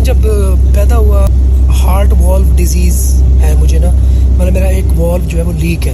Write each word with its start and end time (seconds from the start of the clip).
نا 0.00 0.04
جب 0.04 0.16
پیدا 0.74 0.96
ہوا، 0.96 1.26
ہارٹ 1.82 2.12
والو 2.20 2.44
ڈیزیز 2.56 3.22
ہے 3.42 3.54
مجھے 3.60 3.78
نا 3.78 3.90
مطلب 4.38 4.52
میرا 4.52 4.66
ایک 4.66 5.00
والو 5.00 5.24
جو 5.28 5.38
ہے 5.38 5.42
وہ 5.42 5.52
لیک 5.52 5.88
ہے۔ 5.88 5.92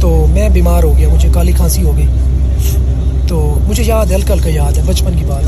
تو 0.00 0.26
میں 0.30 0.48
بیمار 0.48 0.82
ہو 0.82 0.98
گیا، 0.98 1.08
مجھے 1.08 1.28
کالی 1.32 1.52
کھانسی 1.52 1.82
ہو 1.82 1.96
گئی۔ 1.96 2.06
تو 3.26 3.58
مجھے 3.68 3.82
یاد 3.86 4.06
ہے، 4.06 4.14
ہلکا 4.14 4.34
ہلکا 4.34 4.48
یاد 4.48 4.78
ہے، 4.78 4.82
بچپن 4.86 5.12
کی 5.18 5.24
بات۔ 5.24 5.42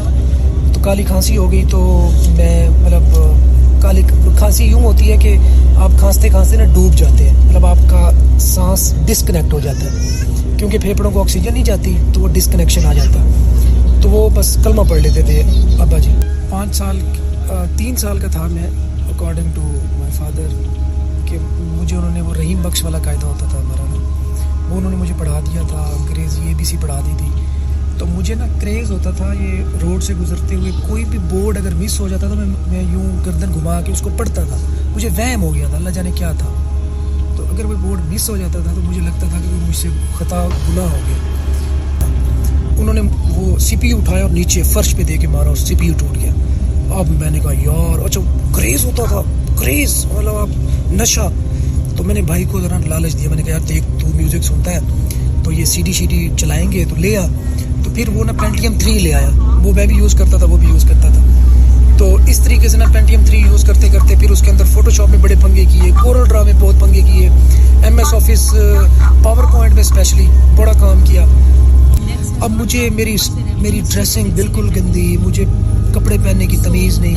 تو 0.74 0.80
کالی 0.80 1.02
کھانسی 1.02 1.36
ہو 1.36 1.52
گئی 1.52 1.64
تو 1.70 2.10
میں 2.36 2.68
مطلب 2.68 3.02
کالی 3.82 4.02
کھانسی 4.38 4.64
یوں 4.64 4.82
ہوتی 4.82 5.12
ہے 5.12 5.16
کہ 5.16 5.36
آپ 5.76 5.90
کھانستے 5.98 6.28
کھانستے 6.28 6.56
نا 6.56 6.64
ڈوب 6.64 6.98
جاتے 6.98 7.30
ہیں۔ 7.30 7.36
مطلب 7.46 7.66
آپ 7.66 7.78
کا 7.86 8.10
سانس 8.38 8.94
ڈسکنیکٹ 9.06 9.52
ہو 9.52 9.60
جاتا 9.60 9.84
ہے۔ 9.84 10.16
کیونکہ 10.56 10.78
پھیپڑوں 10.78 11.10
کو 11.10 11.20
آکسیجن 11.20 11.52
نہیں 11.52 11.64
جاتی، 11.64 11.96
تو 12.12 12.20
وہ 12.20 12.28
ڈسکنیکشن 12.28 12.86
آ 12.86 12.92
جاتا۔ 12.92 13.20
ہے 13.20 13.26
تو 14.00 14.10
وہ 14.10 14.28
بس 14.34 14.58
کلمہ 14.64 14.82
پڑھ 14.88 15.00
لیتے 15.00 15.22
تھے 15.22 15.42
ابا 15.78 15.98
جی۔ 15.98 16.10
پانچ 16.50 16.76
سال 16.76 16.98
تین 17.76 17.96
سال 17.96 18.18
کا 18.18 18.28
تھا 18.28 18.46
میں 18.46 18.66
اکارڈنگ 19.08 19.50
ٹو 19.54 19.62
مائی 19.98 20.12
فادر 20.12 20.48
کہ 21.26 21.38
مجھے 21.58 21.96
انہوں 21.96 22.14
نے 22.14 22.20
وہ 22.20 22.34
رحیم 22.34 22.62
بخش 22.62 22.84
والا 22.84 22.98
قاعدہ 22.98 23.26
ہوتا 23.26 23.46
تھا 23.46 23.58
ہمارا۔ 23.58 23.84
نا 23.84 24.68
وہ 24.68 24.76
انہوں 24.76 24.90
نے 24.90 24.96
مجھے 24.96 25.14
پڑھا 25.18 25.40
دیا 25.40 25.62
تھا 25.68 25.78
انگریزی 25.78 26.40
اے 26.48 26.54
بی 26.56 26.64
سی 26.64 26.76
پڑھا 26.80 27.00
دی 27.06 27.12
تھی۔ 27.18 27.26
تو 27.98 28.06
مجھے 28.06 28.34
نا 28.34 28.46
کریز 28.60 28.90
ہوتا 28.90 29.10
تھا 29.10 29.32
یہ 29.32 29.64
روڈ 29.82 30.02
سے 30.02 30.14
گزرتے 30.14 30.54
ہوئے 30.54 30.72
کوئی 30.88 31.04
بھی 31.04 31.18
بورڈ 31.30 31.56
اگر 31.56 31.74
مس 31.74 32.00
ہو 32.00 32.08
جاتا 32.08 32.28
تو 32.28 32.34
میں 32.34 32.46
میں 32.46 32.82
یوں 32.82 33.24
گردن 33.26 33.52
گھما 33.54 33.80
کے 33.80 33.92
اس 33.92 34.00
کو 34.00 34.10
پڑھتا 34.16 34.42
تھا۔ 34.44 34.56
مجھے 34.94 35.08
وہم 35.16 35.42
ہو 35.42 35.54
گیا 35.54 35.68
تھا، 35.68 35.76
اللہ 35.76 35.90
جانے 35.90 36.10
کیا 36.10 36.32
تھا۔ 36.32 36.48
تو 37.36 37.44
اگر 37.50 37.64
وہ 37.64 37.74
بورڈ 37.82 38.12
مس 38.12 38.30
ہو 38.30 38.36
جاتا 38.36 38.58
تھا 38.64 38.72
تو 38.74 38.80
مجھے 38.80 39.00
لگتا 39.00 39.26
تھا 39.30 39.38
کہ 39.42 39.54
وہ 39.54 39.66
مجھ 39.68 39.76
سے 39.76 39.88
خطا، 40.18 40.48
گناہ 40.68 40.84
ہو 40.84 40.98
گیا۔ 41.08 41.16
انہوں 42.78 42.94
نے 42.94 43.00
وہ 43.36 43.58
سی 43.58 43.76
پی 43.76 43.88
یو 43.88 43.98
اٹھایا 43.98 44.22
اور 44.22 44.30
نیچے 44.30 44.62
فرش 44.62 44.96
پہ 44.96 45.02
دے 45.02 45.16
کے 45.16 45.26
مارا 45.26 45.48
اور 45.48 45.56
سی 45.56 45.74
پی 45.74 45.86
یو 45.86 45.94
ٹوٹ 45.98 46.14
گیا۔ 46.14 46.32
اب 46.98 47.08
میں 47.08 47.30
نے 47.30 47.38
کہا، 47.38 47.52
یار 47.52 48.04
اچھا 48.04 48.20
کریز 48.52 48.84
ہوتا 48.84 49.02
تھا 49.04 49.22
کریز 49.56 50.06
مطلب 50.14 50.36
اب 50.36 50.48
نشہ. 50.92 51.28
تو 51.96 52.04
میں 52.04 52.14
نے 52.14 52.22
بھائی 52.22 52.44
کو 52.44 52.60
ذرا 52.60 52.78
لالچ 52.86 53.18
دیا، 53.18 53.28
میں 53.28 53.36
نے 53.36 53.42
کہا، 53.42 53.52
یار، 53.52 53.60
دیکھ، 53.60 53.84
تو 54.00 54.06
میوزک 54.14 54.44
سنتا 54.44 54.70
ہے، 54.70 54.78
تو 55.44 55.52
یہ 55.52 55.64
سی 55.64 55.82
ڈی 55.82 55.92
سی 55.92 56.06
ڈی 56.06 56.28
چلائیں 56.36 56.72
گے، 56.72 56.84
تو 56.88 56.96
لے 56.96 57.16
آ. 57.16 57.26
تو 57.84 57.90
پھر 57.94 58.08
وہ 58.08 58.24
نا 58.24 58.32
پینٹیم 58.32 58.72
تھری 58.78 58.98
لے 58.98 59.14
آیا۔ 59.14 59.28
وہ 59.64 59.72
میں 59.72 59.86
بھی 59.86 59.96
یوز 59.96 60.14
کرتا 60.14 60.36
تھا، 60.36 60.46
وہ 60.46 60.56
بھی 60.56 60.68
یوز 60.68 60.84
کرتا 60.84 61.08
تھا۔ 61.08 61.22
تو 61.98 62.16
اس 62.26 62.40
طریقے 62.40 62.68
سے 62.68 62.76
نا 62.76 62.84
پینٹیم 62.92 63.20
تھری 63.26 63.38
یوز 63.38 63.64
کرتے 63.64 63.88
کرتے 63.88 64.14
پھر 64.20 64.30
اس 64.30 64.42
کے 64.42 64.50
اندر 64.50 64.64
فوٹو 64.64 64.90
شاپ 64.90 65.08
میں 65.08 65.18
بڑے 65.18 65.34
پنگے 65.42 65.64
کیے 65.64 65.90
کورل 66.02 66.28
ڈرا 66.28 66.42
میں 66.42 66.52
بہت 66.60 66.74
پنگے 66.80 67.00
کیے 67.00 67.28
M 67.82 67.98
S 67.98 68.14
office 68.14 68.54
power 69.22 69.44
point 69.52 69.74
میں 69.74 69.82
اسپیشلی 69.82 70.26
بڑا 70.56 70.72
کام 70.72 71.00
کیا۔ 71.04 71.24
اب 72.42 72.50
مجھے 72.50 72.90
میری 72.90 73.16
میری 73.58 73.80
ڈریسنگ 73.90 74.30
بالکل 74.30 74.68
گندی، 74.76 75.16
مجھے 75.16 75.44
کپڑے 75.94 76.16
پہننے 76.24 76.46
کی 76.46 76.56
تمیز 76.56 76.98
نہیں، 76.98 77.14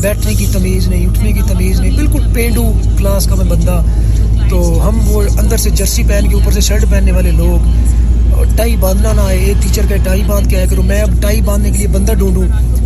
بیٹھنے 0.00 0.34
کی 0.34 0.46
تمیز 0.52 0.88
نہیں، 0.88 1.06
اٹھنے 1.06 1.32
کی 1.32 1.40
تمیز 1.48 1.80
نہیں، 1.80 1.90
بالکل 1.90 2.22
پینڈو 2.32 2.72
کلاس 2.98 3.26
کا 3.26 3.34
میں 3.34 3.44
بندہ۔ 3.44 3.82
تو 4.50 4.88
ہم 4.88 4.98
وہ 5.06 5.22
اندر 5.38 5.56
سے 5.56 5.70
جرسی 5.70 6.02
پہن 6.08 6.28
کے، 6.28 6.34
اوپر 6.34 6.52
سے 6.52 6.60
شرٹ 6.60 6.84
پہننے 6.90 7.12
والے 7.12 7.30
لوگ 7.30 7.58
ٹائی 8.56 8.76
باندھنا 8.76 9.12
نہ 9.12 9.20
آئے، 9.20 9.38
ایک 9.38 9.62
ٹیچر 9.62 9.82
کا 9.88 9.96
ٹائی 9.96 10.22
باندھ 10.26 10.48
کے 10.48 10.56
آیا 10.56 10.66
کروں 10.70 10.82
میں 10.82 11.00
اب 11.00 11.10
ٹائی 11.20 11.40
باندھنے 11.40 11.72
کے 11.72 11.78
لیے 11.78 11.86
بندہ 11.86 12.12
ڈھونڈوں، 12.12 12.44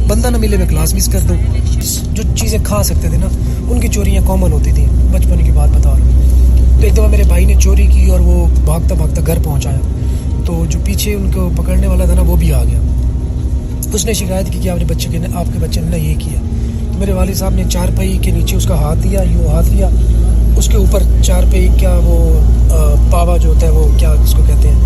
بندہ 0.08 0.28
نہ 0.28 0.36
ملے 0.36 0.56
میں 0.56 0.66
کلاس 0.66 0.94
مس 0.94 1.06
کر 1.06 1.20
دوں۔ 1.20 1.36
جو 2.12 2.22
چیزیں 2.36 2.58
کھا 2.64 2.82
سکتے 2.82 3.08
تھے 3.08 3.16
نا، 3.16 3.27
ان 3.68 3.80
کی 3.80 3.88
چوریاں 3.88 4.22
کامن 4.27 4.52
ہوتی 4.52 4.72
تھیں۔ 4.72 4.86
بچپن 5.12 5.44
کی 5.44 5.50
بات 5.50 5.68
بتا 5.68 5.90
رہا 5.90 5.98
ہوں۔ 5.98 6.10
تو 6.77 6.82
ایک 6.82 6.94
دفعہ 6.94 7.08
میرے 7.08 7.22
بھائی 7.22 7.44
نے 7.44 7.55
چوری 7.60 7.86
کی 7.86 8.10
اور 8.10 8.20
وہ 8.20 8.46
بھاگتا 8.64 8.94
بھاگتا 8.94 9.22
گھر 9.27 9.38
پہنچایا 9.44 9.78
تو 10.45 10.64
جو 10.69 10.78
پیچھے 10.84 11.14
ان 11.14 11.31
کو 11.34 11.50
پکڑنے 11.56 11.87
والا 11.87 12.05
تھا 12.05 12.14
نا، 12.14 12.23
وہ 12.23 12.37
بھی 12.37 12.53
آ 12.53 12.64
گیا۔ 12.64 12.78
اس 13.92 14.05
نے 14.06 14.12
شکایت 14.12 14.47
کی 14.51 14.59
کہ 14.62 14.69
آپ 14.69 14.78
نے 14.78 14.84
بچے 14.84 15.09
کے 15.12 15.19
آپ 15.34 15.45
کے 15.53 15.59
بچے 15.59 15.81
نے 15.81 15.91
نہ 15.91 15.97
یہ 15.97 16.14
کیا۔ 16.19 16.41
تو 16.92 16.98
میرے 16.98 17.12
والد 17.12 17.34
صاحب 17.34 17.55
نے 17.55 17.62
چار 17.70 17.89
پہی 17.97 18.19
کے 18.23 18.31
نیچے 18.31 18.56
اس 18.56 18.67
کا 18.67 18.75
ہاتھ 18.75 18.98
دیا، 18.98 19.23
یوں 19.23 19.47
ہاتھ 19.47 19.69
لیا 19.70 19.89
اس 20.56 20.69
کے 20.69 20.77
اوپر 20.77 21.03
چار 21.23 21.42
پہی 21.51 21.69
کیا 21.78 22.01
وہ 22.05 22.41
پاوا 23.11 23.36
جو 23.36 23.48
ہوتا 23.48 23.67
ہے، 23.67 23.73
وہ 23.73 23.89
کیا 23.98 24.11
اس 24.11 24.34
کو 24.34 24.42
کہتے 24.47 24.69
ہیں؟ 24.69 24.80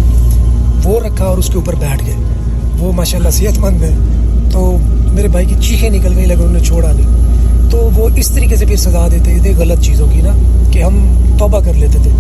وہ 0.85 1.01
رکھا 1.01 1.25
اور 1.25 1.39
اس 1.39 1.47
کے 1.47 1.55
اوپر 1.55 1.75
بیٹھ 1.75 2.05
گئے۔ 2.07 2.15
وہ 2.79 2.93
ماشاء 2.93 3.19
اللہ 3.19 3.31
صحت 3.31 3.59
مند 3.59 3.83
ہے 3.83 3.95
تو 4.53 4.77
میرے 5.13 5.29
بھائی 5.29 5.47
کی 5.47 5.55
چیخیں 5.61 5.91
نکل 5.91 6.17
گئی 6.17 6.27
لگے 6.27 6.35
انہوں 6.35 6.53
نے 6.53 6.61
چھوڑا 6.61 6.93
نہیں۔ 6.93 7.71
تو 7.71 7.91
وہ 7.97 8.09
اس 8.17 8.31
طریقے 8.31 8.57
سے 8.57 8.67
پھر 8.67 8.77
سزا 8.77 9.09
دیتے 9.13 9.39
تھے، 9.43 9.55
غلط 9.57 9.81
چیزوں 9.81 10.07
کی 10.13 10.21
نا، 10.21 10.33
کہ 10.71 10.83
ہم 10.83 10.99
توبہ 11.39 11.61
کر 11.61 11.73
لیتے 11.73 11.99
تھے۔ 12.03 12.11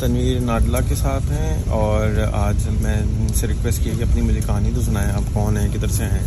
تنویر 0.00 0.40
ناڈلا 0.40 0.80
کے 0.88 0.94
ساتھ 0.94 1.32
ہیں 1.32 1.62
اور 1.68 2.28
آج 2.32 2.68
میں 2.80 2.96
سے 3.34 3.46
ریکویسٹ 3.46 3.84
کی 3.84 3.90
کہ 3.98 4.02
اپنی 4.02 4.22
مجھے 4.22 4.40
کہانی 4.46 4.70
تو 4.74 4.80
سنائیں، 4.80 5.10
آپ 5.12 5.22
کون 5.32 5.56
ہیں، 5.56 5.68
کدھر 5.74 5.88
سے 5.88 6.04
ہیں؟ 6.04 6.20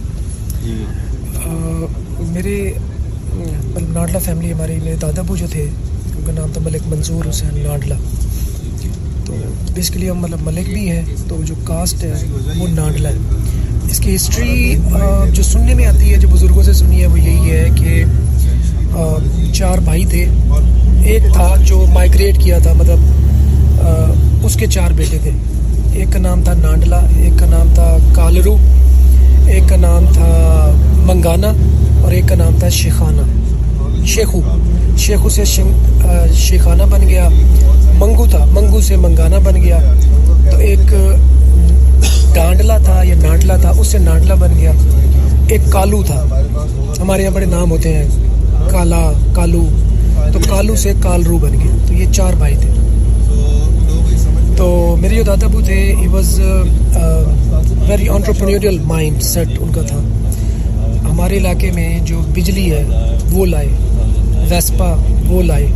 جی۔ 0.64 0.84
میرے 2.20 2.72
ناڈلا 3.90 4.20
فیملی 4.20 4.52
ہمارے 4.54 4.78
میرے 4.84 4.96
دادا 5.02 5.22
ابو 5.22 5.36
جو 5.36 5.48
تھے، 5.52 5.64
ان 5.64 6.24
کا 6.26 6.32
نام 6.32 6.52
تھا 6.54 6.62
ملک 6.62 6.88
منظور 6.88 7.30
حسین 7.30 7.60
ناڈلا 7.64 7.96
تو 9.26 9.36
بیسکلی 9.74 10.10
ہم 10.10 10.20
مطلب 10.20 10.42
ملک 10.42 10.70
بھی 10.70 10.90
ہیں، 10.90 11.02
تو 11.28 11.42
جو 11.44 11.56
کاسٹ 11.64 12.04
ہے، 12.04 12.14
وہ 12.58 12.68
ناڈلا 12.68 13.10
ہے۔ 13.10 13.18
اس 13.92 14.00
کی 14.00 14.16
ہسٹری 14.16 14.76
جو 15.34 15.44
سننے 15.44 15.74
میں 15.74 15.86
آتی 15.86 16.14
ہے، 16.14 16.18
جو 16.18 16.28
بزرگوں 16.28 16.64
سے 16.64 16.74
سنی 16.74 17.02
ہے، 17.02 17.08
وہ 17.08 17.20
یہی 17.20 17.52
ہے 17.52 17.70
کہ 17.76 18.04
چار 19.54 19.78
بھائی 19.78 20.06
تھے۔ 20.06 20.26
ایک 21.04 21.24
تھا 21.34 21.56
جو 21.66 21.86
مائگریٹ 21.94 22.42
کیا 22.42 22.60
تھا 22.60 22.74
مطلب 22.74 23.00
اس 24.44 24.56
کے 24.56 24.68
چار 24.68 24.92
بیٹے 24.92 25.18
تھے۔ 25.24 25.32
ایک 25.94 26.14
کا 26.14 26.20
نام 26.20 26.42
تھا 26.44 26.54
نانڈلا، 26.54 27.00
ایک 27.18 27.40
کا 27.40 27.46
نام 27.46 27.68
تھا 27.74 27.98
کالرو، 28.14 28.58
ایک 29.46 29.64
کا 29.70 29.76
نام 29.76 30.06
تھا 30.14 30.30
منگانا 31.06 31.54
اور 32.02 32.12
ایک 32.12 32.24
کا 32.28 32.36
نام 32.36 32.60
تھا 32.60 32.70
شیخانہ 32.70 33.22
شیخو 34.06 34.42
شیخو 34.98 35.30
سے 35.30 35.44
شیخانہ 36.34 36.84
بن 36.84 37.08
گیا۔ 37.10 37.30
منگو 38.00 38.26
تھا، 38.30 38.46
منگو 38.52 38.82
سے 38.82 38.96
منگانا 38.96 39.38
بن 39.38 39.62
گیا۔ 39.62 39.78
تو 40.52 40.58
ایک 40.58 40.94
ڈانڈلا 42.34 42.78
تھا 42.78 43.04
یا 43.04 43.16
نانڈلا 43.24 43.58
تھا، 43.58 43.70
اس 43.70 43.88
سے 43.88 43.98
نانڈلا 43.98 44.36
بن 44.36 44.52
گیا۔ 44.58 44.72
ایک 45.48 45.62
کالو 45.70 46.04
تھا۔ 46.04 46.26
ہمارے 47.00 47.24
یہاں 47.24 47.32
بڑے 47.32 47.46
نام 47.46 47.72
ہوتے 47.72 47.94
ہیں، 47.94 48.06
کالا، 48.70 49.12
کالو۔ 49.34 49.64
تو 50.34 50.40
کالو 50.50 50.76
سے 50.76 50.94
کالرو 51.02 51.38
بن 51.38 51.54
گیا۔ 51.54 51.86
تو 51.88 51.94
یہ 51.94 52.06
چار 52.12 52.34
بھائی 52.38 52.56
تھے۔ 52.56 52.70
تو 54.58 54.96
میرے 55.00 55.16
جو 55.16 55.24
دادا 55.24 55.46
ابو 55.46 55.62
تھے 55.62 55.96
he 56.02 56.08
was 56.08 56.42
very 57.90 58.10
entrepreneurial 58.10 58.80
mind 58.80 59.24
set 59.24 59.48
ان 59.60 59.72
کا 59.72 59.82
تھا۔ 59.82 59.98
ہمارے 61.12 61.38
علاقے 61.38 61.72
میں 61.72 62.00
جو 62.00 62.22
بجلی 62.34 62.72
ہے، 62.72 62.84
وہ 63.32 63.46
لائے۔ 63.46 63.68
ویسپا، 64.50 64.96
وہ 65.28 65.42
لائے۔ 65.44 65.68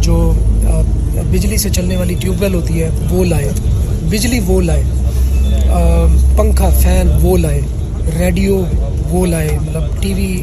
جو 0.00 0.32
بجلی 1.30 1.56
سے 1.56 1.70
چلنے 1.70 1.96
والی 1.96 2.14
ٹیوب 2.14 2.36
ویل 2.40 2.54
ہوتی 2.54 2.82
ہے، 2.82 2.88
وہ 3.10 3.24
لائے۔ 3.24 3.48
بجلی 4.10 4.40
وہ 4.46 4.60
لائے۔ 4.60 4.82
پنکھا، 6.36 6.68
فین، 6.68 7.08
وہ 7.22 7.36
لائے۔ 7.36 7.60
ریڈیو، 8.18 8.64
وہ 9.10 9.26
لائے۔ 9.26 9.58
مطلب 9.62 9.82
ٹی 10.00 10.14
وی 10.14 10.42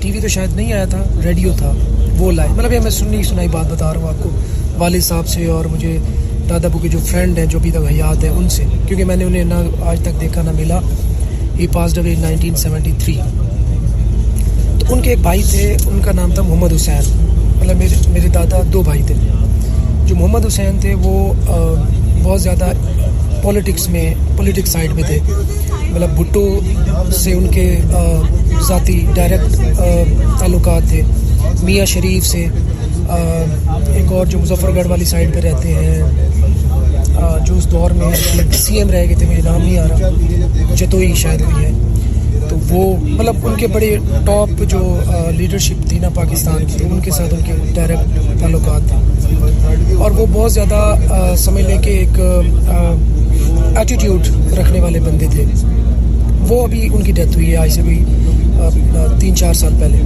ٹی 0.00 0.10
وی 0.10 0.20
تو 0.20 0.28
شاید 0.28 0.56
نہیں 0.56 0.72
آیا 0.72 0.84
تھا، 0.84 1.02
ریڈیو 1.24 1.52
تھا، 1.58 1.72
وہ 2.18 2.32
لائے۔ 2.32 2.48
مطلب 2.56 2.72
یہ 2.72 2.80
میں 2.80 2.90
سننی 2.90 3.22
سنائی 3.22 3.48
بات 3.48 3.72
بتا 3.72 3.94
رہا 3.94 4.00
ہوں 4.00 4.08
آپ 4.08 4.24
کو۔ 4.24 4.30
والد 4.78 5.00
صاحب 5.00 5.26
سے 5.26 5.46
اور 5.46 5.64
مجھے 5.64 5.98
دادا 6.50 6.68
ابو 6.68 6.78
کے 6.78 6.88
جو 6.88 6.98
فرینڈ 6.98 7.38
ہیں 7.38 7.46
جو 7.46 7.58
ابھی 7.58 7.70
تک 7.70 7.76
حیات 7.76 8.24
ہیں 8.24 8.30
ان 8.30 8.48
سے، 8.48 8.64
کیونکہ 8.86 9.04
میں 9.04 9.16
نے 9.16 9.24
انہیں 9.24 9.44
نہ 9.44 9.54
آج 9.82 10.00
تک 10.00 10.20
دیکھا 10.20 10.42
نہ 10.42 10.50
ملا۔ 10.50 10.80
He 11.58 11.66
passed 11.66 11.98
away 11.98 12.14
nineteen 12.18 12.54
seventy 12.54 12.92
three 12.98 13.18
تو 14.78 14.94
ان 14.94 15.02
کے 15.02 15.10
ایک 15.10 15.18
بھائی 15.18 15.42
تھے، 15.50 15.76
ان 15.86 16.00
کا 16.04 16.12
نام 16.12 16.32
تھا 16.32 16.42
محمد 16.42 16.72
حسین۔ 16.72 17.28
مطلب 17.56 17.76
میرے 17.76 17.94
میرے 18.08 18.28
دادا 18.28 18.60
دو 18.72 18.82
بھائی 18.82 19.02
تھے۔ 19.02 19.14
جو 20.06 20.16
محمد 20.16 20.46
حسین 20.46 20.78
تھے، 20.80 20.94
وہ 20.94 21.32
بہت 22.22 22.42
زیادہ 22.42 22.70
پولیٹکس 23.42 23.88
میں 23.88 24.14
پولیٹکس 24.36 24.70
سائڈ 24.70 24.92
میں 24.92 25.02
تھے۔ 25.02 25.18
مطلب 25.82 26.10
بھٹو 26.16 26.60
سے 27.10 27.32
ان 27.32 27.46
کے 27.46 27.76
ذاتی 28.68 29.06
ڈائریکٹ 29.14 29.78
تعلقات 30.40 30.88
تھے۔ 30.88 31.02
میاں 31.62 31.86
شریف 31.86 32.26
سے 32.26 32.46
ایک 33.08 34.12
اور 34.12 34.26
جو 34.26 34.38
مظفر 34.38 34.70
گڑھ 34.76 34.86
والی 34.86 35.04
سائڈ 35.04 35.34
پہ 35.34 35.40
رہتے 35.40 35.74
ہیں 35.74 36.02
جو 37.46 37.54
اس 37.54 37.70
دور 37.70 37.90
میں 37.90 38.10
سی 38.52 38.76
ایم 38.76 38.90
رہ 38.90 39.04
گئے 39.06 39.14
تھے 39.14 39.26
مجھے 39.26 39.42
نام 39.42 39.60
نہیں 39.62 39.78
آ 39.78 39.86
رہا 39.88 40.08
مجھے 40.70 40.86
دو 40.86 40.98
ہی 40.98 41.14
شاید 41.14 41.40
ہوئی 41.40 41.64
ہیں۔ 41.64 41.72
تو 42.48 42.56
وہ 42.68 42.96
مطلب 43.02 43.46
ان 43.46 43.54
کے 43.56 43.66
بڑے 43.66 43.96
ٹاپ 44.24 44.62
جو 44.68 45.00
لیڈرشپ 45.36 45.88
تھی 45.88 45.98
نا 45.98 46.08
پاکستان 46.14 46.64
کی 46.66 46.84
ان 46.90 47.00
کے 47.00 47.10
ساتھ 47.10 47.34
ان 47.34 47.40
کے 47.44 47.52
ڈائریکٹ 47.74 48.40
تعلقات 48.40 48.88
تھے۔ 48.88 49.94
اور 49.94 50.10
وہ 50.10 50.26
بہت 50.32 50.52
زیادہ 50.52 51.34
سمجھ 51.38 51.64
لیں 51.64 51.78
کہ 51.82 51.90
ایک 51.90 52.20
ایٹیٹیوڈ 53.76 54.52
رکھنے 54.58 54.80
والے 54.80 55.00
بندے 55.00 55.26
تھے۔ 55.30 55.44
وہ 56.48 56.62
ابھی 56.62 56.88
ان 56.92 57.02
کی 57.02 57.12
ڈیتھ 57.12 57.36
ہوئی 57.36 57.50
ہے 57.50 57.56
آئی 57.56 57.70
سے 57.70 57.82
بھی 57.82 58.04
تین 59.20 59.36
چار 59.36 59.54
سال 59.54 59.74
پہلے۔ 59.80 59.96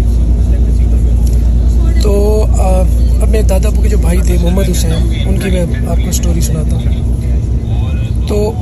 تو 2.02 2.44
اب 3.22 3.28
میرے 3.28 3.42
دادا 3.42 3.68
ابو 3.68 3.82
کے 3.82 3.88
جو 3.88 3.98
بھائی 3.98 4.18
تھے، 4.26 4.36
محمد 4.42 4.70
حسین، 4.70 4.92
ان 5.26 5.38
کی 5.38 5.50
میں 5.50 5.66
آپ 5.88 5.96
کو 5.96 6.08
اسٹوری 6.08 6.40
سناتا 6.40 6.76
ہوں۔ 6.76 8.28
تو 8.28 8.52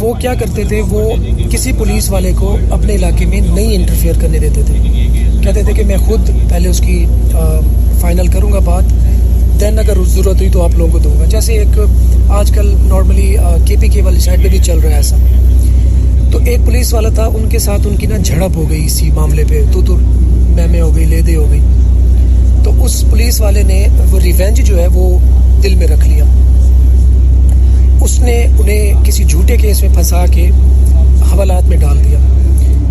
وہ 0.00 0.12
کیا 0.12 0.34
کرتے 0.34 0.64
تھے، 0.64 0.82
وہ 0.90 1.10
کسی 1.50 1.72
پولیس 1.72 2.10
والے 2.10 2.32
کو 2.38 2.56
اپنے 2.70 2.94
علاقے 2.94 3.26
میں 3.26 3.40
نہیں 3.40 3.74
انٹرفیئر 3.74 4.14
کرنے 4.20 4.38
دیتے 4.38 4.62
تھے۔ 4.62 4.74
کہتے 5.42 5.62
تھے 5.62 5.72
کہ 5.72 5.84
میں 5.84 5.96
خود 5.96 6.30
پہلے 6.48 6.68
اس 6.68 6.80
کی 6.80 7.06
فائنل 8.00 8.26
کروں 8.26 8.52
گا 8.52 8.58
بات 8.58 8.84
دین 9.60 9.78
اگر 9.78 9.94
ضرورت 10.06 10.36
ہوئی 10.36 10.50
تو 10.50 10.62
آپ 10.62 10.70
لوگوں 10.76 10.92
کو 10.92 10.98
دوں 10.98 11.20
گا۔ 11.20 11.24
جیسے 11.24 11.52
ایک 11.52 11.80
آج 12.28 12.50
کل 12.50 12.74
نارملی 12.84 13.36
کے 13.64 13.76
پی 13.80 13.88
کے 13.88 14.02
والی 14.02 14.20
سائڈ 14.20 14.42
پہ 14.42 14.48
بھی 14.48 14.58
چل 14.58 14.78
رہا 14.78 14.90
ہے 14.90 14.94
ایسا۔ 14.94 15.16
تو 16.32 16.38
ایک 16.46 16.60
پولیس 16.64 16.94
والا 16.94 17.08
تھا، 17.08 17.24
ان 17.24 17.48
کے 17.48 17.58
ساتھ 17.58 17.86
ان 17.86 17.96
کی 17.96 18.06
نا 18.06 18.16
جھڑپ 18.16 18.56
ہو 18.56 18.70
گئی 18.70 18.84
اسی 18.84 19.10
معاملے 19.10 19.44
پہ۔ 19.48 19.62
تو 19.72 19.82
تو 19.82 19.96
میں 20.70 20.80
ہو 20.80 20.96
گئی، 20.96 21.04
لے 21.04 21.20
دے 21.20 21.36
ہو 21.36 21.46
گئی۔ 21.50 21.60
تو 22.64 22.84
اس 22.84 23.04
پولیس 23.10 23.40
والے 23.40 23.62
نے 23.62 23.86
وہ 24.10 24.20
ریونج 24.20 24.60
جو 24.66 24.78
ہے 24.78 24.86
وہ 24.86 25.18
دل 25.62 25.74
میں 25.74 25.86
رکھ 25.86 26.08
لیا۔ 26.08 26.24
اس 28.00 28.20
نے 28.20 28.46
انہیں 28.58 29.04
کسی 29.04 29.24
جھوٹے 29.24 29.56
کیس 29.56 29.82
میں 29.82 29.94
پھنسا 29.94 30.26
کے 30.26 30.50
حوالات 31.32 31.68
میں 31.68 31.76
ڈال 31.76 31.98
دیا۔ 32.04 32.18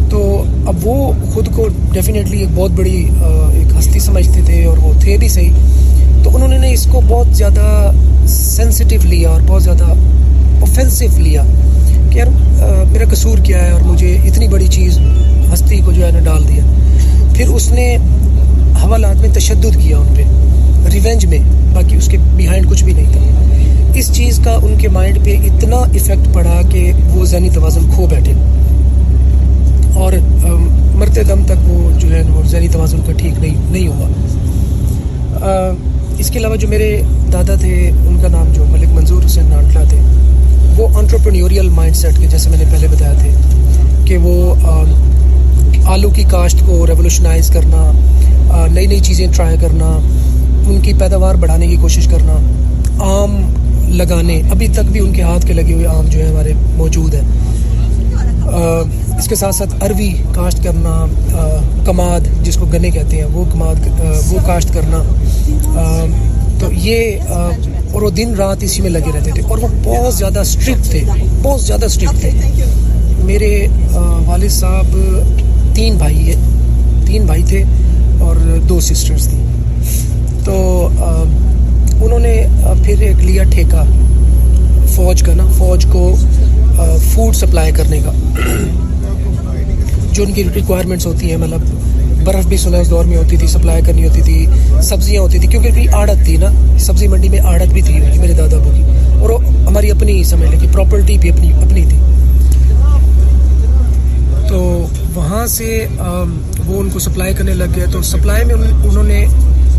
تو 0.09 0.43
اب 0.65 0.87
وہ 0.87 1.11
خود 1.33 1.47
کو 1.55 1.67
ڈیفینیٹلی 1.93 2.37
ایک 2.37 2.49
بہت 2.55 2.71
بڑی 2.71 3.09
ایک 3.53 3.77
ہستی 3.79 3.99
سمجھتے 3.99 4.41
تھے 4.45 4.65
اور 4.65 4.77
وہ 4.77 4.93
تھے 4.99 5.17
بھی 5.17 5.27
صحیح۔ 5.27 5.51
تو 6.23 6.35
انہوں 6.35 6.59
نے 6.59 6.73
اس 6.73 6.87
کو 6.91 7.01
بہت 7.07 7.27
زیادہ 7.37 7.91
سینسٹیو 8.27 8.99
لیا 9.03 9.29
اور 9.29 9.41
بہت 9.47 9.63
زیادہ 9.63 9.93
اوفینسو 10.59 11.05
لیا 11.17 11.43
کہ 12.11 12.17
یار 12.17 12.27
میرا 12.91 13.05
قصور 13.11 13.37
کیا 13.37 13.65
ہے 13.65 13.71
اور 13.71 13.81
مجھے 13.81 14.17
اتنی 14.23 14.47
بڑی 14.47 14.67
چیز 14.67 14.99
ہستی 15.53 15.77
کو 15.85 15.91
جو 15.91 16.05
ہے 16.05 16.11
نا 16.11 16.19
ڈال 16.19 16.47
دیا۔ 16.47 16.63
پھر 17.33 17.47
اس 17.47 17.71
نے 17.71 17.97
حوالات 18.83 19.21
میں 19.21 19.29
تشدد 19.33 19.75
کیا 19.81 19.97
ان 19.97 20.13
پہ 20.15 20.23
ریونج 20.91 21.25
میں، 21.25 21.39
باقی 21.73 21.95
اس 21.95 22.07
کے 22.07 22.17
بیہائنڈ 22.35 22.69
کچھ 22.69 22.83
بھی 22.83 22.93
نہیں 22.93 23.11
تھا۔ 23.11 23.19
اس 23.93 24.11
چیز 24.13 24.39
کا 24.43 24.51
ان 24.63 24.73
کے 24.77 24.87
مائنڈ 24.87 25.23
پہ 25.25 25.35
اتنا 25.43 25.75
افیکٹ 25.75 26.33
پڑا 26.33 26.61
کہ 26.69 26.91
وہ 27.09 27.25
ذہنی 27.25 27.49
توازن 27.49 27.89
کھو 27.95 28.05
بیٹھے۔ 28.07 28.33
اور 29.95 30.13
مرتے 30.95 31.23
دم 31.23 31.41
تک 31.45 31.69
وہ 31.69 31.89
جو 31.99 32.13
ہے 32.13 32.21
وہ 32.29 32.41
ذہنی 32.47 32.67
توازن 32.67 33.01
کا 33.05 33.11
ٹھیک 33.11 33.39
نہیں 33.39 33.55
نہیں 33.71 33.87
ہوا۔ 33.87 34.07
اس 36.17 36.29
کے 36.29 36.39
علاوہ 36.39 36.55
جو 36.55 36.67
میرے 36.67 37.01
دادا 37.33 37.55
تھے، 37.55 37.89
ان 37.89 38.17
کا 38.21 38.27
نام 38.27 38.51
جو 38.53 38.65
ملک 38.69 38.89
منظور 38.93 39.25
حسین 39.25 39.45
نانٹلا 39.45 39.83
تھے، 39.89 39.97
وہ 40.77 40.87
انٹرپرینیوریل 40.97 41.69
مائنڈ 41.69 41.95
سیٹ 41.95 42.19
کے، 42.19 42.27
جیسے 42.27 42.49
میں 42.49 42.57
نے 42.57 42.65
پہلے 42.71 42.87
بتایا 42.87 43.13
تھے 43.13 43.29
کہ 44.05 44.17
وہ 44.17 44.55
آلو 45.85 46.09
کی 46.09 46.23
کاشت 46.29 46.59
کو 46.65 46.85
ریولیوشنائز 46.87 47.49
کرنا 47.49 47.91
نئی 48.51 48.87
نئی 48.87 48.99
چیزیں 48.99 49.27
ٹرائی 49.35 49.57
کرنا، 49.61 49.85
ان 50.67 50.79
کی 50.83 50.93
پیداوار 50.93 51.35
بڑھانے 51.35 51.67
کی 51.67 51.75
کوشش 51.75 52.07
کرنا 52.07 52.33
آم 52.99 53.53
لگانے، 53.87 54.41
ابھی 54.51 54.67
تک 54.67 54.91
بھی 54.91 54.99
ان 54.99 55.13
کے 55.13 55.21
ہاتھ 55.21 55.47
کے 55.47 55.53
لگے 55.53 55.73
ہوئے 55.73 55.87
آم 55.87 56.05
جو 56.05 56.19
ہیں 56.19 56.29
ہمارے 56.29 56.53
موجود 56.75 57.13
ہیں۔ 57.13 57.21
اس 59.17 59.27
کے 59.27 59.35
ساتھ 59.35 59.55
ساتھ 59.55 59.83
اروی 59.83 60.13
کاشت 60.33 60.63
کرنا 60.63 61.05
کماد 61.85 62.19
جس 62.43 62.55
کو 62.55 62.65
گنے 62.65 62.89
کہتے 62.89 63.17
ہیں، 63.17 63.25
وہ 63.25 63.45
کماد 63.53 63.75
وہ 64.31 64.37
کاشت 64.45 64.73
کرنا۔ 64.73 65.03
تو 66.59 66.67
یہ 66.71 67.15
اور 67.93 68.01
وہ 68.01 68.09
دن 68.09 68.35
رات 68.35 68.57
اسی 68.61 68.81
میں 68.81 68.89
لگے 68.89 69.11
رہتے 69.15 69.31
تھے۔ 69.31 69.41
اور 69.49 69.57
وہ 69.57 69.67
بہت 69.83 70.13
زیادہ 70.13 70.39
اسٹرکٹ 70.39 70.83
تھے، 70.83 71.01
بہت 71.41 71.61
زیادہ 71.61 71.85
اسٹرکٹ 71.85 72.19
تھے۔ 72.19 72.31
میرے 73.23 73.67
والد 74.25 74.49
صاحب، 74.49 74.97
تین 75.73 75.95
بھائی 75.95 76.27
ہے 76.27 76.35
تین 77.05 77.25
بھائی 77.25 77.43
تھے۔ 77.43 77.63
اور 78.19 78.35
دو 78.69 78.79
سسٹرز 78.79 79.27
تھیں۔ 79.27 79.45
تو 80.45 80.87
انہوں 82.01 82.19
نے 82.19 82.45
پھر 82.83 82.99
ایک 82.99 83.19
لیا 83.19 83.43
ٹھیکہ 83.43 83.83
فوج 84.87 85.21
کا 85.21 85.33
نا، 85.33 85.45
فوج 85.57 85.85
کو 85.91 86.15
فوڈ 87.13 87.35
سپلائی 87.35 87.71
کرنے 87.71 87.99
کا۔ 87.99 88.11
جو 90.11 90.23
ان 90.23 90.33
کی 90.33 90.43
ریکوائرمنٹس 90.55 91.05
ہوتی 91.05 91.29
ہیں 91.29 91.37
مطلب 91.37 91.61
برف 92.23 92.45
بھی 92.45 92.57
سنا 92.57 92.77
اس 92.77 92.89
دور 92.89 93.05
میں 93.05 93.17
ہوتی 93.17 93.37
تھی 93.37 93.47
سپلائی 93.47 93.81
کرنی 93.85 94.07
ہوتی 94.07 94.21
تھی، 94.21 94.45
سبزیاں 94.83 95.21
ہوتی 95.21 95.39
تھی، 95.39 95.47
کیونکہ 95.47 95.89
آڑت 95.93 96.25
تھی 96.25 96.37
نا، 96.37 96.77
سبزی 96.79 97.07
منڈی 97.07 97.29
میں 97.29 97.39
آڑت 97.39 97.73
بھی 97.73 97.81
تھی 97.81 97.93
میرے 97.93 98.33
دادا 98.33 98.57
ابو 98.57 98.71
کی۔ 98.75 98.83
اور 99.19 99.29
وہ 99.29 99.39
ہماری 99.67 99.91
اپنی، 99.91 100.23
سمجھ 100.23 100.49
لیں 100.49 100.59
کہ 100.59 100.67
پراپرٹی 100.71 101.17
بھی 101.17 101.29
اپنی 101.29 101.53
اپنی 101.53 101.85
تھی 101.89 101.97
تو 104.47 104.87
وہاں 105.13 105.45
سے 105.47 105.85
وہ 106.65 106.79
ان 106.79 106.89
کو 106.89 106.99
سپلائی 106.99 107.33
کرنے 107.33 107.53
لگ 107.53 107.75
گئے 107.75 107.85
تو 107.91 108.01
سپلائی 108.01 108.45
میں 108.45 108.55
انہوں 108.55 109.03
نے 109.03 109.25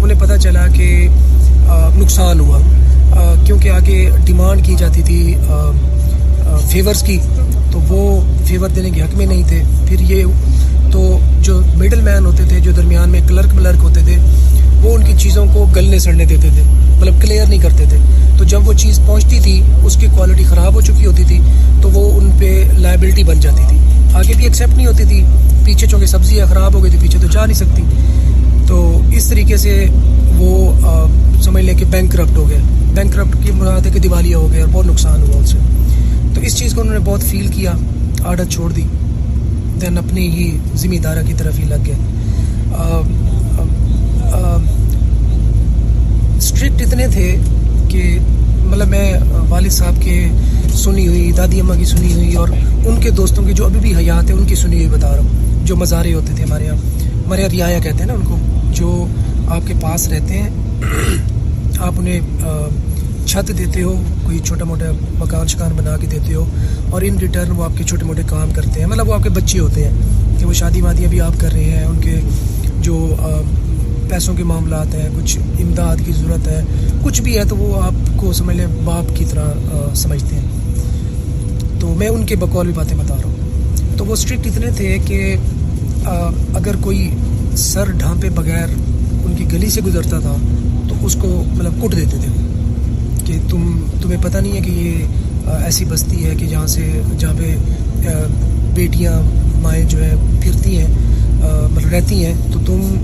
انہیں 0.03 0.21
پتہ 0.21 0.37
چلا 0.43 0.67
کہ 0.75 1.09
نقصان 1.97 2.41
ہوا۔ 2.41 2.61
کیونکہ 3.45 3.71
آگے 3.71 4.11
ڈیمانڈ 4.25 4.65
کی 4.67 4.75
جاتی 4.79 5.03
تھی 5.03 5.35
فیورز 6.71 7.03
کی، 7.03 7.19
تو 7.73 7.81
وہ 7.89 8.01
فیور 8.47 8.69
دینے 8.69 8.91
کے 8.91 9.03
حق 9.03 9.17
میں 9.17 9.27
نہیں 9.27 9.43
تھے۔ 9.49 9.63
پھر 9.87 10.01
یہ 10.11 10.25
تو 10.93 11.19
جو 11.43 11.61
مڈل 11.77 12.01
مین 12.01 12.27
ہوتے 12.27 12.45
تھے، 12.49 12.61
جو 12.61 12.73
درمیان 12.77 13.09
میں 13.11 13.21
کلرک 13.29 13.55
ملرک 13.55 13.83
ہوتے 13.83 14.01
تھے، 14.05 14.17
وہ 14.83 14.95
ان 14.95 15.05
کی 15.05 15.13
چیزوں 15.19 15.47
کو 15.53 15.67
گلنے 15.77 15.99
سڑنے 15.99 16.25
دیتے 16.25 16.49
تھے 16.55 16.63
مطلب 16.97 17.21
کلیئر 17.23 17.47
نہیں 17.47 17.61
کرتے 17.61 17.85
تھے۔ 17.89 17.99
تو 18.39 18.45
جب 18.45 18.69
وہ 18.69 18.73
چیز 18.73 19.01
پہنچتی 19.07 19.41
تھی، 19.41 19.61
اس 19.85 19.97
کی 20.01 20.07
کوالٹی 20.17 20.45
خراب 20.45 20.75
ہو 20.75 20.81
چکی 20.81 21.07
ہوتی 21.07 21.25
تھی، 21.25 21.41
تو 21.83 21.91
وہ 21.91 22.11
ان 22.19 22.31
پہ 22.39 22.53
لائبلٹی 22.79 23.25
بن 23.25 23.41
جاتی 23.41 23.63
تھی۔ 23.69 23.79
آگے 24.15 24.33
بھی 24.37 24.45
ایکسیپٹ 24.45 24.77
نہیں 24.77 24.87
ہوتی 24.87 25.05
تھی، 25.05 25.23
پیچھے 25.65 25.87
چونکہ 25.87 26.07
سبزیاں 26.07 26.47
خراب 26.47 26.75
ہو 26.75 26.83
گئی 26.83 26.91
تھی، 26.91 26.99
پیچھے 27.01 27.19
تو 27.23 27.27
جا 27.27 27.47
نہیں 27.47 27.57
سکتی۔ 27.57 27.83
تو 28.67 29.01
اس 29.13 29.29
طریقے 29.29 29.57
سے 29.57 29.87
وہ 30.37 30.73
سمجھ 31.43 31.65
لیں 31.65 31.77
کہ 31.79 31.85
بینک 31.85 32.13
کرپٹ 32.13 32.37
ہو 32.37 32.49
گئے 32.51 32.59
بینک 32.95 33.13
کرپٹ 33.13 33.45
کی 33.45 33.53
مراد 33.53 33.87
ہے 33.87 33.91
کہ 33.91 34.01
دیوالیہ 34.01 34.35
ہو 34.35 34.49
گئے 34.53 34.61
اور 34.61 34.69
بہت 34.73 34.87
نقصان 34.87 35.23
ہوا 35.23 35.37
ان 35.37 35.47
سے۔ 35.47 35.59
تو 36.35 36.41
اس 36.41 36.57
چیز 36.57 36.75
کو 36.75 36.81
انہوں 36.81 36.95
نے 36.95 37.01
بہت 37.05 37.23
فیل 37.23 37.47
کیا، 37.47 37.73
عادت 38.25 38.51
چھوڑ 38.51 38.73
دی۔ 38.73 38.85
دین 39.81 39.99
اپنی 39.99 40.29
ہی 40.31 40.59
ذمہ 40.77 40.97
دارہ 40.97 41.23
کی 41.27 41.35
طرف 41.37 41.59
ہی 41.59 41.65
لگ 41.65 41.87
گئے 41.87 41.95
اسٹرکٹ 46.37 46.83
اتنے 46.83 47.07
تھے 47.09 47.37
کہ 47.89 48.19
مطلب 48.65 48.89
میں 48.89 49.15
والد 49.49 49.71
صاحب 49.71 50.03
کے 50.03 50.29
سنی 50.75 51.09
ہوئی، 51.09 51.33
دادی 51.37 51.61
اماں 51.61 51.77
کی 51.77 51.85
سنی 51.85 52.13
ہوئی 52.13 52.35
اور 52.35 52.49
ان 52.87 53.01
کے 53.01 53.11
دوستوں 53.11 53.45
کی 53.45 53.53
جو 53.53 53.65
ابھی 53.65 53.81
بھی 53.81 53.95
حیات 53.95 54.31
ہے 54.31 54.35
ان 54.35 54.47
کی 54.47 54.55
سنی 54.55 54.77
ہوئی 54.77 54.99
بتا 54.99 55.11
رہا 55.11 55.23
ہوں۔ 55.23 55.67
جو 55.67 55.77
مزارے 55.77 56.15
ہوتے 56.15 56.33
تھے 56.37 56.45
ہمارے 56.45 56.65
یہاں۔ 56.65 56.77
ہمارے 57.27 57.43
یہاں 57.43 57.57
رعایا 57.57 57.79
کہتے 57.79 57.99
ہیں 57.99 58.07
نا 58.07 58.13
ان 58.13 58.21
کو، 58.21 58.37
جو 58.75 59.07
آپ 59.49 59.67
کے 59.67 59.75
پاس 59.81 60.09
رہتے 60.09 60.39
ہیں، 60.39 60.49
آپ 61.79 61.93
انہیں 61.97 62.21
چھت 63.27 63.59
دیتے 63.59 63.83
ہو، 63.83 64.03
کوئی 64.25 64.39
چھوٹا 64.39 64.65
موٹا 64.65 64.85
مکان، 65.19 65.47
شکان 65.47 65.71
بنا 65.77 65.97
کے 65.97 66.07
دیتے 66.07 66.35
ہو 66.35 66.45
اور 66.91 67.03
ان 67.03 67.19
ریٹرن 67.19 67.51
وہ 67.51 67.65
آپ 67.65 67.73
کے 67.79 67.85
چھوٹے 67.85 68.05
موٹے 68.05 68.23
کام 68.27 68.51
کرتے 68.55 68.81
ہیں۔ 68.81 68.87
مطلب 68.87 69.09
وہ 69.09 69.15
آپ 69.15 69.23
کے 69.23 69.29
بچے 69.29 69.59
ہوتے 69.59 69.85
ہیں 69.85 69.91
کہ 70.39 70.47
وہ 70.47 70.53
شادی 70.53 70.81
وادی 70.81 71.05
ابھی 71.05 71.21
آپ 71.21 71.33
کر 71.39 71.53
رہے 71.53 71.65
ہیں، 71.65 71.85
ان 71.85 72.01
کے 72.01 72.21
جو 72.83 73.17
پیسوں 74.09 74.35
کے 74.35 74.45
معاملات 74.45 74.95
ہیں، 74.95 75.09
کچھ 75.17 75.39
امداد 75.39 75.97
کی 76.07 76.13
ضرورت 76.13 76.49
ہے، 76.49 76.63
کچھ 77.03 77.23
بھی 77.23 77.39
ہے 77.39 77.45
تو 77.45 77.57
وہ 77.57 77.83
آپ 77.83 77.93
کو 78.17 78.33
سمجھ 78.33 78.57
لیں، 78.57 78.67
باپ 78.85 79.17
کی 79.17 79.25
طرح 79.25 79.51
سمجھتے 79.95 80.37
ہیں۔ 80.37 80.45
تو 81.81 81.95
میں 81.95 82.09
ان 82.09 82.27
کے 82.27 82.37
بقول 82.37 82.67
بھی 82.67 82.75
باتیں 82.75 82.97
بتا 82.97 83.15
رہا 83.17 83.25
ہوں۔ 83.25 83.35
تو 83.97 84.05
وہ 84.05 84.13
اسٹرکٹ 84.13 84.47
اتنے 84.47 84.67
تھے 84.77 84.99
کہ 85.05 85.37
اگر 86.55 86.77
کوئی 86.81 87.11
سر 87.57 87.91
ڈھانپے 87.91 88.31
بغیر 88.31 88.69
ان 89.25 89.35
کی 89.37 89.45
گلی 89.53 89.71
سے 89.71 89.81
گزرتا 89.87 90.19
تھا 90.19 90.37
تو 90.89 90.95
اس 91.03 91.17
کو 91.21 91.45
مطلب 91.55 91.73
کٹ 91.83 91.97
دیتے 91.97 92.17
تھے۔ 92.21 92.47
کہ 93.25 93.39
تم، 93.49 93.81
تمہیں 94.03 94.23
پتہ 94.23 94.39
نہیں 94.39 94.53
ہے 94.53 94.61
کہ 94.61 94.71
یہ 94.71 95.05
ایسی 95.65 95.85
بستی 95.85 96.25
ہے 96.25 96.35
کہ 96.35 96.47
جہاں 96.47 96.67
سے، 96.67 97.03
جہاں 97.19 97.35
پہ 97.39 97.57
بیٹیاں، 98.75 99.13
مائیں 99.63 99.85
جو 99.85 100.05
ہے 100.05 100.15
پھرتی 100.41 100.79
ہیں 100.79 100.89
مطلب 101.73 101.91
رہتی 101.91 102.25
ہیں۔ 102.25 102.35
تو 102.53 102.59
تم 102.67 102.95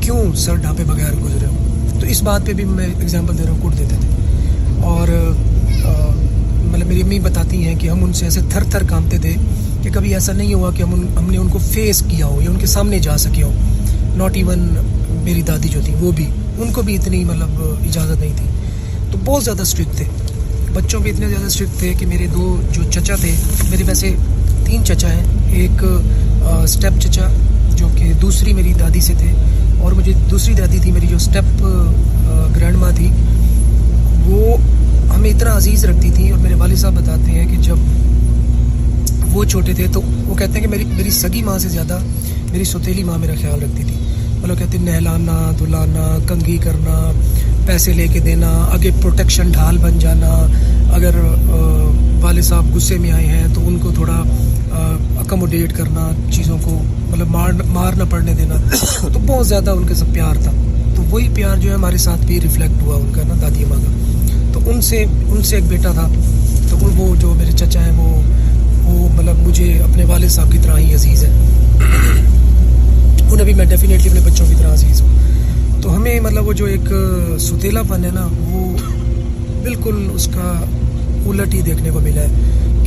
کیوں 0.00 0.36
سر 0.36 0.54
ڈھانپے 0.54 0.84
بغیر 0.84 1.12
گزرے 1.12 1.46
ہو؟ 1.46 1.56
تو 2.00 2.06
اس 2.06 2.22
بات 2.22 2.46
پہ 2.46 2.52
بھی 2.52 2.64
میں 2.64 2.86
اگزامپل 2.86 3.38
دے 3.38 3.42
رہا 3.42 3.50
ہوں 3.50 3.58
کوٹ 3.60 3.78
دیتے 3.78 3.96
تھے۔ 4.00 4.08
اور 4.82 5.34
مطلب 6.64 6.86
میری 6.86 7.02
امی 7.02 7.20
بتاتی 7.20 7.64
ہیں 7.64 7.74
کہ 7.74 7.90
ہم 7.90 8.04
ان 8.04 8.12
سے 8.12 8.24
ایسے 8.24 8.40
تھر 8.50 8.62
تھر 8.62 8.82
کامتے 8.82 9.18
تھے 9.18 9.34
کہ 9.82 9.90
کبھی 9.92 10.14
ایسا 10.14 10.32
نہیں 10.32 10.54
ہوا 10.54 10.70
کہ 10.70 10.82
ہم 10.82 10.94
ان، 10.94 11.06
ہم 11.18 11.30
نے 11.30 11.38
ان 11.38 11.48
کو 11.48 11.58
فیس 11.58 12.02
کیا 12.08 12.26
ہو 12.26 12.42
یا 12.42 12.50
ان 12.50 12.56
کے 12.58 12.66
سامنے 12.66 12.98
جا 12.98 13.16
سکے 13.16 13.42
ہو۔ 13.42 13.50
ناٹ 14.16 14.36
ایون 14.36 14.74
میری 15.10 15.42
دادی 15.42 15.68
جو 15.68 15.80
تھی، 15.84 15.94
وہ 16.00 16.12
بھی۔ 16.12 16.26
ان 16.58 16.72
کو 16.72 16.82
بھی 16.82 16.94
اتنی 16.94 17.24
مطلب 17.24 17.48
اجازت 17.62 18.20
نہیں 18.20 18.32
تھی۔ 18.36 18.46
تو 19.12 19.18
بہت 19.24 19.44
زیادہ 19.44 19.62
اسٹرکٹ 19.62 19.96
تھے۔ 19.96 20.04
بچوں 20.74 21.00
بھی 21.00 21.10
اتنے 21.10 21.28
زیادہ 21.28 21.46
اسٹرکٹ 21.46 21.78
تھے 21.78 21.94
کہ 21.98 22.06
میرے 22.06 22.26
دو 22.26 22.60
جو 22.72 22.82
چچا 22.90 23.14
تھے، 23.16 23.32
میرے 23.70 23.84
ویسے 23.86 24.14
تین 24.64 24.84
چچا 24.84 25.08
ہیں۔ 25.08 25.24
ایک 25.46 25.84
اسٹیپ 26.64 27.00
چچا 27.00 27.28
جو 27.76 27.88
کہ 27.96 28.12
دوسری 28.22 28.52
میری 28.52 28.72
دادی 28.80 29.00
سے 29.00 29.14
تھے۔ 29.18 29.32
اور 29.82 29.92
مجھے 29.92 30.12
دوسری 30.30 30.54
دادی 30.54 30.78
تھی، 30.78 30.92
میری 30.92 31.06
جو 31.06 31.16
اسٹیپ 31.16 31.62
گرینڈ 32.56 32.76
ماں 32.76 32.90
تھی، 32.96 33.10
وہ 34.26 34.56
ہمیں 35.14 35.30
اتنا 35.30 35.56
عزیز 35.56 35.84
رکھتی 35.84 36.10
تھی 36.10 36.30
اور 36.30 36.38
میرے 36.38 36.54
والد 36.54 36.78
صاحب 36.78 36.94
بتاتے 36.94 37.30
ہیں 37.30 37.46
کہ 37.48 37.56
جب 37.62 37.76
وہ 39.34 39.44
چھوٹے 39.44 39.72
تھے 39.74 39.86
تو 39.92 40.00
وہ 40.26 40.34
کہتے 40.34 40.52
ہیں 40.52 40.60
کہ 40.60 40.70
میری 40.70 40.84
میری 40.86 41.10
سگی 41.10 41.42
ماں 41.42 41.58
سے 41.58 41.68
زیادہ 41.68 41.98
میری 42.50 42.64
سوتیلی 42.64 43.04
ماں 43.04 43.18
میرا 43.18 43.34
خیال 43.40 43.62
رکھتی 43.62 43.84
تھی۔ 43.84 43.96
مطلب 44.40 44.58
کہتے 44.58 44.78
ہیں 44.78 44.84
نہلانا 44.84 45.50
دلانا 45.60 46.18
کنگھی 46.28 46.56
کرنا، 46.62 47.12
پیسے 47.66 47.92
لے 47.92 48.06
کے 48.12 48.20
دینا، 48.20 48.50
آگے 48.72 48.90
پروٹیکشن 49.02 49.50
ڈھال 49.50 49.78
بن 49.78 49.98
جانا۔ 49.98 50.32
اگر 50.94 51.14
والد 52.22 52.42
صاحب 52.42 52.74
غصے 52.74 52.98
میں 52.98 53.10
آئے 53.12 53.26
ہیں 53.26 53.46
تو 53.54 53.66
ان 53.66 53.78
کو 53.78 53.90
تھوڑا 53.94 54.22
اکموڈیٹ 55.18 55.72
کرنا، 55.76 56.10
چیزوں 56.30 56.58
کو 56.62 56.82
مطلب 57.10 57.28
مار 57.28 57.52
مار 57.66 57.92
نہ 57.92 58.02
پڑنے 58.10 58.34
دینا۔ 58.34 58.54
تو 59.12 59.18
بہت 59.26 59.48
زیادہ 59.48 59.70
ان 59.70 59.86
کے 59.86 59.94
سب 59.94 60.04
پیار 60.12 60.34
تھا۔ 60.42 60.50
تو 60.96 61.02
وہی 61.10 61.28
پیار 61.34 61.56
جو 61.56 61.68
ہے 61.70 61.74
ہمارے 61.74 61.96
ساتھ 61.96 62.26
بھی 62.26 62.40
ریفلیکٹ 62.40 62.82
ہوا 62.82 62.96
ان 62.96 63.10
کا 63.12 63.22
نا، 63.28 63.34
دادی 63.42 63.64
ماں 63.64 63.78
کا۔ 63.78 63.92
تو 64.52 64.70
ان 64.70 64.80
سے 64.80 65.04
ان 65.28 65.42
سے 65.42 65.56
ایک 65.56 65.64
بیٹا 65.68 65.92
تھا۔ 65.92 66.08
تو 66.70 66.76
وہ 66.96 67.16
جو 67.16 67.34
میرے 67.34 67.52
چچا 67.52 67.80
ہیں، 67.80 67.92
وہ 67.92 68.20
وہ 68.84 69.08
مطلب 69.16 69.48
مجھے 69.48 69.78
اپنے 69.78 70.04
والد 70.04 70.28
صاحب 70.28 70.52
کی 70.52 70.58
طرح 70.62 70.78
ہی 70.78 70.94
عزیز 70.94 71.24
ہے 71.24 71.30
انہیں 73.30 73.44
بھی 73.44 73.54
میں 73.54 73.64
ڈیفینیٹلی 73.64 74.08
اپنے 74.08 74.20
بچوں 74.20 74.46
کی 74.48 74.54
طرح 74.58 74.72
عزیز 74.72 75.02
ہوں۔ 75.02 75.08
تو 75.82 75.96
ہمیں 75.96 76.20
مطلب 76.20 76.46
وہ 76.46 76.52
جو 76.52 76.64
ایک 76.64 76.92
ستیلا 77.40 77.82
پن 77.82 78.04
ہے 78.04 78.10
نا، 78.14 78.28
وہ 78.40 78.76
بالکل 79.62 80.08
اس 80.14 80.26
کا 80.26 80.64
الٹ 81.26 81.54
ہی 81.54 81.60
دیکھنے 81.60 81.90
کو 81.90 82.00
ملا 82.00 82.20
ہے۔ 82.20 82.26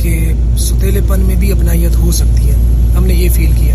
کہ 0.06 0.32
ستیلے 0.58 1.00
پن 1.08 1.20
میں 1.20 1.34
بھی 1.34 1.52
اپنائیت 1.52 1.96
ہو 1.96 2.10
سکتی 2.12 2.50
ہے۔ 2.50 2.54
ہم 2.96 3.06
نے 3.06 3.14
یہ 3.14 3.28
فیل 3.28 3.52
کیا۔ 3.52 3.74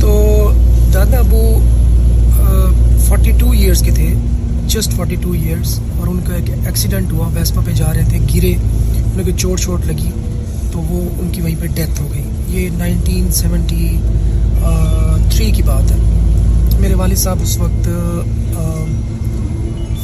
تو 0.00 0.52
دادا 0.94 1.18
ابو 1.18 1.58
فورٹی 2.98 3.30
ٹو 3.30 3.50
ایئرس 3.50 3.82
کے 3.82 3.90
تھے 3.90 4.14
جسٹ 4.66 4.90
فورٹی 4.90 5.14
ٹو 5.14 5.32
ایئرس 5.32 5.80
اور 5.98 6.06
ان 6.06 6.18
کا 6.24 6.34
ایک 6.34 6.50
ایکسیڈنٹ 6.66 7.12
ہوا، 7.12 7.28
ویسپا 7.34 7.62
پہ 7.64 7.70
جا 7.70 7.92
رہے 7.94 8.04
تھے، 8.08 8.18
گرے۔ 8.34 8.52
انہیں 8.52 9.22
کوئی 9.22 9.32
چوٹ 9.36 9.60
چوٹ 9.60 9.86
لگی، 9.86 10.10
تو 10.72 10.78
وہ 10.78 11.08
ان 11.18 11.28
کی 11.32 11.42
وہیں 11.42 11.56
پہ 11.60 11.66
ڈیتھ 11.66 12.00
ہو 12.00 12.08
گئی۔ 12.14 12.24
یہ 12.48 12.68
نائنٹین 12.78 13.32
سیونٹی 13.32 13.96
تھری 15.30 15.50
کی 15.50 15.62
بات 15.62 15.90
ہے۔ 15.90 15.96
میرے 16.80 16.94
والد 16.94 17.16
صاحب 17.16 17.38
اس 17.42 17.58
وقت 17.58 17.84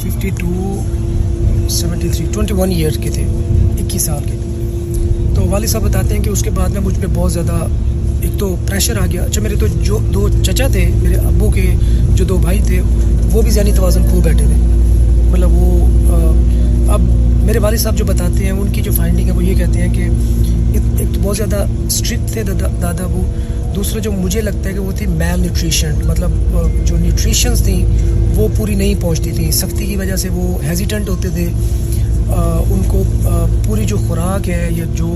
fifty 0.01 0.29
two 0.29 0.81
seventy 1.69 2.09
three 2.09 2.25
twenty 2.31 2.53
one 2.53 2.71
year 2.71 2.91
کے 2.91 3.09
تھے، 3.09 3.23
اکیس 3.79 4.01
سال 4.01 4.23
کے۔ 4.25 4.36
تو 5.37 5.47
والد 5.49 5.67
صاحب 5.67 5.83
بتاتے 5.83 6.15
ہیں 6.15 6.23
کہ 6.23 6.29
اس 6.29 6.41
کے 6.41 6.49
بعد 6.49 6.69
میں 6.69 6.81
مجھ 6.81 6.99
پہ 6.99 7.07
بہت 7.13 7.31
زیادہ 7.33 7.57
ایک 8.21 8.39
تو 8.39 8.55
پریشر 8.67 8.97
آ 9.01 9.05
گیا۔ 9.05 9.23
اچھا 9.23 9.41
میرے 9.41 9.55
تو 9.55 9.67
جو 9.83 9.97
دو 10.13 10.29
چچا 10.43 10.67
تھے، 10.67 10.87
میرے 11.03 11.15
ابو 11.15 11.49
کے 11.49 11.75
جو 12.15 12.25
دو 12.25 12.37
بھائی 12.37 12.59
تھے، 12.65 12.81
وہ 13.31 13.41
بھی 13.41 13.51
ذہنی 13.51 13.71
توازن 13.75 14.07
خوب 14.09 14.23
بیٹھے 14.23 14.45
تھے۔ 14.45 14.55
مطلب 15.31 15.51
وہ 15.53 15.85
اب 16.91 17.01
میرے 17.43 17.59
والد 17.59 17.77
صاحب 17.77 17.97
جو 17.97 18.05
بتاتے 18.05 18.43
ہیں، 18.43 18.51
ان 18.51 18.71
کی 18.71 18.81
جو 18.81 18.91
فائنڈنگ 18.91 19.27
ہے، 19.27 19.31
وہ 19.31 19.43
یہ 19.43 19.55
کہتے 19.55 19.81
ہیں 19.81 19.93
کہ 19.93 20.01
ایک 20.99 21.13
تو 21.13 21.19
بہت 21.23 21.37
زیادہ 21.37 21.65
اسٹرکٹ 21.87 22.31
تھے 22.33 22.43
دادا 22.43 23.03
ابو۔ 23.03 23.23
دوسرا 23.75 23.99
جو 23.99 24.11
مجھے 24.11 24.41
لگتا 24.41 24.69
ہے 24.69 24.73
کہ 24.73 24.79
وہ 24.79 24.91
تھی 24.91 25.05
میل 25.05 25.39
نیوٹریشن 25.39 25.93
مطلب 26.05 26.31
جو 26.85 26.97
نیوٹریشنس 26.97 27.63
تھیں، 27.63 27.85
وہ 28.35 28.47
پوری 28.57 28.75
نہیں 28.75 28.95
پہنچتی 29.01 29.31
تھیں۔ 29.31 29.51
سختی 29.51 29.85
کی 29.85 29.95
وجہ 29.95 30.15
سے 30.15 30.29
وہ 30.29 30.57
ہیزیٹنٹ 30.63 31.09
ہوتے 31.09 31.29
تھے۔ 31.29 31.47
ان 32.29 32.81
کو 32.87 33.03
پوری 33.65 33.85
جو 33.85 33.97
خوراک 34.07 34.49
ہے 34.49 34.67
یا 34.71 34.85
جو 34.95 35.13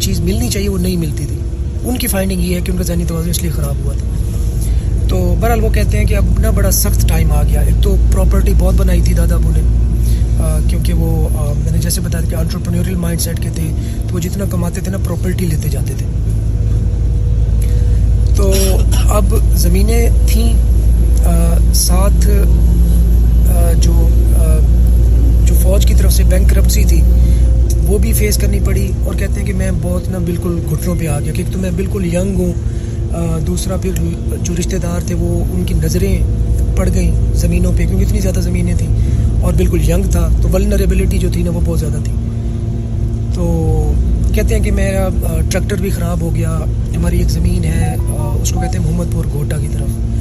چیز 0.00 0.20
ملنی 0.20 0.48
چاہیے 0.48 0.68
وہ 0.68 0.78
نہیں 0.78 0.96
ملتی 0.96 1.26
تھی۔ 1.26 1.38
ان 1.84 1.98
کی 1.98 2.06
فائنڈنگ 2.06 2.40
یہ 2.40 2.54
ہے 2.54 2.60
کہ 2.60 2.70
ان 2.70 2.76
کا 2.76 2.84
ذہنی 2.84 3.04
توازن 3.08 3.30
اس 3.30 3.42
لیے 3.42 3.50
خراب 3.50 3.84
ہوا 3.84 3.92
تھا۔ 3.92 5.06
تو 5.08 5.34
بہرحال 5.40 5.62
وہ 5.64 5.68
کہتے 5.68 5.98
ہیں 5.98 6.04
کہ 6.04 6.14
اب 6.14 6.38
نہ 6.40 6.48
بڑا 6.54 6.70
سخت 6.70 7.08
ٹائم 7.08 7.32
آ 7.32 7.42
گیا۔ 7.42 7.60
ایک 7.60 7.82
تو 7.82 7.96
پراپرٹی 8.12 8.52
بہت 8.58 8.74
بنائی 8.74 9.00
تھی 9.00 9.14
دادا 9.14 9.34
ابو 9.34 9.50
نے 9.50 9.62
کیونکہ 10.68 10.92
وہ 10.92 11.28
میں 11.58 11.72
نے 11.72 11.78
جیسے 11.78 12.00
بتایا 12.00 12.30
کہ 12.30 12.34
انٹرپرینوریل 12.34 12.96
مائنڈ 12.96 13.20
سیٹ 13.20 13.42
کے 13.42 13.50
تھے، 13.54 13.68
تو 14.08 14.14
وہ 14.14 14.20
جتنا 14.20 14.44
کماتے 14.50 14.80
تھے 14.80 14.92
نا 14.92 14.98
پراپرٹی 15.04 15.46
لیتے 15.46 15.68
جاتے 15.68 15.94
تھے۔ 15.98 16.06
تو 18.36 18.52
اب 19.08 19.34
زمینیں 19.56 20.08
تھیں 20.26 20.52
ساتھ 21.74 22.28
جو 23.82 24.08
فوج 25.64 25.84
کی 25.86 25.94
طرف 25.94 26.12
سے 26.12 26.22
بینک 26.24 26.48
کرپسی 26.50 26.84
تھی۔ 26.84 27.00
وہ 27.86 27.98
بھی 27.98 28.12
فیس 28.12 28.36
کرنی 28.38 28.58
پڑی 28.64 28.90
اور 29.04 29.14
کہتے 29.14 29.40
ہیں 29.40 29.46
کہ 29.46 29.52
میں 29.52 29.70
بہت 29.82 30.08
نا 30.08 30.18
بالکل 30.18 30.58
گھٹنوں 30.70 30.94
پہ 30.98 31.06
آ 31.08 31.18
گیا 31.20 31.32
کیونکہ 31.32 31.52
تو 31.52 31.58
میں 31.58 31.70
بالکل 31.76 32.14
ینگ 32.14 32.38
ہوں۔ 32.38 32.52
دوسرا 33.46 33.76
پھر 33.76 33.90
جو 34.42 34.54
رشتہ 34.58 34.76
دار 34.76 35.06
تھے 35.06 35.14
وہ 35.14 35.44
ان 35.52 35.64
کی 35.64 35.74
نظریں 35.74 36.16
پڑ 36.76 36.88
گئیں 36.94 37.10
زمینوں 37.34 37.72
پہ 37.76 37.86
کیونکہ 37.86 38.04
اتنی 38.04 38.20
زیادہ 38.20 38.40
زمینیں 38.40 38.74
تھیں 38.74 38.88
اور 39.42 39.52
بالکل 39.52 39.88
ینگ 39.88 40.10
تھا۔ 40.10 40.28
تو 40.42 40.48
ولنریبلٹی 40.52 41.18
جو 41.18 41.28
تھی 41.32 41.42
نا 41.42 41.50
وہ 41.50 41.60
بہت 41.64 41.80
زیادہ 41.80 42.02
تھی۔ 42.04 42.12
تو 43.34 43.44
کہتے 44.34 44.54
ہیں 44.54 44.62
کہ 44.62 44.72
میرا 44.72 45.08
ٹریکٹر 45.50 45.76
بھی 45.76 45.90
خراب 45.90 46.20
ہو 46.20 46.34
گیا۔ 46.34 46.58
ہماری 46.96 47.18
ایک 47.18 47.30
زمین 47.30 47.64
ہے 47.64 47.94
اس 48.40 48.50
کو 48.50 48.60
کہتے 48.60 48.78
ہیں 48.78 48.84
محمد 48.86 49.12
پور 49.12 49.24
گھوٹا 49.32 49.58
کی 49.58 49.68
طرف۔ 49.72 50.13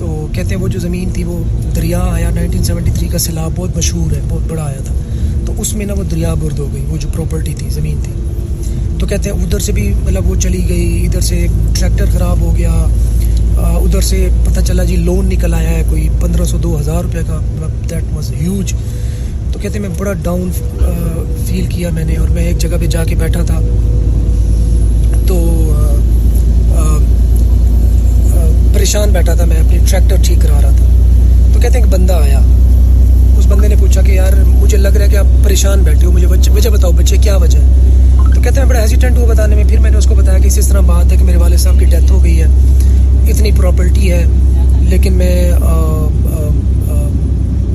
تو 0.00 0.26
کہتے 0.32 0.54
ہیں 0.54 0.60
وہ 0.62 0.68
جو 0.68 0.78
زمین 0.80 1.08
تھی 1.12 1.24
وہ 1.24 1.42
دریا 1.76 1.98
آیا 2.02 2.28
نائنٹین 2.34 2.62
سیونٹی 2.64 2.90
تھری 2.94 3.08
کا 3.08 3.18
سیلاب 3.18 3.50
بہت 3.56 3.76
مشہور 3.76 4.12
ہے، 4.12 4.20
بہت 4.28 4.50
بڑا 4.50 4.62
آیا 4.64 4.80
تھا۔ 4.84 4.94
تو 5.46 5.52
اس 5.58 5.74
میں 5.74 5.86
نا 5.86 5.94
وہ 5.96 6.02
دریا 6.10 6.32
برد 6.40 6.58
ہو 6.58 6.68
گئی، 6.74 6.84
وہ 6.88 6.96
جو 6.96 7.08
پراپرٹی 7.12 7.54
تھی، 7.58 7.68
زمین 7.70 8.00
تھی۔ 8.02 8.12
تو 8.98 9.06
کہتے 9.06 9.30
ہیں 9.30 9.36
ادھر 9.44 9.58
سے 9.58 9.72
بھی 9.72 9.92
مطلب 10.04 10.30
وہ 10.30 10.34
چلی 10.40 10.62
گئی، 10.68 11.06
ادھر 11.06 11.20
سے 11.20 11.46
ٹریکٹر 11.74 12.10
خراب 12.12 12.40
ہو 12.40 12.56
گیا۔ 12.56 12.72
ادھر 13.58 14.00
سے 14.00 14.28
پتہ 14.44 14.60
چلا 14.66 14.84
جی 14.84 14.96
لون 14.96 15.28
نکل 15.28 15.54
آیا 15.54 15.70
ہے، 15.70 15.82
کوئی 15.90 16.08
پندرہ 16.20 16.44
سو 16.44 16.58
دو 16.58 16.78
ہزار 16.80 17.02
روپے 17.04 17.22
کا 17.26 17.40
مطلب 17.40 17.90
دیٹ 17.90 18.12
واز 18.12 18.30
ہیوج 18.40 18.72
تو 19.52 19.58
کہتے 19.58 19.78
ہیں 19.78 19.88
میں 19.88 19.96
بڑا 19.98 20.12
ڈاؤن 20.22 20.50
فیل 21.46 21.66
کیا 21.68 21.90
میں 21.94 22.04
نے 22.04 22.16
اور 22.16 22.28
میں 22.28 22.44
ایک 22.44 22.58
جگہ 22.58 22.76
پہ 22.80 22.86
جا 22.86 23.04
کے 23.04 23.14
بیٹھا 23.14 23.42
تھا 23.42 23.60
تو 25.26 25.38
پریشان 28.90 29.10
بیٹھا 29.10 29.34
تھا 29.34 29.44
میں، 29.44 29.56
اپنی 29.56 29.78
ٹریکٹر 29.88 30.16
ٹھیک 30.22 30.38
کرا 30.42 30.60
رہا 30.62 30.70
تھا۔ 30.76 30.86
تو 31.52 31.60
کہتے 31.60 31.78
ہیں 31.78 31.84
کہ 31.84 31.90
بندہ 31.90 32.12
آیا۔ 32.12 32.40
اس 33.38 33.46
بندے 33.46 33.68
نے 33.68 33.74
پوچھا 33.78 34.02
کہ 34.02 34.12
یار، 34.12 34.32
مجھے 34.46 34.78
لگ 34.78 34.88
رہا 34.88 35.04
ہے 35.04 35.10
کہ 35.10 35.16
آپ 35.16 35.26
پریشان 35.44 35.82
بیٹھے 35.82 36.06
ہو، 36.06 36.12
مجھے 36.12 36.26
وجہ 36.26 36.70
بتاؤ 36.70 36.90
بچے، 36.90 37.16
کیا 37.16 37.36
وجہ 37.36 37.58
ہے؟ 37.58 37.64
تو 38.34 38.40
کہتے 38.40 38.60
ہیں 38.60 38.68
بڑا 38.68 38.80
ہیزیٹنٹ 38.80 39.18
ہوا 39.18 39.26
بتانے 39.26 39.56
میں۔ 39.56 39.64
پھر 39.68 39.78
میں 39.78 39.90
نے 39.90 39.96
اس 39.96 40.04
کو 40.04 40.14
بتایا 40.14 40.38
کہ 40.38 40.46
اس 40.46 40.68
طرح 40.68 40.80
بات 40.80 41.12
ہے 41.12 41.16
کہ 41.16 41.24
میرے 41.24 41.36
والد 41.36 41.56
صاحب 41.56 41.78
کی 41.78 41.84
ڈیتھ 41.84 42.12
ہو 42.12 42.24
گئی 42.24 42.42
ہے۔ 42.42 42.46
اتنی 43.28 43.50
پراپرٹی 43.52 44.12
ہے، 44.12 44.24
لیکن 44.80 45.12
میں 45.12 45.52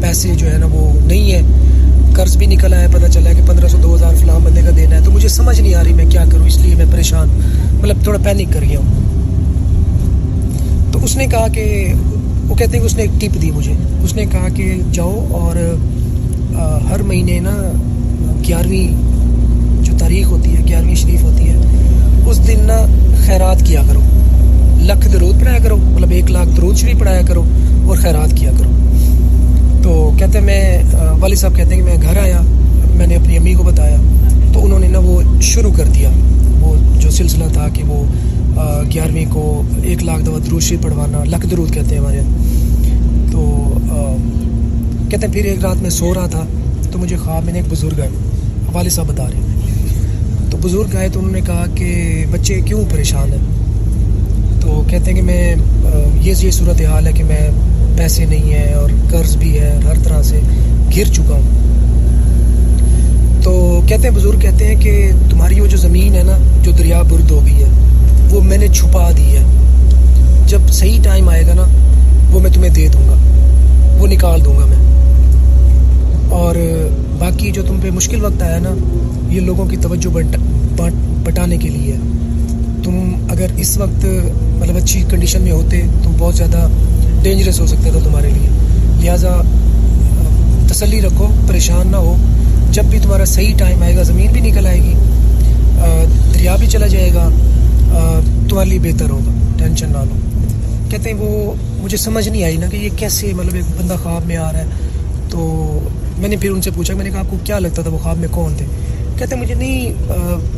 پیسے 0.01 0.35
جو 0.35 0.51
ہے 0.51 0.57
نا 0.57 0.67
وہ 0.71 0.99
نہیں 1.05 1.31
ہے 1.31 1.41
قرض 2.13 2.37
بھی 2.37 2.45
نکل 2.45 2.73
آیا، 2.73 2.87
پتہ 2.91 3.11
چلا 3.11 3.29
ہے 3.29 3.35
کہ 3.35 3.41
پندرہ 3.45 3.67
سو، 3.67 3.77
دو 3.83 3.95
ہزار 3.95 4.15
فلاں 4.15 4.39
بندے 4.39 4.61
کا 4.61 4.71
دینا 4.77 4.95
ہے۔ 4.95 5.01
تو 5.05 5.11
مجھے 5.11 5.27
سمجھ 5.27 5.61
نہیں 5.61 5.75
آ 5.75 5.83
رہی 5.83 5.93
میں 5.93 6.05
کیا 6.09 6.25
کروں، 6.31 6.47
اس 6.47 6.57
لیے 6.57 6.75
میں 6.75 6.85
پریشان۔ 6.91 7.27
مطلب 7.81 7.95
تھوڑا 8.03 8.19
پینک 8.23 8.53
کر 8.53 8.61
گیا 8.61 8.79
ہوں۔ 8.79 9.04
اس 11.05 11.15
نے 11.17 11.25
کہا 11.27 11.47
کہ 11.47 11.93
وہ 12.47 12.55
کہتے 12.55 12.71
ہیں 12.73 12.79
کہ 12.79 12.85
اس 12.85 12.95
نے 12.95 13.01
ایک 13.03 13.19
ٹپ 13.21 13.41
دی 13.41 13.49
مجھے۔ 13.51 13.73
اس 14.03 14.15
نے 14.15 14.25
کہا 14.25 14.47
کہ 14.55 14.73
جاؤ 14.91 15.25
اور 15.31 15.55
ہر 16.89 17.01
مہینے 17.01 17.39
نا 17.39 17.55
گیارہویں 18.47 19.83
جو 19.85 19.93
تاریخ 19.99 20.31
ہوتی 20.31 20.55
ہے، 20.55 20.63
گیارہویں 20.67 20.95
شریف 20.95 21.23
ہوتی 21.23 21.49
ہے، 21.49 21.55
اس 22.29 22.47
دن 22.47 22.65
نا 22.67 22.79
خیرات 23.25 23.65
کیا 23.65 23.81
کرو۔ 23.87 24.01
لکھ 24.81 25.07
درود 25.13 25.39
پڑھایا 25.39 25.59
کرو 25.63 25.77
مطلب 25.77 26.11
ایک 26.11 26.31
لاکھ 26.31 26.49
درود 26.57 26.77
شریف 26.77 26.99
پڑھایا 26.99 27.21
کرو 27.27 27.43
اور 27.87 27.97
خیرات 27.97 28.37
کیا 28.37 28.51
کرو۔ 28.57 28.69
تو 29.83 30.11
کہتے 30.17 30.37
ہیں 30.39 30.45
میں 30.45 30.83
والد 31.19 31.35
صاحب 31.35 31.55
کہتے 31.55 31.75
ہیں 31.75 31.81
کہ 31.81 31.89
میں 31.89 32.01
گھر 32.01 32.17
آیا، 32.17 32.41
میں 32.95 33.07
نے 33.07 33.15
اپنی 33.15 33.37
امی 33.37 33.53
کو 33.53 33.63
بتایا، 33.63 33.97
تو 34.53 34.65
انہوں 34.65 34.79
نے 34.79 34.87
نا 34.87 34.99
وہ 34.99 35.21
شروع 35.43 35.71
کر 35.77 35.87
دیا، 35.95 36.09
وہ 36.61 36.75
جو 36.99 37.09
سلسلہ 37.11 37.53
تھا 37.53 37.67
کہ 37.73 37.83
وہ 37.87 38.03
گیارہویں 38.93 39.25
کو 39.29 39.61
ایک 39.83 40.03
لاکھ 40.03 40.21
دفعہ 40.23 40.39
دروشی 40.39 40.75
پڑھوانا 40.81 41.23
لکھ 41.23 41.47
درود 41.47 41.73
کہتے 41.73 41.95
ہیں 41.95 42.01
ہمارے۔ 42.01 42.21
تو 43.31 43.73
کہتے 45.09 45.27
ہیں، 45.27 45.33
پھر 45.33 45.45
ایک 45.45 45.59
رات 45.65 45.81
میں 45.81 45.89
سو 45.89 46.13
رہا 46.13 46.27
تھا، 46.27 46.45
تو 46.91 46.99
مجھے 46.99 47.17
خواب 47.17 47.45
میں 47.45 47.53
نے 47.53 47.59
ایک 47.59 47.73
بزرگ 47.73 47.99
آئے 47.99 48.09
والد 48.73 48.89
صاحب 48.89 49.07
بتا 49.07 49.23
رہے 49.23 49.39
ہیں۔ 49.39 50.51
تو 50.51 50.57
بزرگ 50.57 50.95
آئے 50.95 51.09
تو 51.09 51.19
انہوں 51.19 51.31
نے 51.31 51.41
کہا 51.41 51.65
کہ، 51.75 52.25
بچے 52.31 52.61
کیوں 52.65 52.83
پریشان 52.89 53.29
ہیں؟ 53.29 53.45
تو 54.61 54.83
کہتے 54.87 55.11
ہیں 55.11 55.17
کہ 55.17 55.23
میں 55.23 55.55
یہ 56.21 56.33
یہ 56.41 56.51
صورت 56.51 56.81
حال 56.81 57.07
ہے 57.07 57.11
کہ 57.11 57.23
میں 57.23 57.49
پیسے 57.97 58.25
نہیں 58.25 58.53
ہیں 58.53 58.73
اور 58.73 58.89
قرض 59.09 59.37
بھی 59.37 59.59
ہے، 59.59 59.79
ہر 59.83 59.95
طرح 60.03 60.21
سے 60.21 60.39
گر 60.97 61.13
چکا 61.13 61.35
ہوں۔ 61.35 61.43
تو 63.43 63.81
کہتے 63.87 64.07
ہیں، 64.07 64.15
بزرگ 64.15 64.39
کہتے 64.39 64.65
ہیں 64.65 64.75
کہ 64.75 65.11
تمہاری 65.29 65.61
وہ 65.61 65.67
جو 65.67 65.77
زمین 65.77 66.15
ہے 66.15 66.23
نا، 66.23 66.37
جو 66.63 66.71
دریا 66.71 67.01
برد 67.01 67.31
ہو 67.31 67.45
گئی 67.45 67.63
ہے 67.63 67.69
وہ 68.31 68.41
میں 68.41 68.57
نے 68.57 68.67
چھپا 68.67 69.11
دی 69.17 69.37
ہے۔ 69.37 69.43
جب 70.47 70.59
صحیح 70.71 70.99
ٹائم 71.03 71.29
آئے 71.29 71.47
گا 71.47 71.53
نا، 71.53 71.63
وہ 72.31 72.39
میں 72.39 72.51
تمہیں 72.51 72.71
دے 72.71 72.87
دوں 72.87 73.07
گا۔ 73.07 73.15
وہ 73.99 74.07
نکال 74.07 74.45
دوں 74.45 74.57
گا 74.57 74.65
میں۔ 74.65 74.77
اور 76.29 76.55
باقی 77.19 77.51
جو 77.51 77.63
تم 77.67 77.79
پہ 77.81 77.89
مشکل 77.91 78.25
وقت 78.25 78.43
آیا 78.43 78.59
نا، 78.59 78.69
یہ 79.29 79.39
لوگوں 79.39 79.65
کی 79.65 79.77
توجہ 79.77 80.09
بٹانے 81.23 81.57
کے 81.57 81.69
لیے۔ 81.69 81.95
تم 82.83 83.27
اگر 83.29 83.45
اس 83.57 83.77
وقت 83.77 84.05
مطلب 84.59 84.77
اچھی 84.77 85.03
کنڈیشن 85.09 85.41
میں 85.41 85.51
ہوتے، 85.51 85.81
تو 86.03 86.09
بہت 86.17 86.35
زیادہ 86.35 86.67
ڈینجرس 87.21 87.59
ہو 87.59 87.67
سکتا 87.67 87.89
تھا 87.91 87.99
تمہارے 88.03 88.29
لیے۔ 88.29 88.49
لہٰذا، 89.03 89.41
تسلی 90.67 91.01
رکھو، 91.01 91.27
پریشان 91.47 91.87
نہ 91.91 91.95
ہو۔ 91.95 92.17
جب 92.71 92.83
بھی 92.83 92.99
تمہارا 92.99 93.25
صحیح 93.25 93.53
ٹائم 93.57 93.83
آئے 93.83 93.97
گا، 93.97 94.03
زمین 94.03 94.27
بھی 94.31 94.41
نکل 94.41 94.67
آئے 94.67 94.79
گی۔ 94.79 94.93
دریا 96.33 96.55
بھی 96.55 96.67
چلا 96.67 96.87
جائے 96.87 97.13
گا۔ 97.13 97.29
تمہارے 98.49 98.69
لیے 98.69 98.79
بہتر 98.79 99.09
ہوگا، 99.09 99.31
ٹینشن 99.57 99.89
نہ 99.89 99.97
لو۔ 99.97 100.15
کہتے 100.89 101.09
ہیں 101.09 101.17
وہ 101.17 101.53
مجھے 101.81 101.97
سمجھ 101.97 102.29
نہیں 102.29 102.43
آئی 102.43 102.57
نا 102.57 102.67
کہ 102.67 102.77
یہ 102.77 102.89
کیسے 102.95 103.31
مطلب 103.33 103.53
ایک 103.53 103.81
بندہ 103.81 103.95
خواب 104.03 104.25
میں 104.25 104.37
آ 104.37 104.51
رہا 104.51 104.59
ہے۔ 104.59 104.65
تو 105.29 105.39
میں 106.17 106.29
نے 106.29 106.35
پھر 106.35 106.51
ان 106.51 106.61
سے 106.61 106.71
پوچھا، 106.75 106.93
میں 106.93 107.03
نے 107.03 107.09
کہا، 107.09 107.19
آپ 107.19 107.29
کو 107.29 107.37
کیا 107.43 107.59
لگتا 107.59 107.81
تھا 107.81 107.91
وہ 107.91 107.97
خواب 107.97 108.17
میں 108.17 108.27
کون 108.31 108.53
تھے؟ 108.57 108.65
کہتے 109.17 109.35
ہیں 109.35 109.41
مجھے 109.41 109.55
نہیں 109.55 109.93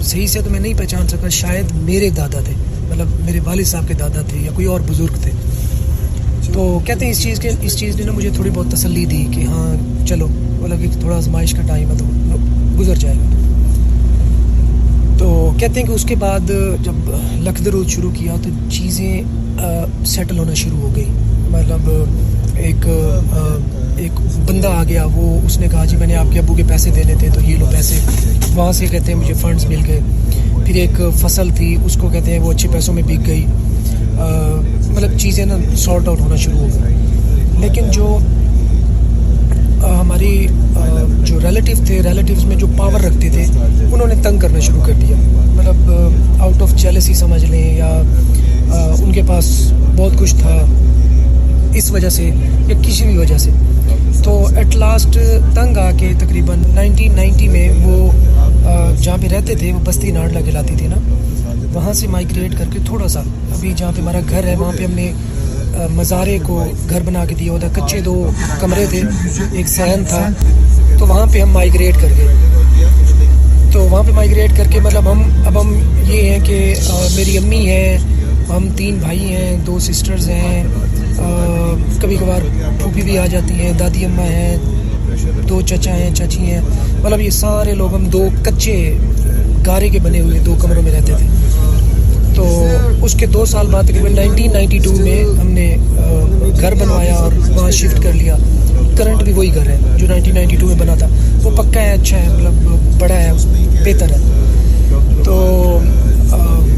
صحیح 0.02 0.28
سے 0.28 0.42
تو 0.42 0.50
میں 0.50 0.60
نہیں 0.60 0.74
پہچان 0.78 1.08
سکا، 1.08 1.30
شاید 1.30 1.66
میرے 1.76 2.10
دادا 2.10 2.40
تھے۔ 2.40 2.54
مطلب 2.90 3.08
میرے 3.26 3.40
والد 3.46 3.66
صاحب 3.66 3.88
کے 3.88 3.94
دادا 3.94 4.22
تھے 4.22 4.38
یا 4.40 4.52
کوئی 4.56 4.68
اور 4.68 4.80
بزرگ 4.88 5.16
تھے۔ 5.22 5.32
تو 6.54 6.80
کہتے 6.86 7.06
ہیں 7.06 7.12
اس 7.12 7.24
چیز 7.24 7.40
کے، 7.40 7.50
اس 7.62 7.78
چیز 7.78 7.96
نے 7.96 8.04
نا 8.04 8.12
مجھے 8.12 8.30
تھوڑی 8.36 8.50
بہت 8.50 8.72
تسلی 8.72 9.06
دی 9.06 9.28
کہ 9.32 9.42
ہاں 9.42 9.76
چلو 10.08 10.28
مطلب 10.62 10.82
کہ 10.82 11.00
تھوڑا 11.00 11.18
آزمائش 11.18 11.52
کا 11.54 11.62
ٹائم 11.68 11.92
ہے 11.92 11.96
تو 11.98 12.06
گزر 12.80 12.96
جائے 12.96 13.16
گا۔ 13.16 13.47
تو 15.18 15.52
کہتے 15.58 15.80
ہیں 15.80 15.88
کہ 15.88 15.92
اس 15.92 16.06
کے 16.06 16.16
بعد 16.16 16.52
جب 16.84 17.10
لکھ 17.36 17.64
درود 17.64 17.90
شروع 17.90 18.12
کیا 18.12 18.36
تو 18.44 18.50
چیزیں 18.70 19.22
سیٹل 20.06 20.40
ہونا 20.40 20.54
شروع 20.54 20.78
ہو 20.78 20.96
گئی۔ 20.96 21.06
مطلب 21.52 21.90
ایک 22.56 22.88
ایک 23.98 24.12
بندہ 24.48 24.68
آ 24.68 24.84
گیا، 24.84 25.06
وہ 25.06 25.40
اس 25.46 25.60
نے 25.60 25.68
کہا 25.72 25.86
جی 25.86 25.98
میں 25.98 26.08
نے 26.08 26.16
آپ 26.16 26.32
کے 26.32 26.40
ابو 26.40 26.54
کے 26.54 26.64
پیسے 26.68 26.90
دینے 26.96 27.14
تھے 27.20 27.30
تو 27.34 27.42
یہ 27.42 27.56
لو 27.58 27.66
پیسے۔ 27.72 27.96
وہاں 28.56 28.72
سے 28.72 28.86
کہتے 28.86 29.12
ہیں 29.12 29.20
مجھے 29.20 29.34
فنڈز 29.34 29.66
مل 29.66 29.82
گئے۔ 29.88 30.00
پھر 30.66 30.76
ایک 30.76 31.02
فصل 31.16 31.50
تھی، 31.56 31.76
اس 31.86 31.98
کو 32.02 32.10
کہتے 32.10 32.32
ہیں 32.32 32.40
وہ 32.40 32.52
اچھے 32.52 32.70
پیسوں 32.72 32.94
میں 32.94 33.04
بک 33.04 33.28
گئی۔ 33.28 33.46
مطلب 34.96 35.18
چیزیں 35.18 35.46
نا 35.46 35.56
سارٹ 35.78 36.08
آؤٹ 36.08 36.22
ہونا 36.22 36.36
شروع 36.36 36.60
ہو 36.60 36.68
گئی۔ 36.74 36.96
لیکن 37.60 37.92
جو 37.92 38.18
ہماری 39.84 40.48
جو 41.24 41.40
ریلیٹیو 41.40 41.76
تھے 41.86 42.02
ریلیٹیوز 42.04 42.46
میں 42.46 42.56
جو 42.56 42.68
پاور 42.78 43.00
رکھتے 43.00 43.30
تھے، 43.30 43.46
انہوں 43.94 44.08
نے 44.08 44.16
تنگ 44.24 44.40
کرنا 44.40 44.60
شروع 44.60 44.82
کر 44.86 44.94
دیا۔ 44.94 45.16
مطلب 45.54 45.92
آؤٹ 46.40 46.62
آف 46.62 46.76
جیلسی 46.76 47.14
سمجھ 47.14 47.46
لیں 47.46 47.78
یا 47.78 48.02
ان 49.04 49.12
کے 49.12 49.22
پاس 49.28 49.74
بہت 49.96 50.12
کچھ 50.20 50.36
تھا۔ 50.36 50.66
اس 51.74 51.92
وجہ 51.92 52.10
سے 52.10 52.24
یا 52.68 52.74
کسی 52.82 53.06
بھی 53.06 53.18
وجہ 53.18 53.38
سے۔ 53.38 53.50
تو 54.24 54.48
ایٹ 54.56 54.76
لاسٹ 54.76 55.18
تنگ 55.56 55.78
آ 55.78 55.92
کے 55.98 56.12
تقریباً 56.20 56.58
نائنٹین 56.74 57.16
نائنٹی 57.16 57.48
میں 57.48 57.70
وہ 57.84 58.12
جہاں 59.02 59.18
پہ 59.22 59.28
رہتے 59.28 59.56
تھے، 59.56 59.74
وہ 59.74 59.80
بستی 59.86 60.12
ناڈلا 60.12 60.40
کھلاتی 60.42 60.74
تھی 60.78 60.88
نا۔ 60.88 60.96
وہاں 61.74 61.94
سے 61.94 62.08
مائگریٹ 62.08 62.58
کر 62.58 62.66
کے 62.74 62.80
تھوڑا 62.86 63.08
سا، 63.08 63.20
ابھی 63.20 63.74
جہاں 63.76 63.92
پہ 63.96 64.02
ہمارا 64.02 64.20
گھر 64.30 64.44
ہے، 64.44 64.56
وہاں 64.56 64.72
پہ 64.78 64.84
ہم 64.84 64.92
نے 64.94 65.12
مزارے 65.90 66.38
کو 66.44 66.66
گھر 66.90 67.02
بنا 67.02 67.26
کے 67.26 67.36
دیا 67.36 67.52
ہوتا 67.52 67.68
کچے 67.74 68.00
دو 68.00 68.30
کمرے 68.60 68.86
تھے، 68.90 69.02
ایک 69.52 69.68
سہن 69.68 70.04
تھا۔ 70.08 70.28
تو 71.00 71.08
وہاں 71.08 71.26
پہ 71.34 71.42
ہم 71.42 71.50
مائگریٹ 71.50 71.96
کر 72.02 72.08
گئے۔ 72.18 72.28
تو 73.72 73.82
وہاں 73.82 74.04
پہ 74.04 74.12
مائگریٹ 74.12 74.58
کر 74.58 74.64
کے 74.72 74.80
مطلب 74.80 75.12
ہم، 75.12 75.22
اب 75.46 75.62
ہم 75.62 75.74
یہ 76.10 76.22
ہیں 76.22 76.40
کہ 76.44 76.74
میری 77.16 77.38
امی 77.38 77.70
ہے 77.70 77.98
ہم 78.50 78.68
تین 78.76 78.96
بھائی 78.96 79.20
ہیں، 79.20 79.58
دو 79.58 79.80
سسٹرز 79.80 80.30
ہیں۔ 80.30 80.64
کبھی 82.02 82.16
کبھار 82.16 82.42
پھوپھی 82.82 83.02
بھی 83.02 83.18
آ 83.18 83.26
جاتی 83.26 83.54
ہیں، 83.54 83.72
دادی 83.80 84.06
اماں 84.06 84.26
ہیں، 84.26 84.58
دو 85.50 85.62
چچا 85.62 85.92
ہیں 85.92 86.16
چچی 86.16 86.40
ہیں۔ 86.40 86.62
مطلب 87.04 87.22
یہ 87.22 87.30
سارے 87.30 87.74
لوگ 87.74 87.96
ہم 87.96 88.06
دو 88.06 88.30
کچے 88.46 88.98
گارے 89.66 89.90
کے 89.90 90.00
بنے 90.00 90.20
ہوئے، 90.20 90.40
دو 90.40 90.56
کمروں 90.62 90.84
میں 90.84 90.92
رہتے 90.92 91.14
تھے۔ 91.18 91.28
تو 92.38 92.68
اس 93.02 93.14
کے 93.14 93.26
دو 93.26 93.46
سال 93.46 93.68
بعد 93.68 93.84
تقریباً 93.84 94.16
نائنٹین 94.16 94.52
نائنٹی 94.54 94.78
ٹو 94.78 94.92
میں 95.00 95.24
ہم 95.40 95.48
نے 95.52 95.76
گھر 96.62 96.74
بنوایا 96.76 97.16
اور 97.16 97.32
وہاں 97.56 97.72
شفٹ 97.72 98.02
کر 98.04 98.14
لیا۔ 98.14 98.36
کرنٹ 98.98 99.24
بھی 99.24 99.34
وہی 99.34 99.54
گھر 99.56 99.68
ہے 99.68 99.78
جو 99.98 100.08
نائنٹین 100.08 100.34
نائنٹی 100.36 100.56
ٹو 100.56 100.68
میں 100.68 100.76
بنا 100.78 100.96
تھا۔ 100.96 101.08
وہ 101.44 101.52
پکا 101.52 101.82
ہے 101.82 101.92
اچھا 101.92 102.18
ہے 102.18 102.30
مطلب 102.30 102.54
بڑا 103.00 103.16
ہے، 103.16 103.32
بہتر 103.86 104.12
ہے۔ 104.12 104.18
تو 105.26 105.36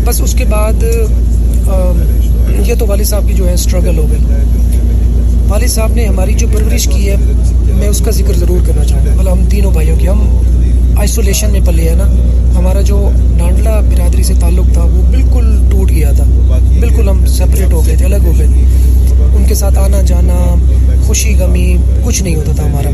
بس 0.05 0.21
اس 0.21 0.33
کے 0.33 0.45
بعد 0.45 0.83
یہ 2.65 2.73
تو 2.79 2.85
والد 2.87 3.05
صاحب 3.05 3.27
کی 3.27 3.33
جو 3.33 3.47
ہے 3.47 3.53
اسٹرگل 3.53 3.97
ہو 3.97 4.05
گئی۔ 4.11 4.23
والد 5.47 5.67
صاحب 5.67 5.93
نے 5.93 6.05
ہماری 6.05 6.33
جو 6.33 6.47
پرورش 6.53 6.87
کی 6.87 7.09
ہے، 7.09 7.15
میں 7.73 7.87
اس 7.87 8.01
کا 8.05 8.11
ذکر 8.11 8.33
ضرور 8.33 8.67
کرنا 8.67 8.83
چاہوں 8.83 9.05
گا۔ 9.05 9.15
مطلب 9.15 9.31
ہم 9.31 9.45
تینوں 9.49 9.71
بھائیوں 9.71 9.97
کی، 9.97 10.07
ہم 10.07 10.21
آئسولیشن 10.97 11.49
میں 11.51 11.59
پلے 11.65 11.89
ہیں 11.89 11.95
نا، 11.95 12.11
ہمارا 12.55 12.81
جو 12.81 13.09
نانڈلا 13.37 13.79
برادری 13.79 14.23
سے 14.23 14.33
تعلق 14.39 14.73
تھا، 14.73 14.83
وہ 14.83 15.01
بالکل 15.11 15.59
ٹوٹ 15.71 15.91
گیا 15.91 16.11
تھا۔ 16.11 16.23
بالکل 16.79 17.09
ہم 17.09 17.25
سپریٹ 17.25 17.73
ہو 17.73 17.85
گئے 17.85 17.95
تھے، 17.95 18.05
الگ 18.05 18.15
ہو 18.15 18.31
گئے 18.37 18.47
تھے۔ 18.47 18.63
ان 19.35 19.45
کے 19.47 19.55
ساتھ 19.55 19.77
آنا 19.77 20.01
جانا، 20.01 20.55
خوشی، 21.05 21.35
غمی، 21.35 21.77
کچھ 22.03 22.23
نہیں 22.23 22.35
ہوتا 22.35 22.51
تھا 22.55 22.65
ہمارا۔ 22.65 22.89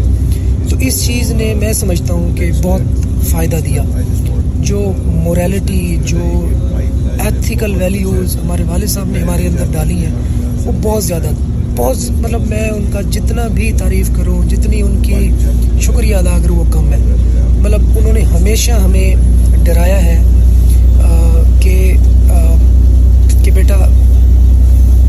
تو 0.69 0.77
اس 0.77 1.05
چیز 1.07 1.31
نے 1.31 1.53
میں 1.53 1.73
سمجھتا 1.73 2.13
ہوں 2.13 2.35
کہ 2.35 2.51
بہت 2.63 2.81
فائدہ 3.27 3.55
دیا۔ 3.55 3.81
جو 4.59 4.91
موریلٹی 5.05 5.97
جو 6.05 6.49
ایتھیکل 7.19 7.75
ویلیوز 7.75 8.35
ہمارے 8.35 8.63
والد 8.63 8.87
صاحب 8.87 9.07
نے 9.09 9.19
ہمارے 9.19 9.47
اندر 9.47 9.63
ڈالی 9.71 9.93
ہیں، 9.93 10.13
وہ 10.65 10.71
بہت 10.81 11.03
زیادہ، 11.03 11.27
بہت 11.75 12.11
مطلب 12.11 12.47
میں 12.47 12.69
ان 12.69 12.85
کا 12.93 13.01
جتنا 13.01 13.47
بھی 13.47 13.71
تعریف 13.71 14.09
کروں، 14.15 14.49
جتنی 14.49 14.81
ان 14.81 15.01
کی 15.01 15.31
شکریہ 15.81 16.15
ادا 16.15 16.37
کروں، 16.43 16.55
وہ 16.55 16.63
کم 16.71 16.93
ہے۔ 16.93 16.97
مطلب 17.65 17.97
انہوں 17.97 18.13
نے 18.13 18.21
ہمیشہ 18.21 18.71
ہمیں 18.71 19.15
ڈرایا 19.63 20.03
ہے 20.05 20.21
کہ 21.59 21.93
کہ 23.43 23.51
بیٹا، 23.51 23.75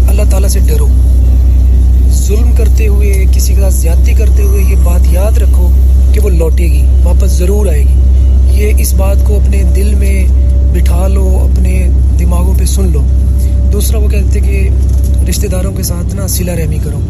اللہ 0.08 0.22
تعالیٰ 0.30 0.48
سے 0.48 0.60
ڈرو۔ 0.60 0.86
ظلم 2.12 2.50
کرتے 2.56 2.86
ہوئے، 2.86 3.24
کسی 3.32 3.54
کے 3.54 3.60
ساتھ 3.60 3.74
زیادتی 3.74 4.12
کرتے 4.12 4.42
ہوئے 4.42 4.62
یہ 4.62 4.76
بات 4.84 5.00
یاد 5.12 5.38
رکھو 5.38 5.68
کہ 6.12 6.20
وہ 6.20 6.30
لوٹے 6.30 6.64
گی، 6.64 6.82
واپس 7.04 7.30
ضرور 7.30 7.66
آئے 7.66 7.82
گی۔ 7.82 8.60
یہ 8.60 8.72
اس 8.78 8.94
بات 8.94 9.16
کو 9.24 9.36
اپنے 9.36 9.62
دل 9.76 9.94
میں 9.94 10.24
بٹھا 10.72 11.06
لو، 11.08 11.48
اپنے 11.52 11.88
دماغوں 12.18 12.54
پہ 12.58 12.64
سن 12.64 12.90
لو۔ 12.92 13.02
دوسرا، 13.72 13.98
وہ 13.98 14.08
کہتے 14.08 14.40
کہ 14.40 14.68
رشتہ 15.28 15.46
داروں 15.46 15.72
کے 15.72 15.82
ساتھ 15.82 16.14
نا 16.14 16.28
سلا 16.28 16.56
رحمی 16.56 16.78
کرو۔ 16.84 17.00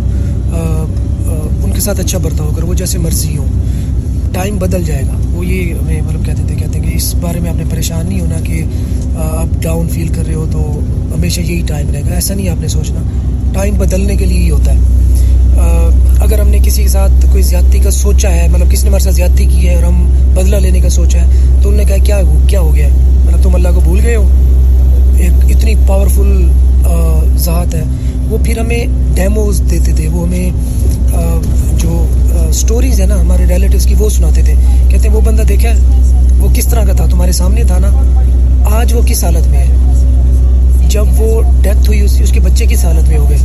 ان 1.64 1.70
کے 1.74 1.80
ساتھ 1.80 2.00
اچھا 2.00 2.18
برتاؤ 2.18 2.50
کرو، 2.56 2.66
وہ 2.66 2.74
جیسے 2.74 2.98
مرضی 2.98 3.36
ہوں۔ 3.36 3.46
ٹائم 4.36 4.56
بدل 4.58 4.82
جائے 4.84 5.02
گا۔ 5.02 5.12
وہ 5.32 5.46
یہ 5.46 5.74
ہمیں 5.74 6.00
مطلب 6.02 6.24
کہتے 6.26 6.42
تھے، 6.46 6.54
کہتے 6.54 6.78
ہیں 6.78 6.90
کہ 6.90 6.96
اس 6.96 7.14
بارے 7.14 7.40
میں 7.40 7.50
آپ 7.50 7.56
نے 7.56 7.64
پریشان 7.70 8.06
نہیں 8.08 8.20
ہونا 8.20 8.40
کہ 8.44 8.64
آپ 9.16 9.62
ڈاؤن 9.62 9.88
فیل 9.88 10.08
کر 10.08 10.26
رہے 10.26 10.34
ہو 10.34 10.46
تو 10.52 10.80
ہمیشہ 11.16 11.40
یہی 11.40 11.62
ٹائم 11.66 11.90
رہے 11.90 12.00
گا۔ 12.00 12.14
ایسا 12.14 12.34
نہیں 12.34 12.48
آپ 12.48 12.60
نے 12.60 12.68
سوچنا۔ 12.68 13.00
ٹائم 13.52 13.74
بدلنے 13.74 14.16
کے 14.16 14.24
لیے 14.24 14.38
ہی 14.38 14.50
ہوتا 14.50 14.72
ہے۔ 14.72 14.78
اگر 16.20 16.40
ہم 16.40 16.48
نے 16.48 16.58
کسی 16.62 16.82
کے 16.82 16.88
ساتھ 16.88 17.26
کوئی 17.30 17.42
زیادتی 17.42 17.78
کا 17.78 17.90
سوچا 17.90 18.30
ہے 18.30 18.48
مطلب 18.48 18.70
کسی 18.70 18.82
نے 18.82 18.88
ہمارے 18.88 19.04
ساتھ 19.04 19.14
زیادتی 19.14 19.44
کی 19.44 19.68
ہے 19.68 19.74
اور 19.74 19.82
ہم 19.82 20.10
بدلہ 20.34 20.56
لینے 20.56 20.80
کا 20.80 20.88
سوچا 20.88 21.20
ہے، 21.20 21.26
تو 21.62 21.68
انہوں 21.68 21.84
نے 21.84 21.84
کہا 21.84 22.04
کیا 22.04 22.20
کیا 22.48 22.60
ہو 22.60 22.74
گیا 22.74 22.86
ہے؟ 22.86 22.92
مطلب 23.26 23.42
تم 23.42 23.54
اللہ 23.54 23.68
کو 23.74 23.80
بھول 23.80 24.00
گئے 24.04 24.16
ہو؟ 24.16 24.28
ایک 25.18 25.56
اتنی 25.56 25.74
پاورفل 25.86 26.50
ذات 27.36 27.74
ہے۔ 27.74 27.84
وہ 28.28 28.38
پھر 28.44 28.58
ہمیں 28.58 28.86
ڈیموز 29.14 29.62
دیتے 29.70 29.92
تھے۔ 29.92 30.08
وہ 30.08 30.26
ہمیں 30.26 30.50
جو 31.78 32.06
سٹوریز 32.52 33.00
ہیں 33.00 33.06
نا 33.06 33.20
ہمارے 33.20 33.46
ریلیٹیوز 33.46 33.86
کی، 33.86 33.94
وہ 33.98 34.08
سناتے 34.08 34.42
تھے۔ 34.42 34.54
کہتے 34.88 35.08
ہیں، 35.08 35.16
وہ 35.16 35.20
بندہ 35.20 35.42
دیکھا 35.42 35.68
وہ 36.38 36.48
کس 36.54 36.66
طرح 36.66 36.84
کا 36.84 36.92
تھا؟ 36.92 37.06
تمہارے 37.06 37.32
سامنے 37.32 37.64
تھا 37.64 37.78
نا؟ 37.78 37.90
آج 38.70 38.94
وہ 38.94 39.00
کس 39.06 39.24
حالت 39.24 39.48
میں 39.48 39.58
ہے؟ 39.58 39.66
جب 40.88 41.04
وہ 41.16 41.42
ڈیتھ 41.62 41.88
ہوئی 41.88 42.00
اس 42.00 42.22
کے 42.32 42.40
بچے 42.40 42.66
کس 42.66 42.84
حالت 42.84 43.08
میں 43.08 43.18
ہو 43.18 43.30
گئے؟ 43.30 43.38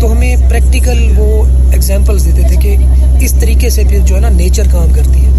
تو 0.00 0.12
ہمیں 0.12 0.36
پریکٹیکل 0.48 1.12
وہ 1.16 1.44
ایگزامپلس 1.72 2.24
دیتے 2.24 2.42
تھے 2.42 2.56
کہ 2.56 2.76
اس 3.20 3.34
طریقے 3.40 3.70
سے 3.70 3.82
پھر 3.88 3.98
جو 4.06 4.14
ہے 4.14 4.20
نا 4.20 4.28
نیچر 4.28 4.68
کام 4.72 4.88
کرتی 4.94 5.24
ہے۔ 5.24 5.30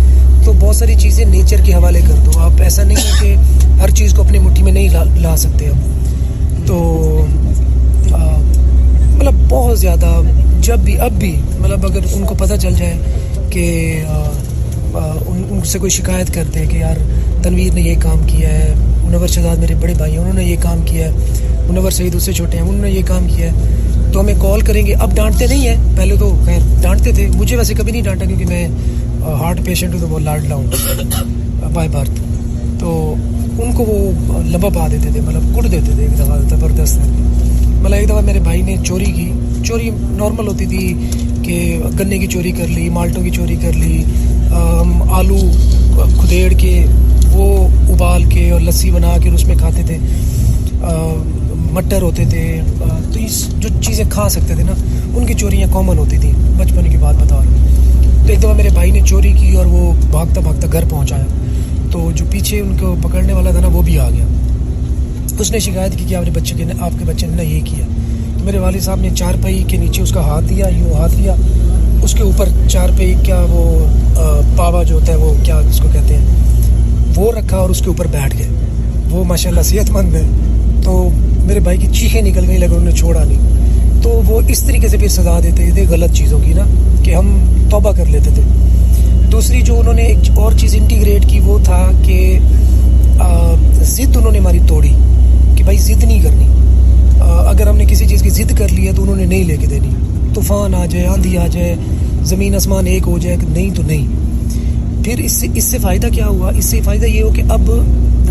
تو 0.45 0.53
بہت 0.59 0.75
ساری 0.75 0.95
چیزیں 0.95 1.25
نیچر 1.25 1.57
کے 1.63 1.73
حوالے 1.73 2.01
کر 2.01 2.15
دو۔ 2.25 2.39
آپ 2.39 2.51
ایسا 2.61 2.83
نہیں 2.83 2.97
ہے 2.97 3.11
کہ 3.21 3.35
ہر 3.81 3.89
چیز 3.89 4.13
کو 4.13 4.23
اپنی 4.23 4.39
مٹھی 4.39 4.63
میں 4.63 4.71
نہیں 4.71 4.89
لا 5.15 5.37
سکتے 5.37 5.65
ہم۔ 5.65 5.79
تو 6.65 6.77
مطلب 9.15 9.33
بہت 9.49 9.79
زیادہ 9.79 10.21
جب 10.61 10.79
بھی، 10.79 10.97
اب 10.99 11.11
بھی 11.11 11.35
مطلب 11.59 11.85
اگر 11.85 12.05
ان 12.13 12.23
کو 12.25 12.35
پتہ 12.35 12.55
چل 12.61 12.73
جائے 12.77 12.97
کہ 13.49 14.03
ان 14.95 15.59
سے 15.65 15.79
کوئی 15.79 15.89
شکایت 15.91 16.33
کرتے 16.33 16.65
کہ 16.65 16.77
یار 16.77 16.97
تنویر 17.43 17.73
نے 17.73 17.81
یہ 17.81 17.95
کام 18.01 18.23
کیا 18.27 18.49
ہے، 18.49 18.73
منور 19.03 19.27
شہزاد 19.27 19.57
میرے 19.57 19.75
بڑے 19.81 19.93
بھائی 19.97 20.11
ہیں، 20.11 20.19
انہوں 20.19 20.33
نے 20.33 20.43
یہ 20.43 20.55
کام 20.61 20.81
کیا 20.85 21.05
ہے، 21.05 21.11
منور 21.69 21.91
سعید 21.91 22.15
اس 22.15 22.23
سے 22.23 22.33
چھوٹے 22.33 22.57
ہیں، 22.57 22.63
انہوں 22.63 22.81
نے 22.81 22.91
یہ 22.91 23.01
کام 23.07 23.27
کیا 23.27 23.51
ہے، 23.51 24.11
تو 24.13 24.19
ہمیں 24.19 24.33
کال 24.41 24.61
کریں 24.67 24.85
گے۔ 24.85 24.93
اب 24.93 25.15
ڈانٹتے 25.15 25.47
نہیں 25.47 25.67
ہیں، 25.67 25.95
پہلے 25.97 26.15
تو 26.19 26.33
خیر 26.45 26.59
ڈانٹتے 26.81 27.11
تھے۔ 27.11 27.27
مجھے 27.35 27.57
ویسے 27.57 27.73
کبھی 27.73 27.91
نہیں 27.91 28.03
ڈانٹا 28.03 28.25
کیونکہ 28.25 28.45
میں 28.45 28.67
ہارٹ 29.39 29.63
پیشنٹ 29.65 29.93
ہوں 29.93 30.01
تو 30.01 30.07
وہ 30.09 30.19
لاڈ 30.19 30.45
لاؤں 30.45 30.63
بائی 31.73 31.89
بارتھ 31.89 32.21
تو 32.79 33.13
ان 33.59 33.71
کو 33.73 33.83
وہ 33.83 34.41
لبا 34.45 34.69
پا 34.73 34.87
دیتے 34.91 35.09
تھے 35.13 35.21
مطلب 35.21 35.55
کٹ 35.55 35.71
دیتے 35.71 35.91
تھے 35.95 36.03
ایک 36.03 36.17
دفعہ 36.19 36.39
زبردست۔ 36.49 36.99
مطلب 36.99 37.93
ایک 37.93 38.07
دفعہ 38.09 38.21
میرے 38.21 38.39
بھائی 38.39 38.61
نے 38.61 38.75
چوری 38.85 39.11
کی۔ 39.11 39.31
چوری 39.63 39.89
نارمل 40.01 40.47
ہوتی 40.47 40.65
تھی 40.65 40.93
کہ 41.43 41.79
گنے 41.99 42.17
کی 42.17 42.27
چوری 42.27 42.51
کر 42.51 42.67
لی، 42.67 42.89
مالٹوں 42.89 43.23
کی 43.23 43.29
چوری 43.29 43.55
کر 43.61 43.73
لی 43.73 44.03
آلو، 45.11 45.37
کھدیڑ 46.19 46.53
کے 46.53 46.85
وہ 47.33 47.67
ابال 47.67 48.23
کے 48.23 48.51
اور 48.51 48.61
لسی 48.61 48.91
بنا 48.91 49.17
کے 49.23 49.29
اس 49.29 49.45
میں 49.45 49.55
کھاتے 49.55 49.83
تھے۔ 49.83 49.97
مٹر 51.71 52.01
ہوتے 52.01 52.25
تھے۔ 52.29 52.61
تو 53.13 53.19
اس 53.19 53.47
جو 53.59 53.69
چیزیں 53.81 54.05
کھا 54.09 54.29
سکتے 54.29 54.55
تھے 54.55 54.63
نا، 54.63 54.71
ان 55.15 55.25
کی 55.25 55.33
چوریاں 55.33 55.67
کامن 55.73 55.97
ہوتی 55.97 56.17
تھیں۔ 56.17 56.31
بچپن 56.57 56.89
کی 56.89 56.97
بات 56.97 57.15
بتا 57.15 57.35
رہا 57.35 57.43
ہوں۔ 57.43 57.57
تو 58.23 58.29
ایک 58.29 58.39
دفعہ 58.39 58.53
میرے 58.53 58.69
بھائی 58.73 58.91
نے 58.91 58.99
چوری 59.05 59.33
کی 59.33 59.55
اور 59.55 59.65
وہ 59.65 59.93
بھاگتا 60.11 60.41
بھاگتا 60.41 60.67
گھر 60.73 60.83
پہنچایا۔ 60.89 61.25
تو 61.91 62.11
جو 62.15 62.25
پیچھے 62.31 62.59
ان 62.59 62.77
کو 62.79 62.95
پکڑنے 63.01 63.33
والا 63.33 63.51
تھا 63.51 63.59
نا، 63.59 63.67
وہ 63.67 63.81
بھی 63.81 63.99
آ 63.99 64.09
گیا۔ 64.09 64.25
اس 65.39 65.51
نے 65.51 65.59
شکایت 65.59 65.97
کی 65.97 66.05
کہ 66.07 66.15
آپ 66.15 66.23
نے 66.23 66.31
بچے 66.31 66.55
کے 66.57 66.65
آپ 66.79 66.91
کے 66.99 67.05
بچے 67.05 67.27
نے 67.27 67.35
نا 67.35 67.41
یہ 67.41 67.59
کیا۔ 67.65 67.85
میرے 68.43 68.59
والد 68.59 68.81
صاحب 68.81 68.99
نے 69.01 69.09
چار 69.15 69.33
پہی 69.41 69.63
کے 69.67 69.77
نیچے 69.77 70.01
اس 70.01 70.11
کا 70.11 70.21
ہاتھ 70.21 70.45
دیا، 70.49 70.67
یوں 70.69 70.93
ہاتھ 70.93 71.15
لیا 71.15 71.33
اس 72.03 72.13
کے 72.13 72.23
اوپر 72.23 72.49
چار 72.69 72.89
پہی 72.97 73.13
کیا 73.23 73.39
وہ 73.49 73.63
پاوا 74.57 74.83
جو 74.83 74.95
ہوتا 74.95 75.11
ہے، 75.11 75.17
وہ 75.17 75.33
کیا 75.43 75.57
اس 75.69 75.79
کو 75.79 75.87
کہتے 75.93 76.15
ہیں؟ 76.15 76.25
وہ 77.15 77.31
رکھا 77.31 77.57
اور 77.57 77.69
اس 77.69 77.79
کے 77.79 77.87
اوپر 77.87 78.07
بیٹھ 78.11 78.35
گئے۔ 78.37 78.47
وہ 79.11 79.23
ماشاء 79.23 79.49
اللہ 79.49 79.61
صحت 79.61 79.89
مند 79.91 80.15
ہے 80.15 80.21
تو 80.83 81.07
میرے 81.45 81.59
بھائی 81.59 81.77
کی 81.77 81.87
چیخیں 81.93 82.21
نکل 82.21 82.47
گئی 82.47 82.57
لگے 82.57 82.67
انہوں 82.67 82.85
نے 82.85 82.91
چھوڑا 82.91 83.23
نہیں۔ 83.23 84.01
تو 84.03 84.21
وہ 84.27 84.41
اس 84.47 84.63
طریقے 84.63 84.87
سے 84.87 84.97
پھر 84.97 85.07
سزا 85.07 85.39
دیتے 85.43 85.69
تھے 85.71 85.85
غلط 85.89 86.13
چیزوں 86.13 86.39
کی 86.39 86.53
نا، 86.53 86.65
کہ 87.03 87.15
ہم 87.15 87.37
توبہ 87.69 87.91
کر 87.91 88.05
لیتے 88.05 88.29
تھے۔ 88.35 88.41
دوسری 89.31 89.61
جو 89.61 89.79
انہوں 89.79 89.93
نے 89.93 90.03
ایک 90.03 90.29
اور 90.35 90.51
چیز 90.57 90.75
انٹیگریٹ 90.75 91.27
کی 91.29 91.39
وہ 91.39 91.57
تھا 91.63 91.81
کہ 92.03 92.37
ضد 93.81 94.17
انہوں 94.17 94.31
نے 94.31 94.39
ہماری 94.39 94.59
توڑی، 94.67 94.93
کہ 95.55 95.63
بھائی 95.63 95.77
ضد 95.77 96.03
نہیں 96.03 96.21
کرنی۔ 96.23 96.47
اگر 97.21 97.67
ہم 97.67 97.77
نے 97.77 97.85
کسی 97.85 98.05
چیز 98.05 98.21
کی 98.21 98.29
ضد 98.29 98.57
کر 98.57 98.67
لی 98.67 98.87
ہے 98.87 98.91
تو 98.95 99.01
انہوں 99.01 99.15
نے 99.15 99.25
نہیں 99.25 99.43
لے 99.43 99.57
کے 99.57 99.67
دینی۔ 99.67 99.89
طوفان 100.33 100.75
آ 100.75 100.85
جائے، 100.85 101.05
آندھی 101.05 101.37
آ 101.37 101.47
جائے، 101.47 101.75
زمین 102.23 102.55
آسمان 102.55 102.87
ایک 102.87 103.03
ہو 103.07 103.17
جائے 103.17 103.37
کہ 103.39 103.47
نہیں 103.49 103.75
تو 103.75 103.83
نہیں۔ 103.83 104.05
پھر 105.03 105.19
اس 105.19 105.31
سے 105.31 105.47
اس 105.55 105.63
سے 105.63 105.77
فائدہ 105.77 106.07
کیا 106.07 106.27
ہوا؟ 106.27 106.51
اس 106.55 106.65
سے 106.65 106.81
فائدہ 106.81 107.05
یہ 107.05 107.23
ہو 107.23 107.29
کہ 107.29 107.41
اب 107.49 107.71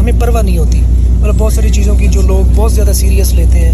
ہمیں 0.01 0.13
پرواہ 0.21 0.43
نہیں 0.43 0.59
ہوتی۔ 0.59 0.81
مطلب 1.21 1.35
بہت 1.39 1.53
ساری 1.53 1.69
چیزوں 1.69 1.95
کی 1.95 2.07
جو 2.07 2.23
لوگ 2.23 2.53
بہت 2.55 2.73
زیادہ 2.73 2.93
سیریس 2.93 3.33
لیتے 3.33 3.59
ہیں، 3.59 3.73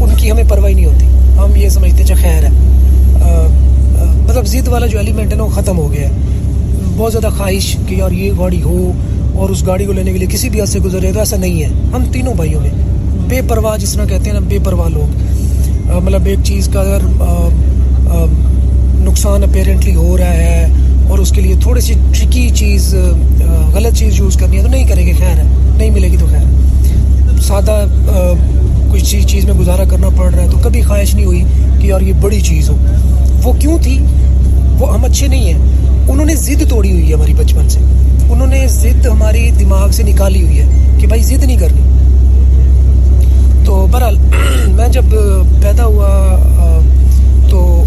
ان 0.00 0.10
کی 0.16 0.30
ہمیں 0.30 0.44
پرواہ 0.48 0.72
نہیں 0.72 0.84
ہوتی۔ 0.84 1.06
ہم 1.38 1.56
یہ 1.56 1.68
سمجھتے 1.68 1.96
ہیں 1.96 2.04
اچھا 2.04 2.14
خیر 2.14 2.42
ہے۔ 2.42 2.50
مطلب 4.28 4.46
ضد 4.46 4.68
والا 4.68 4.86
جو 4.86 4.98
ایلیمنٹ 4.98 5.32
ہے 5.32 5.36
نا، 5.36 5.42
وہ 5.42 5.48
ختم 5.48 5.78
ہو 5.78 5.92
گیا 5.92 6.08
ہے۔ 6.08 6.14
بہت 6.96 7.12
زیادہ 7.12 7.28
خواہش 7.36 7.76
کہ 7.86 7.94
یار 7.94 8.10
یہ 8.10 8.32
گاڑی 8.38 8.62
ہو 8.62 8.92
اور 9.34 9.50
اس 9.50 9.66
گاڑی 9.66 9.84
کو 9.84 9.92
لینے 9.92 10.12
کے 10.12 10.18
لیے 10.18 10.28
کسی 10.30 10.48
بھی 10.50 10.60
حد 10.60 10.66
سے 10.66 10.80
گزرے 10.80 11.12
تو 11.12 11.18
ایسا 11.18 11.36
نہیں 11.36 11.62
ہے۔ 11.62 11.68
ہم 11.92 12.04
تینوں 12.12 12.34
بھائیوں 12.34 12.60
میں 12.60 12.70
بے 13.28 13.40
پرواہ 13.48 13.76
جس 13.76 13.92
طرح 13.92 14.04
کہتے 14.04 14.30
ہیں 14.30 14.40
نا 14.40 14.46
بے 14.48 14.58
پرواہ 14.64 14.88
لوگ۔ 14.88 15.16
مطلب 16.04 16.26
ایک 16.26 16.38
چیز 16.44 16.68
کا 16.72 16.80
اگر 16.80 16.98
نقصان 19.00 19.42
اپیرنٹلی 19.42 19.94
ہو 19.94 20.16
رہا 20.18 20.32
ہے 20.32 20.66
اور 21.08 21.18
اس 21.18 21.30
کے 21.30 21.40
لیے 21.40 21.54
تھوڑی 21.60 21.80
سی 21.80 21.94
ٹرکی 22.12 22.50
چیز 22.54 22.94
غلط 23.72 23.96
چیز 23.96 24.18
یوز 24.18 24.36
کرنی 24.36 24.56
ہے 24.56 24.62
تو 24.62 24.68
نہیں 24.68 24.84
کریں 24.84 25.06
گے، 25.06 25.12
خیر 25.12 25.38
ہے۔ 25.38 25.42
نہیں 25.76 25.90
ملے 25.90 26.08
گی 26.08 26.16
تو 26.16 26.26
خیر۔ 26.26 26.44
سادہ 27.42 27.84
کچھ 28.92 29.16
چیز 29.26 29.44
میں 29.44 29.54
گزارا 29.54 29.84
کرنا 29.84 30.08
پڑ 30.16 30.34
رہا 30.34 30.42
ہے 30.42 30.48
تو 30.50 30.58
کبھی 30.62 30.82
خواہش 30.82 31.14
نہیں 31.14 31.26
ہوئی 31.26 31.44
کہ 31.80 31.86
یار 31.86 32.00
یہ 32.00 32.12
بڑی 32.20 32.40
چیز 32.40 32.70
ہو۔ 32.70 32.76
وہ 33.42 33.52
کیوں 33.52 33.78
تھی؟ 33.82 33.98
وہ 34.78 34.94
ہم 34.94 35.04
اچھے 35.04 35.26
نہیں 35.26 35.52
ہیں۔ 35.52 35.58
انہوں 36.08 36.26
نے 36.26 36.34
ضد 36.36 36.70
توڑی 36.70 36.92
ہوئی 36.92 37.08
ہے 37.08 37.14
ہماری 37.14 37.34
بچپن 37.34 37.68
سے۔ 37.68 37.80
انہوں 38.30 38.46
نے 38.46 38.66
ضد 38.68 39.06
ہماری 39.06 39.50
دماغ 39.58 39.90
سے 39.90 40.02
نکالی 40.02 40.42
ہوئی 40.42 40.58
ہے 40.58 40.64
کہ 40.98 41.06
بھائی 41.06 41.22
ضد 41.22 41.44
نہیں 41.44 41.56
کرنی۔ 41.56 41.80
تو 43.66 43.86
بہرحال 43.90 44.16
میں 44.68 44.88
جب 44.88 45.04
پیدا 45.62 45.84
ہوا 45.84 46.28
تو 47.50 47.84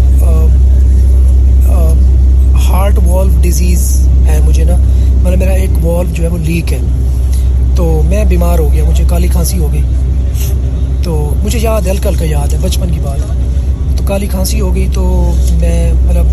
ہارٹ 2.54 2.98
والو 3.06 3.30
ڈیزیز 3.40 4.08
ہے 4.26 4.40
مجھے 4.44 4.64
نا 4.64 4.76
مطلب 5.22 5.38
میرا 5.38 5.50
ایک 5.50 5.84
والو 5.84 6.10
جو 6.14 6.24
ہے 6.24 6.28
وہ 6.28 6.38
لیک 6.38 6.72
ہے۔ 6.72 6.78
تو 7.76 8.02
میں 8.04 8.24
بیمار 8.24 8.58
ہو 8.58 8.72
گیا، 8.72 8.84
مجھے 8.84 9.04
کالی 9.08 9.28
کھانسی 9.28 9.58
ہو 9.58 9.72
گئی۔ 9.72 9.82
تو 11.02 11.34
مجھے 11.44 11.58
یاد 11.62 11.82
ہے، 11.86 11.90
ہلکا 11.90 12.10
ہلکا 12.10 12.24
یاد 12.24 12.52
ہے، 12.52 12.58
بچپن 12.62 12.90
کی 12.92 13.00
بات۔ 13.02 13.18
تو 13.98 14.04
کالی 14.06 14.26
کھانسی 14.26 14.60
ہو 14.60 14.74
گئی، 14.74 14.88
تو 14.94 15.32
میں 15.60 15.92
مطلب 16.06 16.26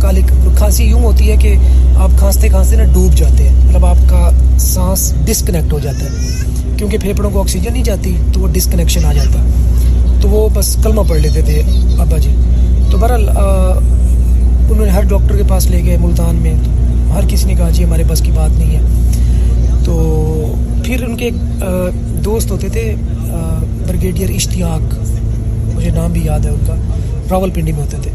کالی 0.00 0.22
کھانسی 0.56 0.84
یوں 0.84 1.00
ہوتی 1.00 1.30
ہے 1.30 1.36
کہ 1.36 1.56
آپ 1.96 2.10
کھانستے 2.18 2.48
کھانستے 2.48 2.76
نا 2.76 2.84
ڈوب 2.84 3.14
جاتے 3.14 3.48
ہیں۔ 3.48 3.56
مطلب 3.66 3.86
آپ 3.86 3.96
کا 4.08 4.30
سانس 4.58 5.14
ڈسکنیکٹ 5.24 5.72
ہو 5.72 5.78
جاتا 5.78 6.04
ہے۔ 6.04 6.55
کیونکہ 6.76 6.98
پھیپڑوں 6.98 7.30
کو 7.30 7.40
آکسیجن 7.40 7.72
نہیں 7.72 7.84
جاتی، 7.84 8.16
تو 8.32 8.40
وہ 8.40 8.48
ڈسکنیکشن 8.48 9.04
آ 9.04 9.12
جاتا۔ 9.12 9.38
تو 10.20 10.28
وہ 10.28 10.48
بس 10.54 10.76
کلمہ 10.82 11.00
پڑھ 11.08 11.20
لیتے 11.20 11.42
تھے 11.42 11.62
ابا 11.98 12.18
جی۔ 12.18 12.34
تو 12.90 12.98
بہرحال 12.98 13.28
انہوں 14.70 14.84
نے 14.84 14.90
ہر 14.90 15.02
ڈاکٹر 15.02 15.36
کے 15.36 15.42
پاس 15.48 15.66
لے 15.66 15.84
گئے 15.84 15.96
ملتان 15.96 16.36
میں۔ 16.36 16.54
تو 16.64 17.14
ہر 17.14 17.20
کسی 17.28 17.46
نے 17.46 17.54
کہا 17.54 17.70
جی 17.70 17.84
ہمارے 17.84 18.02
بس 18.08 18.20
کی 18.20 18.30
بات 18.34 18.50
نہیں 18.58 18.76
ہے۔ 18.76 18.80
تو 19.84 19.94
پھر 20.84 21.02
ان 21.02 21.16
کے 21.16 21.30
دوست 22.24 22.50
ہوتے 22.50 22.68
تھے 22.68 22.94
برگیڈیئر 23.88 24.30
اشتیاق۔ 24.30 24.94
مجھے 25.74 25.90
نام 25.90 26.12
بھی 26.12 26.20
یاد 26.24 26.40
ہے 26.40 26.50
ان 26.50 26.66
کا۔ 26.66 26.74
راول 27.30 27.50
پنڈی 27.50 27.72
میں 27.72 27.80
ہوتے 27.80 27.96
تھے۔ 28.02 28.10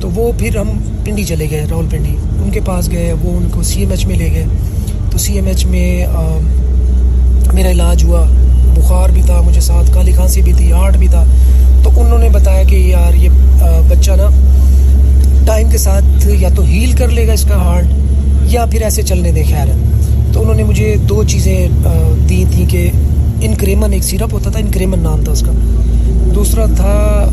تو 0.00 0.10
وہ 0.10 0.32
پھر 0.38 0.56
ہم 0.56 0.68
پنڈی 1.04 1.24
چلے 1.24 1.50
گئے 1.50 1.66
راول 1.70 1.86
پنڈی 1.90 2.16
ان 2.44 2.50
کے 2.50 2.60
پاس 2.64 2.90
گئے، 2.90 3.12
وہ 3.12 3.36
ان 3.36 3.48
کو 3.50 3.62
سی 3.62 3.80
ایم 3.80 3.90
ایچ 3.90 4.06
میں 4.06 4.16
لے 4.16 4.30
گئے۔ 4.30 4.44
تو 5.10 5.18
سی 5.18 5.32
ایم 5.32 5.46
ایچ 5.46 5.66
میں 5.66 6.06
میرا 7.54 7.70
علاج 7.70 8.04
ہوا، 8.04 8.24
بخار 8.76 9.08
بھی 9.08 9.22
تھا، 9.26 9.40
مجھے 9.40 9.60
ساتھ 9.60 9.94
کالی 9.94 10.12
کھانسی 10.12 10.42
بھی 10.42 10.52
تھی، 10.52 10.72
ہارٹ 10.72 10.96
بھی 10.96 11.08
تھا۔ 11.08 11.24
تو 11.82 11.90
انہوں 11.96 12.18
نے 12.18 12.28
بتایا 12.28 12.62
کہ 12.62 12.76
یار، 12.76 13.14
یہ 13.14 13.28
بچہ 13.88 14.10
نا 14.10 14.28
ٹائم 15.46 15.70
کے 15.70 15.78
ساتھ 15.78 16.28
یا 16.28 16.48
تو 16.56 16.62
ہیل 16.62 16.92
کر 16.92 17.08
لے 17.08 17.26
گا 17.26 17.32
اس 17.32 17.44
کا 17.44 17.56
ہارٹ، 17.56 17.84
یا 18.42 18.64
پھر 18.64 18.82
ایسے 18.82 19.02
چلنے 19.02 19.32
دے، 19.32 19.42
خیر۔ 19.42 19.68
ہے 19.68 19.72
تو 20.32 20.40
انہوں 20.40 20.54
نے 20.54 20.62
مجھے 20.62 20.96
دو 21.08 21.24
چیزیں 21.24 21.68
دی 22.28 22.44
تھیں 22.50 22.66
کہ 22.66 22.90
انکریمن، 23.40 23.92
ایک 23.92 24.04
سیرپ 24.04 24.34
ہوتا 24.34 24.50
تھا، 24.50 24.58
انکریمن 24.58 24.98
نام 24.98 25.24
تھا 25.24 25.32
اس 25.32 25.40
کا۔ 25.40 25.52
دوسرا 26.34 26.66
تھا 26.76 27.28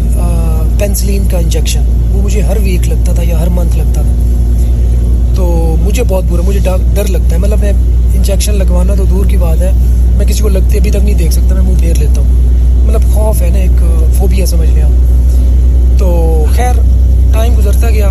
پینسلین 0.80 1.28
کا 1.32 1.38
انجیکشن۔ 1.38 1.82
وہ 2.14 2.22
مجھے 2.22 2.42
ہر 2.42 2.58
ویک 2.64 2.88
لگتا 2.88 3.14
تھا 3.14 3.24
یا 3.24 3.40
ہر 3.40 3.48
منتھ 3.50 3.78
لگتا 3.78 4.02
تھا۔ 4.02 4.16
تو 5.36 5.76
مجھے 5.84 6.04
بہت 6.08 6.24
برا، 6.30 6.42
مجھے 6.42 6.60
ڈر 6.94 7.08
لگتا 7.08 7.32
ہے۔ 7.32 7.38
مطلب 7.38 7.60
میں 7.60 7.74
انجیکشن 8.16 8.54
لگوانا 8.54 8.96
تو 8.96 9.06
دور 9.06 9.26
کی 9.26 9.38
بات 9.38 9.62
ہے۔ 9.62 9.72
میں 10.18 10.26
کسی 10.26 10.42
کو 10.44 10.50
لگتے 10.50 10.78
ابھی 10.78 10.92
تک 10.92 11.04
نہیں 11.04 11.16
دیکھ 11.16 11.34
سکتا، 11.34 11.54
میں 11.56 11.64
منہ 11.64 11.80
پھیر 11.80 11.96
لیتا 11.96 12.22
ہوں۔ 12.22 12.86
مطلب 12.86 13.04
خوف 13.14 13.42
ہے 13.42 13.50
نا، 13.50 13.58
ایک 13.58 13.82
فوبیا 14.18 14.46
سمجھ 14.46 14.70
لیا۔ 14.70 14.88
تو 15.98 16.46
خیر، 16.56 16.76
ٹائم 17.34 17.54
گزرتا 17.58 17.90
گیا۔ 17.90 18.10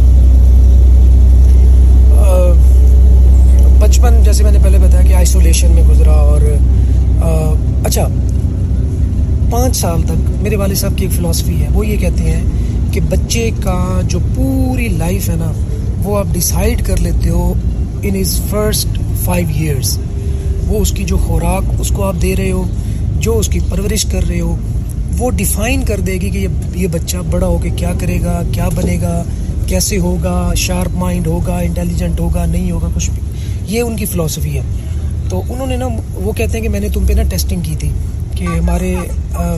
بچپن 3.78 4.22
جیسے 4.24 4.42
میں 4.42 4.52
نے 4.52 4.58
پہلے 4.62 4.78
بتایا 4.78 5.02
کہ 5.02 5.14
آئسولیشن 5.14 5.70
میں 5.70 5.82
گزرا 5.82 6.12
اور 6.12 6.40
اچھا 7.84 8.08
پانچ 9.50 9.76
سال 9.76 10.02
تک 10.02 10.42
میرے 10.42 10.56
والد 10.56 10.74
صاحب 10.74 10.92
کی 10.96 11.04
ایک 11.04 11.14
فلاسفی 11.14 11.62
ہے۔ 11.62 11.66
وہ 11.72 11.86
یہ 11.86 11.96
کہتے 11.96 12.24
ہیں 12.24 12.42
کہ 12.92 13.00
بچے 13.00 13.50
کا 13.60 14.00
جو 14.04 14.18
پوری 14.34 14.88
لائف 14.88 15.28
ہے 15.28 15.36
نا، 15.36 15.52
وہ 16.02 16.18
آپ 16.18 16.26
ڈیسائیڈ 16.32 16.82
کر 16.82 16.96
لیتے 16.96 17.30
ہو 17.30 17.52
in 18.02 18.16
his 18.16 18.40
first 18.50 18.98
five 19.24 19.46
years 19.54 19.98
وہ 20.70 20.80
اس 20.80 20.90
کی 20.90 21.04
جو 21.04 21.16
خوراک 21.16 21.62
اس 21.78 21.88
کو 21.88 22.04
آپ 22.04 22.14
دے 22.22 22.36
رہے 22.36 22.50
ہو، 22.50 22.64
جو 23.18 23.38
اس 23.38 23.48
کی 23.48 23.60
پرورش 23.68 24.06
کر 24.12 24.28
رہے 24.28 24.40
ہو، 24.40 24.56
وہ 25.18 25.30
ڈیفائن 25.30 25.82
کر 25.82 26.00
دے 26.00 26.12
گی 26.12 26.30
کہ 26.30 26.46
یہ 26.74 26.86
بچہ 26.86 27.16
بڑا 27.30 27.46
ہو 27.46 27.58
کے 27.58 27.70
کیا 27.70 27.92
کرے 27.98 28.20
گا، 28.24 28.42
کیا 28.52 28.68
بنے 28.74 28.98
گا، 29.02 29.24
کیسے 29.66 29.98
ہوگا 29.98 30.52
شارپ 30.56 30.96
مائنڈ 30.96 31.26
ہوگا 31.26 31.58
انٹیلیجنٹ 31.58 32.20
ہوگا، 32.20 32.46
نہیں 32.46 32.70
ہوگا، 32.70 32.88
کچھ 32.94 33.10
بھی۔ 33.10 33.20
یہ 33.74 33.80
ان 33.80 33.96
کی 33.96 34.04
فلاسفی 34.04 34.58
ہے۔ 34.58 34.62
تو 35.28 35.42
انہوں 35.48 35.66
نے 35.66 35.76
نا 35.76 35.88
وہ 36.14 36.32
کہتے 36.32 36.58
ہیں 36.58 36.62
کہ 36.62 36.68
میں 36.68 36.80
نے 36.80 36.88
تم 36.88 37.04
پہ 37.06 37.12
نا 37.12 37.22
ٹیسٹنگ 37.22 37.60
کی 37.60 37.76
تھی 37.78 37.90
کہ 38.36 38.44
ہمارے 38.44 38.96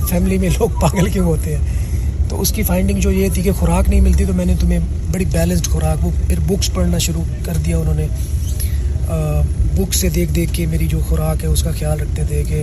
فیملی 0.09 0.39
میں 0.39 0.49
لوگ 0.49 0.69
پاگل 0.81 1.09
کیوں 1.09 1.27
ہوتے 1.27 1.57
ہیں۔ 1.57 1.67
تو 2.29 2.41
اس 2.41 2.53
کی 2.53 2.63
فائنڈنگ 2.63 3.01
جو 3.01 3.11
یہ 3.11 3.29
تھی 3.35 3.43
کہ 3.43 3.53
خوراک 3.53 3.89
نہیں 3.89 4.01
ملتی، 4.01 4.25
تو 4.25 4.33
میں 4.33 4.45
نے 4.45 4.55
تمہیں 4.61 4.79
بڑی 5.13 5.25
بیلنسڈ 5.25 5.67
خوراک، 5.67 6.05
وہ 6.05 6.11
پھر 6.27 6.41
بکس 6.49 6.73
پڑھنا 6.75 6.99
شروع 6.99 7.23
کر 7.45 7.53
دیا 7.67 7.79
انہوں 7.79 7.95
نے۔ 7.95 8.07
بک 9.77 9.95
سے 9.95 10.09
دیکھ 10.09 10.33
دیکھ 10.33 10.53
کے 10.55 10.67
میری 10.67 10.87
جو 10.87 11.01
خوراک 11.09 11.43
ہے 11.43 11.49
اس 11.49 11.63
کا 11.63 11.71
خیال 11.79 12.01
رکھتے 12.01 12.23
تھے 12.29 12.43
کہ 12.49 12.63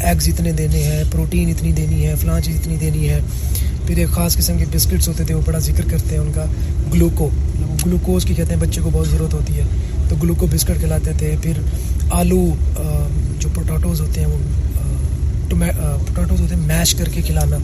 ایگز 0.00 0.28
اتنے 0.28 0.52
دینے 0.52 0.82
ہیں 0.82 1.02
پروٹین 1.12 1.48
اتنی 1.48 1.72
دینی 1.72 2.06
ہے 2.06 2.14
فلاں 2.16 2.40
چیز 2.40 2.56
اتنی 2.56 2.76
دینی 2.76 3.08
ہے۔ 3.08 3.20
پھر 3.86 3.96
ایک 3.96 4.08
خاص 4.08 4.36
قسم 4.36 4.58
کے 4.58 4.64
بسکٹس 4.72 5.08
ہوتے 5.08 5.24
تھے 5.24 5.34
وہ 5.34 5.40
بڑا 5.44 5.58
ذکر 5.58 5.84
کرتے 5.90 6.14
ہیں 6.14 6.22
ان 6.22 6.32
کا۔ 6.32 6.44
گلوکو 6.94 7.28
گلوکوز 7.86 8.24
کی 8.24 8.34
کہتے 8.34 8.54
ہیں 8.54 8.60
بچے 8.60 8.80
کو 8.80 8.90
بہت 8.92 9.08
ضرورت 9.08 9.34
ہوتی 9.34 9.58
ہے۔ 9.58 9.64
تو 10.08 10.16
گلوکو 10.22 10.46
بسکٹ 10.46 10.80
کھلاتے 10.80 11.12
تھے۔ 11.18 11.34
پھر 11.42 11.60
آلو 12.10 12.40
جو 13.38 13.48
پوٹاٹوز 13.54 14.00
ہوتے 14.00 14.20
ہیں 14.20 14.28
وہ 14.28 14.38
پوٹیٹوز 15.50 16.40
ہوتے 16.40 16.54
ہیں 16.54 16.66
میش 16.66 16.94
کر 16.94 17.08
کے 17.08 17.22
کھلانا۔ 17.22 17.56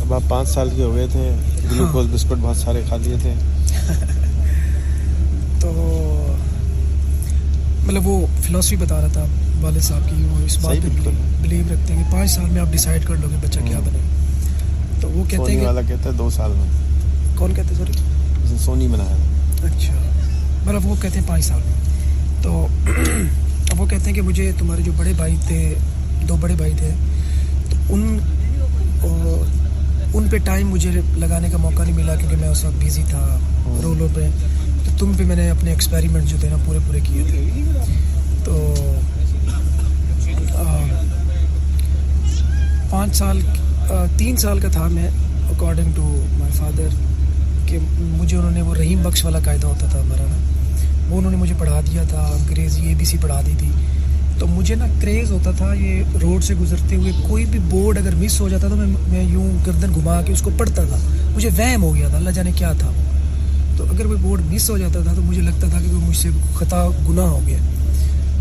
اب 0.00 0.14
آپ 0.14 0.22
پانچ 0.28 0.48
سال 0.48 0.68
کے 0.76 0.82
ہو 0.82 0.94
گئے 0.94 1.06
تھے 1.12 1.30
گلوکوز 1.72 2.06
بسکٹ 2.12 2.40
بہت 2.40 2.56
سارے 2.56 2.80
کھا 2.88 2.96
لیے 2.96 3.16
تھے۔ 3.22 3.34
تو 5.60 6.05
مطلب 7.86 8.06
وہ 8.06 8.26
فلاسفی 8.42 8.76
بتا 8.76 9.00
رہا 9.00 9.06
تھا 9.06 9.24
والد 9.60 9.80
صاحب 9.82 10.10
کی 10.10 10.22
وہ 10.22 10.44
اس 10.44 10.58
بات 10.58 10.76
پہ 10.82 11.10
بلیو 11.42 11.64
رکھتے 11.72 11.94
ہیں 11.94 12.04
کہ 12.04 12.12
پانچ 12.12 12.30
سال 12.30 12.50
میں 12.50 12.60
آپ 12.60 12.66
ڈیسائیڈ 12.70 13.04
کر 13.04 13.14
لو 13.14 13.28
گے 13.30 13.36
بچہ 13.42 13.60
کیا 13.64 13.78
بنے۔ 13.78 13.98
تو 15.00 15.08
وہ 15.10 15.24
کہتے 15.28 15.52
ہیں 15.52 15.66
والا 15.66 15.80
کہتا 15.82 16.10
ہے 16.10 16.14
دو 16.18 16.30
سال 16.30 16.50
میں۔ 16.50 16.66
کون 17.36 17.54
کہتے 17.54 17.74
ہیں 17.74 17.84
سوری؟ 17.84 18.56
سونی 18.58 18.88
بنایا 18.88 19.16
اچھا۔ 19.64 19.94
مطلب 20.64 20.86
وہ 20.86 20.94
کہتے 21.02 21.18
ہیں 21.18 21.26
پانچ 21.26 21.44
سال 21.44 21.60
میں۔ 21.66 21.74
تو 22.42 22.66
اب 23.70 23.80
وہ 23.80 23.86
کہتے 23.86 24.04
ہیں 24.06 24.14
کہ 24.14 24.22
مجھے 24.22 24.52
تمہارے 24.58 24.82
جو 24.82 24.92
بڑے 24.96 25.12
بھائی 25.16 25.36
تھے 25.46 25.74
دو 26.28 26.36
بڑے 26.40 26.54
بھائی 26.54 26.72
تھے 26.78 26.90
تو 27.70 27.94
ان 27.94 28.18
ان 30.14 30.28
پہ 30.30 30.36
ٹائم 30.44 30.68
مجھے 30.68 30.90
لگانے 31.16 31.48
کا 31.52 31.58
موقع 31.58 31.82
نہیں 31.82 31.96
ملا 31.96 32.16
کیونکہ 32.16 32.36
میں 32.36 32.48
اس 32.48 32.64
وقت 32.64 32.84
بزی 32.84 33.02
تھا 33.08 33.38
رولوں 33.82 34.08
پہ۔ 34.14 34.28
تو 34.86 34.90
تم 34.98 35.12
پہ 35.16 35.24
میں 35.24 35.36
نے 35.36 35.48
اپنے 35.50 35.70
ایکسپیریمنٹ 35.70 36.28
جو 36.28 36.36
تھے 36.40 36.48
نا 36.48 36.56
پورے 36.64 36.78
پورے 36.86 37.00
کیے 37.04 37.22
تھے۔ 37.28 37.44
تو 38.44 38.74
پانچ 42.90 43.16
سال 43.16 43.40
تین 44.16 44.36
سال 44.36 44.58
کا 44.60 44.68
تھا 44.72 44.86
میں 44.88 45.08
اکارڈنگ 45.50 45.90
ٹو 45.94 46.24
مائی 46.38 46.52
فادر 46.52 46.94
کہ 47.66 47.78
مجھے 47.98 48.36
انہوں 48.36 48.50
نے 48.50 48.62
وہ 48.62 48.74
رحیم 48.74 49.02
بخش 49.02 49.24
والا 49.24 49.38
قاعدہ 49.44 49.66
ہوتا 49.66 49.86
تھا 49.86 50.00
ہمارا 50.00 50.24
نا۔ 50.28 50.36
وہ 51.08 51.18
انہوں 51.18 51.30
نے 51.30 51.36
مجھے 51.36 51.54
پڑھا 51.58 51.80
دیا 51.86 52.02
تھا، 52.08 52.20
انگریزی 52.38 52.86
اے 52.86 52.94
بی 52.98 53.04
سی 53.04 53.18
پڑھا 53.22 53.40
دی 53.46 53.52
تھی۔ 53.58 53.70
تو 54.38 54.46
مجھے 54.46 54.74
نا 54.74 54.86
کریز 55.00 55.30
ہوتا 55.30 55.50
تھا 55.58 55.72
یہ 55.74 56.16
روڈ 56.22 56.44
سے 56.44 56.54
گزرتے 56.54 56.96
ہوئے 56.96 57.12
کوئی 57.28 57.44
بھی 57.50 57.58
بورڈ 57.70 57.98
اگر 57.98 58.14
مس 58.14 58.40
ہو 58.40 58.48
جاتا 58.48 58.68
تو 58.68 58.76
میں 58.76 58.86
میں 59.08 59.22
یوں 59.22 59.50
گردن 59.66 59.94
گھما 59.94 60.20
کے 60.26 60.32
اس 60.32 60.42
کو 60.42 60.50
پڑھتا 60.56 60.82
تھا۔ 60.88 60.96
مجھے 61.34 61.48
وہم 61.58 61.82
ہو 61.82 61.94
گیا 61.94 62.08
تھا، 62.08 62.16
اللہ 62.16 62.30
جانے 62.30 62.52
کیا 62.56 62.72
تھا 62.78 62.90
تو 63.76 63.84
اگر 63.84 64.06
وہ 64.06 64.16
بورڈ 64.22 64.42
مس 64.50 64.68
ہو 64.70 64.78
جاتا 64.78 65.00
تھا 65.04 65.12
تو 65.12 65.22
مجھے 65.22 65.42
لگتا 65.42 65.66
تھا 65.70 65.80
کہ 65.80 65.92
وہ 65.92 66.00
مجھ 66.00 66.16
سے 66.16 66.28
خطا 66.54 66.86
گناہ 67.08 67.24
ہو 67.24 67.40
گیا۔ 67.46 67.58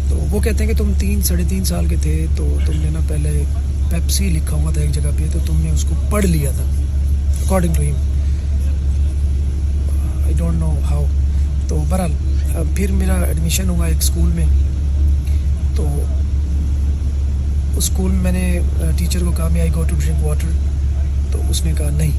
تو 0.09 0.15
وہ 0.31 0.39
کہتے 0.39 0.63
ہیں 0.63 0.71
کہ 0.71 0.77
تم 0.77 0.91
تین 0.97 1.21
ساڑھے 1.21 1.43
تین 1.49 1.63
سال 1.65 1.85
کے 1.87 1.95
تھے 2.01 2.25
تو 2.35 2.57
تم 2.65 2.73
نے 2.75 2.89
نا 2.89 2.99
پہلے 3.07 3.43
پیپسی 3.89 4.29
لکھا 4.29 4.57
ہوا 4.57 4.71
تھا 4.71 4.81
ایک 4.81 4.91
جگہ 4.93 5.11
پہ، 5.17 5.23
تو 5.33 5.39
تم 5.45 5.61
نے 5.61 5.71
اس 5.71 5.85
کو 5.89 5.95
پڑھ 6.09 6.25
لیا 6.25 6.51
تھا 6.55 6.63
according 6.63 7.73
to 7.73 7.81
him 7.81 7.95
I 10.23 10.33
don't 10.37 10.59
know 10.59 10.73
how 10.89 11.05
تو 11.67 11.83
بہرحال 11.89 12.11
پھر 12.75 12.91
میرا 12.91 13.13
ایڈمیشن 13.23 13.69
ہوا 13.69 13.85
ایک 13.85 13.97
اسکول 13.99 14.29
میں۔ 14.35 14.45
تو 15.75 15.87
اس 17.77 17.83
اسکول 17.89 18.11
میں 18.11 18.21
میں 18.21 18.31
نے 18.31 18.59
ٹیچر 18.97 19.23
کو 19.25 19.31
کہا 19.31 19.47
میں 19.51 19.61
I 19.61 19.69
go 19.75 19.83
to 19.83 19.95
drink 19.99 20.25
water 20.25 20.47
تو 21.31 21.41
اس 21.49 21.63
نے 21.65 21.73
کہا، 21.77 21.89
نہیں۔ 21.89 22.11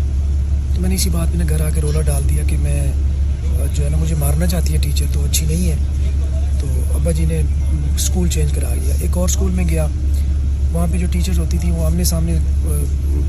تو 0.74 0.80
میں 0.80 0.88
نے 0.88 0.94
اسی 0.94 1.10
بات 1.10 1.34
میں 1.36 1.46
گھر 1.48 1.60
آ 1.60 1.68
کے 1.74 1.80
رولا 1.80 2.00
ڈال 2.00 2.28
دیا 2.28 2.42
کہ 2.46 2.56
میں 2.60 2.80
جو 3.74 3.84
ہے 3.84 3.88
نا 3.90 3.96
مجھے 3.96 4.14
مارنا 4.18 4.46
چاہتی 4.46 4.72
ہے 4.72 4.78
ٹیچر، 4.78 5.06
تو 5.12 5.24
اچھی 5.24 5.46
نہیں 5.46 5.68
ہے۔ 5.70 5.76
تو 6.60 6.66
ابا 6.94 7.10
جی 7.10 7.24
نے 7.24 7.40
اسکول 7.96 8.28
چینج 8.28 8.52
کرا 8.52 8.74
دیا 8.74 8.94
ایک 9.00 9.16
اور 9.16 9.28
اسکول 9.28 9.50
میں 9.50 9.64
گیا، 9.68 9.86
وہاں 10.72 10.86
پہ 10.92 10.98
جو 10.98 11.06
ٹیچرز 11.10 11.38
ہوتی 11.38 11.58
تھیں 11.58 11.72
وہ 11.72 11.84
آمنے 11.86 12.04
سامنے 12.04 12.36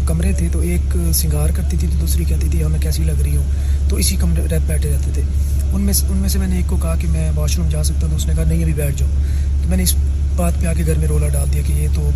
کمرے 0.06 0.32
تھے، 0.34 0.48
تو 0.52 0.60
ایک 0.60 0.98
سنگار 1.13 1.50
کرتی 1.50 1.78
تھی، 1.78 1.88
تو 1.92 1.98
دوسری 2.02 2.24
کہتی 2.24 2.48
تھی، 2.52 2.63
ہمیں 2.63 2.80
کیسی 2.80 3.04
لگ 3.04 3.22
رہی 3.24 3.36
ہوں 3.38 3.90
تو 3.90 3.96
اسی 3.96 4.16
کمرے 4.16 4.58
بیٹھے 4.68 4.92
رہتے 4.92 5.12
تھے۔ 5.13 5.22
ان 5.74 5.82
میں 5.82 5.94
ان 6.10 6.18
میں 6.18 6.30
سے 6.30 6.40
میں 6.40 6.48
نے 6.48 6.56
ایک 6.56 6.68
کو 6.68 6.78
کہا 6.78 6.96
کہ 6.96 7.08
میں 7.08 7.32
واش 7.36 7.58
روم 7.58 7.70
جا 7.70 7.84
سکتا 7.84 8.02
ہوں، 8.02 8.10
تو 8.10 8.16
اس 8.16 8.28
نے 8.28 8.34
کہا، 8.36 8.44
نہیں، 8.44 8.63
ابھی 8.63 8.74
بیٹھ 8.74 8.98
جاؤ۔ 8.98 9.10
تو 9.62 9.70
میں 9.70 9.78
نے 9.78 9.84
اس 9.84 9.96
بات 10.36 10.60
پہ 10.62 10.66
آ 10.66 10.74
کے 10.74 10.84
گھر 10.86 10.98
میں 10.98 11.08
رولا 11.08 11.28
ڈال 11.28 11.54
دیا 11.54 11.62
کہ 11.68 11.74
یہ 11.74 11.88
تو 11.96 12.10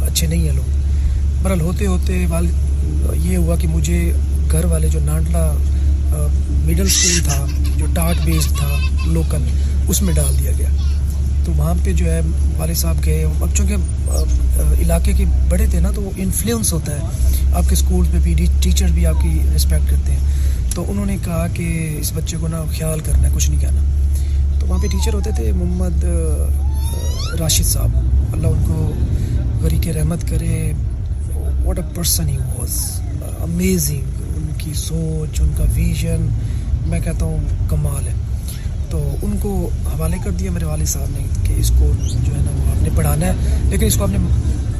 اچھے 0.00 0.26
نہیں 0.26 0.48
ہیں 0.48 0.54
لوگ۔ 0.54 1.42
برحال 1.42 1.60
ہوتے 1.60 1.86
ہوتے 1.86 2.26
وال 2.28 2.46
یہ 3.24 3.36
ہوا 3.36 3.56
کہ 3.56 3.68
مجھے 3.68 4.12
گھر 4.52 4.64
والے 4.64 4.88
جو 4.88 5.00
نانڈلا 5.04 5.52
مڈل 6.48 6.86
اسکول 6.86 7.24
تھا، 7.24 7.46
جو 7.76 7.86
ٹاٹ 7.94 8.16
بیسڈ 8.24 8.56
تھا 8.58 8.68
لوکل 9.06 9.42
اس 9.88 10.02
میں 10.02 10.14
ڈال 10.14 10.38
دیا 10.38 10.50
گیا۔ 10.58 10.68
تو 11.44 11.52
وہاں 11.56 11.74
پہ 11.84 11.92
جو 11.92 12.12
ہے، 12.12 12.20
والد 12.58 12.74
صاحب 12.74 12.96
گئے۔ 13.04 13.24
اب 13.24 13.48
چونکہ 13.54 13.74
علاقے 14.80 15.12
کے 15.12 15.24
بڑے 15.48 15.66
تھے 15.70 15.80
نا، 15.80 15.90
تو 15.90 16.02
وہ 16.02 16.10
انفلوئنس 16.16 16.72
ہوتا 16.72 16.92
ہے۔ 16.92 17.00
آپ 17.54 17.62
کے 17.68 17.72
اسکول 17.72 18.06
میں 18.12 18.20
بھی 18.20 18.46
ٹیچر 18.60 18.86
بھی 18.86 19.06
آپ 19.06 19.22
کی 19.22 19.38
رسپیکٹ 19.56 19.90
کرتے 19.90 20.12
ہیں۔ 20.12 20.20
تو 20.74 20.90
انہوں 20.90 21.06
نے 21.06 21.16
کہا 21.24 21.46
کہ 21.54 21.96
اس 22.00 22.12
بچے 22.14 22.36
کو 22.40 22.48
نا 22.48 22.64
خیال 22.78 23.00
کرنا 23.00 23.28
ہے، 23.28 23.34
کچھ 23.34 23.50
نہیں 23.50 23.60
کہنا۔ 23.60 23.82
تو 24.60 24.66
وہاں 24.66 24.82
پہ 24.82 24.86
ٹیچر 24.86 25.14
ہوتے 25.14 25.30
تھے، 25.36 25.52
محمد 25.52 26.04
راشد 27.40 27.64
صاحب۔ 27.64 27.90
اللہ 28.32 28.46
ان 28.46 28.62
کو 28.66 28.92
غری 29.62 29.78
کے 29.80 29.92
رحمت 29.92 30.28
کرے۔ 30.28 30.72
What 31.64 31.78
a 31.78 31.84
person 31.94 32.28
he 32.28 32.36
was 32.36 33.00
amazing 33.40 34.00
کی 34.74 34.80
سوچ، 34.80 35.40
ان 35.40 35.50
کا 35.56 35.64
ویژن 35.74 36.28
میں 36.86 37.00
کہتا 37.00 37.24
ہوں 37.24 37.38
کمال 37.68 38.08
ہے۔ 38.08 38.12
تو 38.90 39.16
ان 39.22 39.36
کو 39.40 39.70
حوالے 39.86 40.16
کر 40.24 40.30
دیا 40.30 40.50
میرے 40.50 40.64
والد 40.64 40.86
صاحب 40.86 41.06
نے 41.10 41.26
کہ 41.44 41.52
اس 41.52 41.70
کو 41.70 41.92
جو 42.00 42.34
ہے 42.34 42.40
نا 42.40 42.50
وہ 42.50 42.76
آپ 42.76 42.82
نے 42.82 42.88
پڑھانا 42.96 43.26
ہے۔ 43.26 43.32
لیکن 43.70 43.86
اس 43.86 43.94
کو 43.94 44.02
آپ 44.02 44.08
نے 44.08 44.18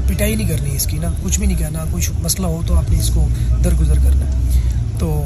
پٹائی 0.06 0.36
نہیں 0.36 0.48
کرنی 0.48 0.76
اس 0.76 0.86
کی 0.86 0.98
نا، 0.98 1.08
کچھ 1.22 1.38
بھی 1.38 1.46
نہیں 1.46 1.58
کہنا 1.58 1.84
کوئی 1.90 2.12
مسئلہ 2.22 2.46
ہو 2.46 2.60
تو 2.66 2.74
آپ 2.74 2.90
نے 2.90 2.98
اس 2.98 3.10
کو 3.14 3.28
درگزر 3.64 3.94
کرنا 3.94 4.26
ہے۔ 4.26 4.60
تو 4.98 5.24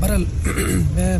برحال 0.00 0.24
میں 0.94 1.18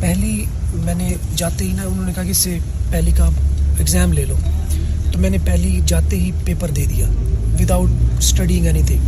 پہلی 0.00 0.44
میں 0.74 0.94
نے 0.94 1.14
جاتے 1.36 1.64
ہی 1.64 1.72
نا، 1.72 1.82
انہوں 1.82 2.06
نے 2.06 2.12
کہا 2.14 2.22
کہ 2.22 2.30
اس 2.30 2.36
سے 2.36 2.58
پہلی 2.90 3.10
کا 3.16 3.30
ایگزام 3.78 4.12
لے 4.12 4.24
لو۔ 4.24 4.34
تو 5.12 5.18
میں 5.18 5.30
نے 5.30 5.38
پہلی 5.44 5.80
جاتے 5.86 6.20
ہی 6.20 6.30
پیپر 6.44 6.70
دے 6.70 6.84
دیا۔ 6.84 7.06
وداؤٹ 7.60 7.90
اسٹڈیگ 8.18 8.66
اینی 8.66 8.82
تھنگ 8.86 8.98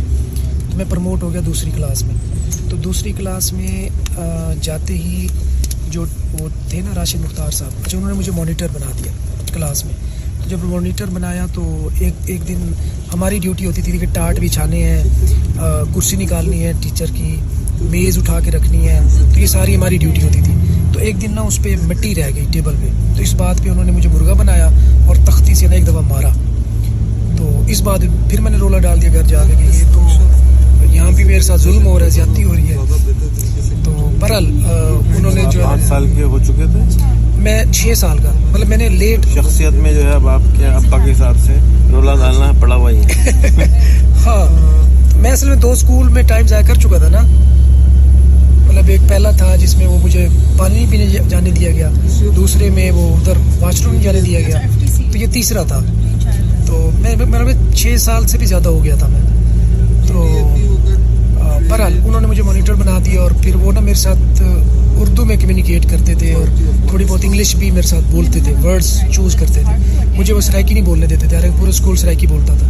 تو 0.71 0.77
میں 0.77 0.85
پروموٹ 0.89 1.23
ہو 1.23 1.33
گیا 1.33 1.41
دوسری 1.45 1.71
کلاس 1.75 2.03
میں۔ 2.03 2.15
تو 2.69 2.77
دوسری 2.77 3.11
کلاس 3.17 3.51
میں 3.53 3.89
جاتے 4.61 4.93
ہی 4.93 5.27
جو 5.89 6.05
وہ 6.39 6.47
تھے 6.69 6.81
نا 6.81 6.91
راشد 6.95 7.19
مختار 7.21 7.51
صاحب 7.51 7.71
اچھا 7.85 7.97
انہوں 7.97 8.11
نے 8.11 8.17
مجھے 8.17 8.31
مانیٹر 8.35 8.67
بنا 8.73 8.91
دیا 8.97 9.11
کلاس 9.53 9.85
میں۔ 9.85 9.93
تو 10.43 10.49
جب 10.49 10.63
مانیٹر 10.63 11.05
بنایا 11.05 11.45
تو 11.53 11.89
ایک 11.99 12.13
ایک 12.25 12.47
دن 12.47 12.71
ہماری 13.13 13.39
ڈیوٹی 13.39 13.65
ہوتی 13.65 13.81
تھی 13.81 13.97
کہ 13.97 14.05
ٹاٹ 14.13 14.39
بچھانے 14.39 14.83
ہیں 14.83 15.03
کرسی 15.93 16.15
نکالنی 16.17 16.63
ہے 16.63 16.71
ٹیچر 16.81 17.11
کی، 17.13 17.35
میز 17.81 18.17
اٹھا 18.17 18.39
کے 18.39 18.51
رکھنی 18.51 18.87
ہے، 18.87 18.99
تو 19.33 19.39
یہ 19.39 19.45
ساری 19.45 19.75
ہماری 19.75 19.97
ڈیوٹی 19.97 20.21
ہوتی 20.23 20.41
تھی۔ 20.41 20.53
تو 20.93 20.99
ایک 20.99 21.21
دن 21.21 21.35
نا 21.35 21.41
اس 21.41 21.59
پہ 21.63 21.75
مٹی 21.83 22.13
رہ 22.15 22.29
گئی 22.35 22.45
ٹیبل 22.51 22.75
پہ۔ 22.81 22.89
تو 23.15 23.21
اس 23.23 23.33
بات 23.33 23.63
پہ 23.63 23.69
انہوں 23.69 23.85
نے 23.85 23.91
مجھے 23.91 24.09
مرغا 24.09 24.33
بنایا 24.33 24.69
اور 25.07 25.15
تختی 25.25 25.55
سے 25.55 25.67
نا 25.67 25.75
ایک 25.75 25.87
دفعہ 25.87 26.01
مارا۔ 26.01 26.29
تو 27.37 27.61
اس 27.67 27.81
بات 27.81 28.01
پھر 28.29 28.41
میں 28.41 28.51
نے 28.51 28.57
رولا 28.57 28.77
ڈال 28.79 29.01
دیا 29.01 29.13
گھر 29.13 29.27
جا 29.27 29.43
کے 29.43 29.55
کہ 29.59 29.75
یہ 29.75 29.93
تو 29.93 30.07
یہاں 30.85 31.11
بھی 31.11 31.23
میرے 31.23 31.41
ساتھ 31.41 31.61
ظلم 31.61 31.85
ہو 31.85 31.97
رہا 31.99 32.05
ہے 32.05 32.09
زیادتی 32.09 32.43
ہو 32.43 32.55
رہی 32.55 32.69
ہے۔ 32.69 32.75
تو 33.83 34.09
برحال 34.19 34.45
انہوں 35.17 35.33
نے 35.35 35.43
جو 35.51 35.65
آٹھ 35.67 35.83
سال 35.83 36.07
کے 36.15 36.23
ہو 36.23 36.39
چکے 36.39 36.65
تھے؟ 36.65 37.03
میں 37.37 37.63
چھ 37.71 37.93
سال 37.97 38.17
کا 38.17 38.31
مطلب 38.51 38.67
میں 38.67 38.77
نے 38.77 38.89
لیٹ 38.89 39.25
شخصیت 39.33 39.73
میں 39.73 39.93
جو 39.93 40.03
ہے 40.03 40.11
اب 40.11 40.27
آپ 40.27 40.41
کے 40.57 40.65
ابا 40.65 40.97
کے 41.05 41.11
حساب 41.11 41.35
سے 41.45 41.53
رولا 41.91 42.13
ڈالنا 42.15 42.51
پڑا 42.59 42.75
ہوا 42.75 42.91
ہی 42.91 42.97
ہاں 44.25 44.45
میں 45.17 45.31
اصل 45.31 45.49
میں 45.49 45.55
دو 45.55 45.71
اسکول 45.71 46.07
میں 46.09 46.23
ٹائم 46.23 46.47
ضائع 46.47 46.65
کر 46.67 46.75
چکا 46.75 46.97
تھا 46.97 47.09
نا۔ 47.09 47.21
مطلب 48.67 48.89
ایک 48.89 49.01
پہلا 49.09 49.31
تھا 49.31 49.55
جس 49.55 49.77
میں 49.77 49.87
وہ 49.87 49.97
مجھے 50.03 50.27
پانی 50.57 50.75
نہیں 50.75 50.91
پینے 50.91 51.05
جانے 51.29 51.51
دیا 51.51 51.71
گیا 51.71 51.89
دوسرے 52.35 52.69
میں 52.69 52.91
وہ 52.91 53.15
ادھر 53.15 53.37
واش 53.59 53.81
روم 53.81 54.01
جانے 54.01 54.21
دیا 54.21 54.39
گیا۔ 54.39 54.59
تو 55.11 55.17
یہ 55.17 55.25
تیسرا 55.33 55.63
تھا۔ 55.63 55.79
تو 56.65 56.89
میں 56.99 57.15
میرا 57.25 57.73
چھ 57.75 57.95
سال 57.99 58.27
سے 58.27 58.37
بھی 58.37 58.45
زیادہ 58.45 58.69
ہو 58.69 58.83
گیا 58.83 58.95
تھا 58.95 59.07
میں۔ 59.07 59.21
تو 60.07 60.23
بہرحال 61.69 61.99
انہوں 62.05 62.21
نے 62.21 62.27
مجھے 62.27 62.43
مانیٹر 62.43 62.73
بنا 62.73 62.99
دیا 63.05 63.21
اور 63.21 63.31
پھر 63.41 63.55
وہ 63.55 63.71
نا 63.71 63.79
میرے 63.79 63.93
ساتھ 63.93 64.43
اردو 64.97 65.25
میں 65.25 65.37
کمیونیکیٹ 65.37 65.89
کرتے 65.89 66.15
تھے 66.15 66.33
اور 66.33 66.45
تھوڑی 66.87 67.05
بہت 67.05 67.19
انگلش 67.23 67.55
بھی 67.55 67.71
میرے 67.71 67.87
ساتھ 67.87 68.11
بولتے 68.11 68.39
تھے 68.43 68.53
ورڈس 68.63 69.01
چوز 69.11 69.35
کرتے 69.35 69.61
تھے۔ 69.61 70.03
مجھے 70.17 70.33
وہ 70.33 70.41
سرائکی 70.41 70.73
نہیں 70.73 70.85
بولنے 70.85 71.05
دیتے 71.05 71.27
تھے 71.27 71.37
پورے 71.59 71.69
اسکول 71.69 71.95
سرائکی 71.95 72.27
بولتا 72.27 72.53
تھا۔ 72.59 72.67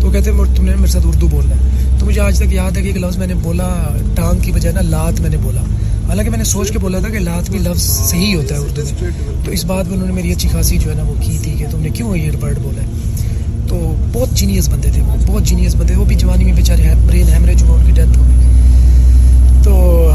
تو 0.00 0.06
وہ 0.06 0.12
کہتے 0.12 0.30
تم 0.56 0.64
نے 0.64 0.74
میرے 0.74 0.90
ساتھ 0.90 1.06
اردو 1.06 1.26
بولنا 1.26 1.54
ہے۔ 1.56 1.96
تو 1.98 2.06
مجھے 2.06 2.20
آج 2.20 2.38
تک 2.38 2.52
یاد 2.52 2.76
ہے 2.76 2.82
کہ 2.82 2.86
ایک 2.86 2.96
لفظ 2.96 3.16
میں 3.16 3.26
نے 3.26 3.34
بولا، 3.34 3.96
ٹانگ 4.14 4.38
کی 4.38 4.52
بجائے 4.52 4.74
نا 4.74 4.80
لات 4.80 5.20
میں 5.20 5.30
نے 5.30 5.36
بولا۔ 5.36 5.60
حالانکہ 6.08 6.30
میں 6.30 6.38
نے 6.38 6.44
سوچ 6.44 6.70
کے 6.70 6.78
بولا 6.78 6.98
تھا 6.98 7.08
کہ 7.08 7.18
لات 7.18 7.50
بھی 7.50 7.58
لفظ 7.58 7.82
صحیح 7.82 8.36
ہوتا 8.36 8.54
ہے 8.54 8.60
اردو 8.60 8.82
میں۔ 8.84 9.10
تو 9.44 9.50
اس 9.50 9.64
بات 9.64 9.84
میں 9.86 9.94
انہوں 9.94 10.08
نے 10.08 10.14
میری 10.14 10.32
اچھی 10.32 10.48
خاصی 10.48 10.78
جو 10.78 10.90
ہے 10.90 10.96
نا 10.96 11.02
وہ 11.02 11.14
کی 11.20 11.38
تھی 11.42 11.52
کہ 11.52 11.66
تم 11.70 11.80
نے 11.80 11.88
کیوں 11.88 12.16
یہ 12.16 12.30
ورڈ 12.42 12.58
بولا 12.58 12.82
ہے؟ 12.82 12.86
تو 13.68 13.94
بہت 14.12 14.30
جینیس 14.30 14.68
بندے 14.68 14.90
تھے 14.90 15.02
وہ، 15.02 15.16
بہت 15.26 15.44
جینیس 15.44 15.74
بندے 15.74 15.94
وہ 15.94 16.04
بھی 16.04 16.16
جوانی 16.16 16.44
میں 16.44 16.52
بیچارے 16.52 16.82
برین 17.06 17.28
ہیمریج 17.28 17.62
ہوا 17.62 17.78
ان 17.78 17.86
کی 17.86 17.92
ڈیتھ 17.92 18.18
ہو 18.18 18.24
گئی۔ 18.28 18.46
تو 19.62 20.10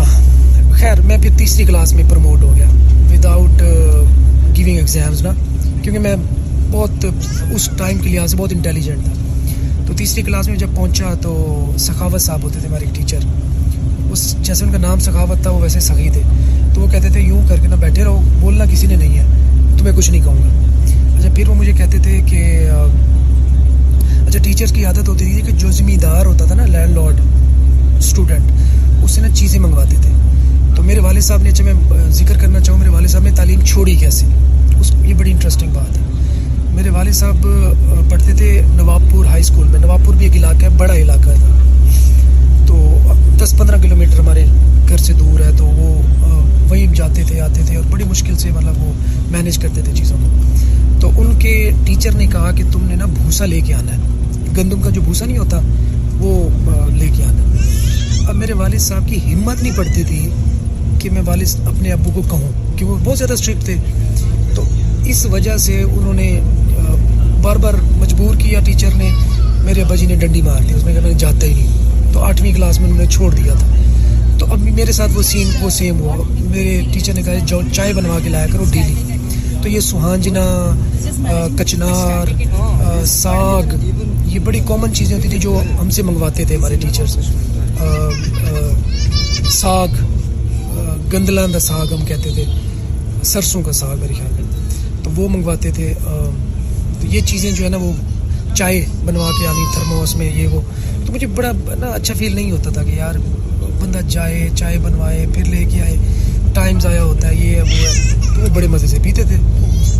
خیر، 0.71 1.01
میں 1.01 1.17
پھر 1.21 1.29
تیسری 1.37 1.65
کلاس 1.65 1.93
میں 1.93 2.03
پروموٹ 2.09 2.41
ہو 2.41 2.55
گیا۔ 2.55 2.67
وداؤٹ 3.11 3.61
گیونگ 4.57 4.77
ایگزامز 4.77 5.21
نا، 5.21 5.29
کیونکہ 5.81 5.99
میں 5.99 6.15
بہت 6.71 7.05
اس 7.53 7.69
ٹائم 7.77 7.97
کے 7.97 8.09
لحاظ 8.09 8.31
سے 8.31 8.37
بہت 8.37 8.53
انٹیلیجنٹ 8.53 9.05
تھا۔ 9.05 9.13
تو 9.87 9.93
تیسری 9.93 10.21
کلاس 10.21 10.47
میں 10.47 10.57
جب 10.57 10.67
پہنچا 10.75 11.13
تو 11.21 11.65
سخاوت 11.77 12.21
صاحب 12.21 12.43
ہوتے 12.43 12.59
تھے 12.59 12.67
ہمارے 12.67 12.85
ٹیچر 12.93 13.19
اس 14.11 14.35
جیسے 14.43 14.65
ان 14.65 14.71
کا 14.71 14.77
نام 14.77 14.99
سخاوت 14.99 15.41
تھا، 15.41 15.51
وہ 15.51 15.61
ویسے 15.61 15.79
سخی 15.79 16.09
تھے۔ 16.09 16.21
تو 16.73 16.81
وہ 16.81 16.87
کہتے 16.87 17.09
تھے، 17.09 17.19
یوں 17.19 17.41
کر 17.47 17.55
کے 17.61 17.67
نہ 17.67 17.75
بیٹھے 17.75 18.03
رہو، 18.03 18.21
بولنا 18.39 18.65
کسی 18.65 18.87
نے 18.87 18.95
نہیں 18.95 19.17
ہے 19.17 19.25
تو 19.77 19.83
میں 19.83 19.91
کچھ 19.95 20.11
نہیں 20.11 20.21
کہوں 20.21 20.37
گا۔ 20.37 20.49
اچھا 21.17 21.29
پھر 21.35 21.49
وہ 21.49 21.55
مجھے 21.55 21.71
کہتے 21.71 21.97
تھے 21.97 22.21
کہ 22.25 22.69
اچھا 24.27 24.39
ٹیچرس 24.43 24.71
کی 24.71 24.85
عادت 24.85 25.09
ہوتی 25.09 25.25
تھی 25.25 25.41
کہ 25.41 25.51
جو 25.51 25.71
ذمہ 25.71 25.95
دار 26.01 26.25
ہوتا 26.25 26.45
تھا 26.45 26.55
نا 26.55 26.65
لینڈ 26.65 26.95
لارڈ 26.95 27.19
اسٹوڈنٹ 27.97 28.51
اس 29.03 29.11
سے 29.11 29.21
نا 29.21 29.27
چیزیں 29.35 29.59
منگواتے 29.59 29.95
تھے۔ 30.01 30.11
تو 30.75 30.83
میرے 30.83 30.99
والد 30.99 31.21
صاحب 31.21 31.41
نے 31.41 31.49
اچھا 31.49 31.63
میں 31.63 31.73
ذکر 32.09 32.37
کرنا 32.37 32.59
چاہوں، 32.59 32.79
میرے 32.79 32.89
والد 32.89 33.07
صاحب 33.07 33.23
نے 33.23 33.31
تعلیم 33.35 33.61
چھوڑی 33.61 33.95
کیسے؟ 33.95 34.25
اس، 34.79 34.91
یہ 35.05 35.13
بڑی 35.13 35.31
انٹرسٹنگ 35.31 35.71
بات 35.73 35.97
ہے۔ 35.97 36.01
میرے 36.75 36.89
والد 36.89 37.13
صاحب 37.13 37.47
پڑھتے 38.09 38.33
تھے 38.33 38.61
نواب 38.75 39.01
پور 39.11 39.25
ہائی 39.25 39.41
اسکول 39.41 39.67
میں۔ 39.67 39.79
نواب 39.79 39.99
پور 40.05 40.15
بھی 40.15 40.25
ایک 40.25 40.35
علاقہ 40.35 40.63
ہے، 40.63 40.69
بڑا 40.77 40.95
علاقہ 40.95 41.29
تھا 41.35 42.65
تو 42.67 42.97
دس 43.43 43.53
پندرہ 43.57 43.81
کلو 43.81 43.95
میٹر 43.95 44.19
ہمارے 44.19 44.45
گھر 44.89 44.97
سے 44.97 45.13
دور 45.13 45.39
ہے، 45.39 45.51
تو 45.57 45.65
وہ 45.65 46.01
وہیں 46.69 46.93
جاتے 46.93 47.23
تھے، 47.23 47.41
آتے 47.41 47.61
تھے 47.65 47.75
اور 47.75 47.83
بڑی 47.89 48.03
مشکل 48.03 48.37
سے 48.37 48.49
مطلب 48.51 48.83
وہ 48.83 48.91
مینیج 49.31 49.57
کرتے 49.57 49.81
تھے 49.81 49.91
چیزوں 49.95 50.17
کو۔ 50.17 50.27
تو 50.99 51.21
ان 51.21 51.39
کے 51.39 51.71
ٹیچر 51.85 52.11
نے 52.11 52.27
کہا 52.27 52.51
کہ 52.51 52.63
تم 52.71 52.83
نے 52.83 52.95
نا 52.95 53.05
بھوسا 53.05 53.45
لے 53.45 53.61
کے 53.61 53.73
آنا 53.73 53.91
ہے۔ 53.91 53.97
گندم 54.57 54.81
کا 54.81 54.89
جو 54.89 55.01
بھوسا 55.01 55.25
نہیں 55.25 55.37
ہوتا، 55.37 55.59
وہ 56.19 56.49
لے 56.93 57.07
کے 57.17 57.23
آنا 57.23 57.41
ہے۔ 57.41 58.25
اب 58.27 58.35
میرے 58.35 58.53
والد 58.53 58.79
صاحب 58.79 59.07
کی 59.07 59.33
ہمت 59.33 59.63
نہیں 59.63 59.77
پڑتی 59.77 60.03
تھی 60.03 60.29
کہ 60.99 61.09
میں 61.09 61.21
والد 61.25 61.67
اپنے 61.67 61.91
ابو 61.91 62.11
کو 62.13 62.21
کہوں، 62.21 62.77
کہ 62.77 62.85
وہ 62.85 62.97
بہت 63.03 63.17
زیادہ 63.17 63.33
اسٹرکٹ 63.33 63.65
تھے۔ 63.65 63.75
تو 64.55 64.63
اس 65.05 65.25
وجہ 65.25 65.57
سے 65.57 65.81
انہوں 65.81 66.13
نے 66.13 66.39
بار 67.41 67.55
بار 67.55 67.73
مجبور 67.97 68.35
کیا 68.35 68.59
ٹیچر 68.59 68.89
نے۔ 68.95 69.09
میرے 69.63 69.81
ابا 69.81 69.95
جی 69.95 70.05
نے 70.05 70.15
ڈنڈی 70.15 70.41
مار 70.41 70.61
دی، 70.69 70.73
اس 70.73 70.83
میں 70.83 70.93
کہا 70.93 71.01
میں 71.01 71.13
جاتا 71.13 71.47
ہی 71.47 71.53
نہیں۔ 71.53 72.13
تو 72.13 72.19
آٹھویں 72.19 72.53
کلاس 72.53 72.79
میں 72.79 72.89
انہوں 72.89 73.01
نے 73.01 73.09
چھوڑ 73.09 73.35
دیا 73.35 73.53
تھا۔ 73.59 73.67
تو 74.43 74.51
اب 74.51 74.59
میرے 74.75 74.91
ساتھ 74.91 75.11
وہ 75.15 75.21
سیم 75.21 75.49
وہ 75.61 75.69
سیم 75.69 75.99
ہوا۔ 75.99 76.15
میرے 76.39 76.81
ٹیچر 76.93 77.13
نے 77.13 77.21
کہا 77.21 77.33
جو 77.45 77.59
چائے 77.73 77.93
بنوا 77.93 78.19
کے 78.23 78.29
لایا 78.29 78.47
کرو 78.51 78.63
ڈیلی 78.71 79.17
تو 79.61 79.69
یہ 79.69 79.79
سہانجنا 79.79 80.43
کچنار 81.57 82.27
ساگ، 83.05 83.73
یہ 84.25 84.39
بڑی 84.39 84.59
کامن 84.67 84.93
چیزیں 84.93 85.15
ہوتی 85.17 85.29
تھیں 85.29 85.39
جو 85.39 85.61
ہم 85.81 85.89
سے 85.89 86.01
منگواتے 86.01 86.43
تھے 86.45 86.55
ہمارے 86.55 86.75
ٹیچرس 86.75 87.17
ساگ 89.49 89.87
گندلا 91.13 91.45
دا 91.53 91.59
ساگ 91.59 91.93
ہم 91.93 92.05
کہتے 92.05 92.29
تھے۔ 92.33 92.43
سرسوں 93.23 93.61
کا 93.61 93.71
ساگ 93.71 93.97
میرے 93.99 94.13
خیال 94.13 94.31
میں۔ 94.33 95.03
تو 95.03 95.11
وہ 95.15 95.27
منگواتے 95.29 95.71
تھے۔ 95.71 95.93
تو 96.99 97.07
یہ 97.07 97.19
چیزیں 97.25 97.51
جو 97.51 97.63
ہے 97.63 97.69
نا 97.69 97.77
وہ 97.77 97.91
چائے 98.55 98.85
بنوا 99.05 99.29
کے 99.31 99.47
آنی 99.47 99.65
تھرموس 99.73 100.15
میں، 100.15 100.31
یہ 100.35 100.47
وہ۔ 100.47 100.61
تو 101.05 101.13
مجھے 101.13 101.27
بڑا 101.27 101.51
نا 101.79 101.87
اچھا 101.87 102.13
فیل 102.17 102.35
نہیں 102.35 102.51
ہوتا 102.51 102.69
تھا 102.69 102.83
کہ 102.83 102.91
یار 102.91 103.15
بندہ 103.83 103.99
جائے 104.09 104.49
چائے 104.55 104.77
بنوائے 104.77 105.25
پھر 105.33 105.45
لے 105.45 105.65
کے 105.65 105.81
آئے۔ 105.81 105.95
ٹائم 106.53 106.79
ضائع 106.79 107.01
ہوتا 107.01 107.27
ہے 107.27 107.35
یہ 107.35 107.61
وہ 107.61 107.67
ہے۔ 107.67 108.21
تو 108.35 108.53
بڑے 108.53 108.67
مزے 108.67 108.87
سے 108.87 108.97
پیتے 109.03 109.23
تھے۔ 109.23 109.35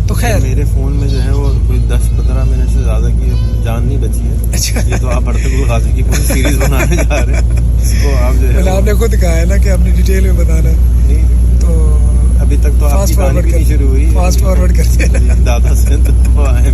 تو 0.06 0.14
خیر۔ 0.14 0.38
میرے 0.38 0.64
فون 0.64 0.92
میں 0.92 1.08
جو 1.08 1.22
ہے 1.22 1.30
وہ 1.30 1.52
کوئی 1.66 1.78
دس 1.78 2.08
پندرہ 2.10 2.44
منٹ 2.44 2.70
سے 2.72 2.82
زیادہ 2.84 3.06
کی 3.20 3.30
جان 3.64 3.86
نہیں 3.86 3.98
بچی 3.98 4.20
ہے۔ 4.20 4.34
اچھا۔ 4.54 4.80
یہ 4.88 4.94
تو 5.00 5.08
آپ 5.10 5.28
ارطغرل 5.28 5.68
غازی 5.68 5.90
کی 5.96 6.02
پوری 6.02 6.22
سیریز 6.22 6.56
بنانے 6.58 6.96
جا 6.96 7.26
رہے 7.26 7.34
ہیں۔ 7.34 7.80
اس 7.82 7.94
کو 8.02 8.10
آپ 8.22 8.40
جو 8.40 8.48
ہے 8.48 8.68
آپ 8.70 8.84
نے 8.84 8.94
خود 8.94 9.14
کہا 9.20 9.36
ہے 9.36 9.44
نا 9.44 9.56
کہ 9.56 9.68
آپ 9.68 9.78
نے 9.78 9.90
ڈیٹیل 9.90 10.30
میں 10.30 10.44
بتانا 10.44 10.70
ہے۔ 10.70 11.20
تو 11.60 11.98
ابھی 12.38 12.56
تک 12.60 12.80
تو 12.80 12.86
آپ 12.86 13.06
کی 13.08 13.14
کہانی 13.14 13.40
بھی 13.40 13.50
نہیں 13.50 13.64
شروع 13.64 13.88
ہوئی 13.88 14.10
فاسٹ 14.14 14.40
فارورڈ 14.40 14.76
کرتے 14.76 15.04
ہیں۔ 15.04 15.44
دادا 15.46 15.74
سے 15.74 15.96
تو 16.06 16.44
آئے 16.44 16.68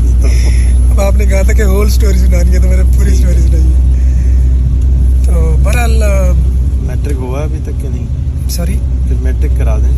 اب 0.90 1.01
آپ 1.01 1.14
نے 1.14 1.25
کہا 1.25 1.42
تھا 1.42 1.53
کہ 1.53 1.62
ہول 1.62 1.88
سٹوری 1.88 2.18
سنانی 2.18 2.53
ہے 2.53 2.59
تو 2.59 2.68
میں 2.68 2.77
نے 2.77 2.83
پوری 2.96 3.16
سٹوری 3.16 3.40
سنائی 3.40 3.62
ہے۔ 3.62 3.81
تو 5.27 5.57
بہرحال 5.62 6.03
میٹرک 6.87 7.19
ہوا 7.19 7.43
ابھی 7.43 7.59
تک 7.64 7.83
کہ 7.83 7.88
نہیں 7.88 8.49
سوری 8.51 8.79
پھر 9.09 9.23
میٹرک 9.23 9.59
کرا 9.59 9.77
دیں 9.79 9.93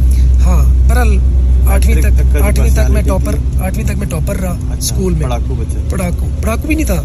ہاں 0.45 0.63
بہرحال 0.89 1.19
آٹھویں 1.67 2.03
تک 2.03 2.37
آٹھویں 2.43 2.71
تک 2.71 2.91
میں 2.91 3.03
ٹاپر 3.03 3.35
آٹھویں 3.61 3.85
تک 3.85 3.99
میں 3.99 4.07
ٹاپر 4.11 4.37
رہا 4.37 4.75
اسکول 4.79 5.15
میں 5.15 5.23
پڑھاکو 5.23 5.55
بچے 5.55 5.79
پڑھاکو 5.91 6.29
پڑھاکو 6.41 6.67
بھی 6.67 6.75
نہیں 6.75 6.87
تھا 6.87 7.03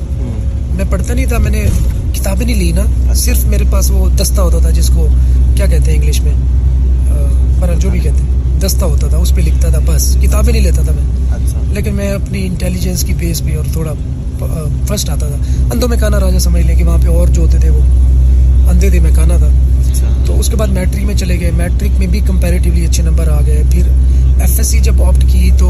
میں 0.75 0.85
پڑھتا 0.89 1.13
نہیں 1.13 1.25
تھا 1.25 1.37
میں 1.37 1.51
نے 1.51 1.63
کتابیں 2.13 2.45
نہیں 2.45 2.55
لی 2.55 2.71
نا 2.71 3.13
صرف 3.13 3.45
میرے 3.45 3.63
پاس 3.71 3.91
وہ 3.91 4.09
دستہ 4.17 4.41
ہوتا 4.41 4.59
تھا 4.59 4.69
جس 4.69 4.89
کو 4.95 5.07
کیا 5.55 5.65
کہتے 5.65 5.91
ہیں 5.91 5.97
انگلش 5.97 6.21
میں 6.21 6.33
پر 7.59 7.73
جو 7.79 7.89
بھی 7.89 7.99
کہتے 7.99 8.23
ہیں 8.23 8.59
دستہ 8.59 8.85
ہوتا 8.85 9.07
تھا 9.07 9.17
اس 9.17 9.35
پہ 9.35 9.41
لکھتا 9.41 9.69
تھا 9.69 9.79
بس 9.85 10.15
کتابیں 10.21 10.51
نہیں 10.53 10.63
لیتا 10.63 10.81
تھا 10.81 10.91
میں 10.91 11.73
لیکن 11.73 11.95
میں 11.95 12.11
اپنی 12.11 12.45
انٹیلیجنس 12.47 13.03
کی 13.03 13.13
بیس 13.13 13.43
پہ 13.45 13.55
اور 13.57 13.65
تھوڑا 13.73 13.93
فرسٹ 14.87 15.09
آتا 15.09 15.27
تھا 15.27 15.67
اندھوں 15.71 15.89
میں 15.89 15.97
کانا 15.97 16.19
راجا 16.19 16.39
سمجھ 16.39 16.65
لیں 16.65 16.75
کہ 16.75 16.83
وہاں 16.83 16.97
پہ 16.97 17.07
اور 17.07 17.27
جو 17.27 17.41
ہوتے 17.41 17.57
تھے 17.57 17.69
وہ 17.69 17.81
اندھے 18.69 18.89
تھے 18.89 18.99
میں 18.99 19.11
کانا 19.15 19.37
تھا 19.37 19.49
تو 20.25 20.39
اس 20.39 20.49
کے 20.49 20.55
بعد 20.55 20.67
میٹرک 20.67 21.03
میں 21.03 21.15
چلے 21.15 21.39
گئے۔ 21.39 21.51
میٹرک 21.55 21.99
میں 21.99 22.07
بھی 22.07 22.19
کمپیریٹیولی 22.27 22.85
اچھے 22.85 23.03
نمبر 23.03 23.27
آ 23.27 23.39
گئے۔ 23.47 23.63
پھر 23.71 23.87
ایف 24.41 24.57
ایس 24.57 24.67
سی 24.67 24.79
جب 24.79 25.03
آپٹ 25.03 25.23
کی 25.31 25.49
تو 25.59 25.69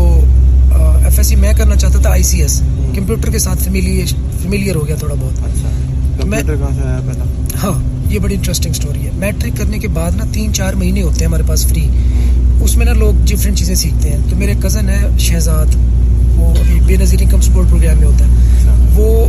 ایف 1.03 1.17
ایس 1.17 1.27
سی 1.27 1.35
میں 1.35 1.53
کرنا 1.57 1.75
چاہتا 1.75 1.99
تھا 1.99 2.09
آئی 2.09 2.23
سی 2.23 2.41
ایس 2.41 2.61
کمپیوٹر 2.95 3.29
کے 3.31 3.39
ساتھ 3.39 3.63
فیملیئر 3.63 4.75
ہو 4.75 4.87
گیا 4.87 4.95
تھوڑا 4.95 5.15
بہت۔ 5.19 6.25
ہاں 7.63 7.79
یہ 8.11 8.19
بڑی 8.19 8.35
انٹرسٹنگ 8.35 8.71
اسٹوری 8.71 9.05
ہے۔ 9.05 9.11
میٹرک 9.15 9.57
کرنے 9.57 9.79
کے 9.79 9.87
بعد 9.93 10.11
نا 10.15 10.25
تین 10.33 10.53
چار 10.53 10.73
مہینے 10.73 11.01
ہوتے 11.01 11.19
ہیں 11.19 11.27
ہمارے 11.27 11.43
پاس 11.47 11.65
فری 11.67 11.87
اس 12.61 12.75
میں 12.77 12.85
نا 12.85 12.93
لوگ 12.93 13.25
ڈفرینٹ 13.25 13.57
چیزیں 13.57 13.75
سیکھتے 13.75 14.09
ہیں۔ 14.09 14.19
تو 14.29 14.35
میرے 14.35 14.53
کزن 14.63 14.89
ہے 14.89 15.01
شہزاد 15.19 15.75
وہ 16.37 16.49
ابھی 16.49 16.79
بے 16.85 16.95
نظیر 16.95 17.21
انکم 17.21 17.41
سپورٹ 17.41 17.69
پروگرام 17.69 17.97
میں 17.97 18.07
ہوتا 18.07 18.25
ہے۔ 18.25 18.31
وہ 18.95 19.27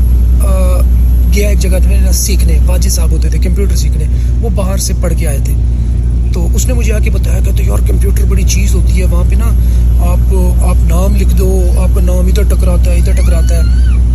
گیا 1.34 1.48
ایک 1.48 1.58
جگہ 1.58 1.78
نا 1.84 2.12
سیکھنے، 2.12 2.58
واجد 2.66 2.90
صاحب 2.90 3.10
ہوتے 3.10 3.28
تھے، 3.28 3.38
کمپیوٹر 3.38 3.76
سیکھنے، 3.76 4.04
وہ 4.40 4.48
باہر 4.54 4.76
سے 4.76 4.92
پڑھ 5.00 5.14
کے 5.16 5.26
آئے 5.26 5.38
تھے۔ 5.44 5.54
تو 6.32 6.48
اس 6.54 6.66
نے 6.66 6.72
مجھے 6.72 6.92
آ 6.92 6.98
کے 6.98 7.10
بتایا 7.10 7.38
کہ 7.56 7.62
یار 7.62 7.88
کمپیوٹر 7.88 8.24
بڑی 8.28 8.42
چیز 8.42 8.74
ہوتی 8.74 9.00
ہے، 9.00 9.04
وہاں 9.04 9.24
پہ 9.30 9.34
نا 9.34 9.44
آپ 9.98 10.34
آپ 10.62 10.76
نام 10.88 11.16
لکھ 11.16 11.36
دو، 11.36 11.70
آپ 11.78 11.88
کا 11.94 12.00
نام 12.00 12.26
ادھر 12.26 12.42
ٹکراتا 12.42 12.92
ہے، 12.92 12.96
ادھر 12.96 13.12
ٹکراتا 13.12 13.56
ہے۔ 13.56 13.62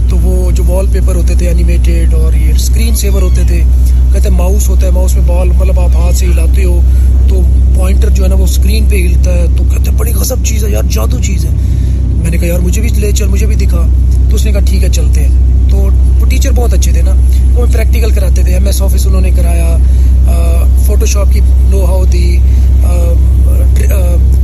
تو 0.10 0.18
وہ 0.18 0.52
جو 0.52 0.64
وال 0.64 0.86
پیپر 0.92 1.16
ہوتے 1.16 1.36
تھے 1.36 1.48
اینیمیٹیڈ 1.48 2.14
اور 2.14 2.34
یہ 2.34 2.52
اسکرین 2.56 2.96
سیور 2.96 3.22
ہوتے 3.22 3.42
تھے، 3.48 3.62
کہتے 4.14 4.30
ہیں 4.30 4.38
ماؤس 4.38 4.70
ہوتا 4.70 4.86
ہے 4.86 4.92
ماؤس 4.92 5.16
میں 5.16 5.24
بال 5.28 5.50
مطلب 5.50 5.80
آپ 5.80 5.96
ہاتھ 5.96 6.16
سے 6.16 6.26
ہلاتے 6.26 6.64
ہو، 6.64 6.82
تو 7.30 7.42
پوائنٹر 7.76 8.10
جو 8.10 8.24
ہے 8.24 8.30
نا 8.30 8.36
وہ 8.36 8.44
اسکرین 8.44 8.86
پہ 8.90 8.96
ہلتا 8.96 9.34
ہے۔ 9.34 9.46
تو 9.58 9.64
کہتے 9.64 9.92
ہیں، 9.92 9.98
بڑی 9.98 10.14
غصب 10.14 10.36
چیز 10.46 10.64
ہے 10.64 10.72
یار، 10.72 10.84
جادو 10.92 11.20
چیز 11.20 11.46
ہے۔ 11.46 11.50
میں 12.02 12.32
نے 12.32 12.38
کہا، 12.38 12.48
یار 12.48 12.60
مجھے 12.60 12.82
بھی 12.82 12.90
لے 12.90 13.12
چل، 13.12 13.28
مجھے 13.28 13.46
بھی 13.46 13.56
دکھا۔ 13.56 13.86
تو 14.30 14.36
اس 14.36 14.46
نے 14.46 14.52
کہا، 14.52 14.60
ٹھیک 14.60 14.84
ہے، 14.84 14.90
چلتے 14.90 15.26
ہیں۔ 15.26 15.43
تو 15.70 15.78
وہ 16.20 16.26
ٹیچر 16.30 16.52
بہت 16.56 16.74
اچھے 16.74 16.92
تھے 16.92 17.02
نا۔ 17.02 17.14
وہ 17.56 17.66
پریکٹیکل 17.74 18.12
کراتے 18.12 18.44
تھے 18.44 18.54
ایم 18.54 18.66
ایس 18.66 18.82
آفس 18.82 19.06
انہوں 19.08 19.22
نے 19.22 19.32
کرایا۔ 19.32 19.78
فوٹو 20.86 21.06
شاپ 21.06 21.32
کی 21.34 21.40
نو 21.70 21.84
ہاؤ 21.86 22.04
دی 22.06 22.38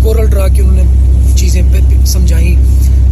کورل 0.03 0.29
ڈرا 0.29 0.47
کی 0.47 0.61
انہوں 0.61 0.75
نے 0.75 1.35
چیزیں 1.37 1.61
سمجھائیں۔ 2.05 2.55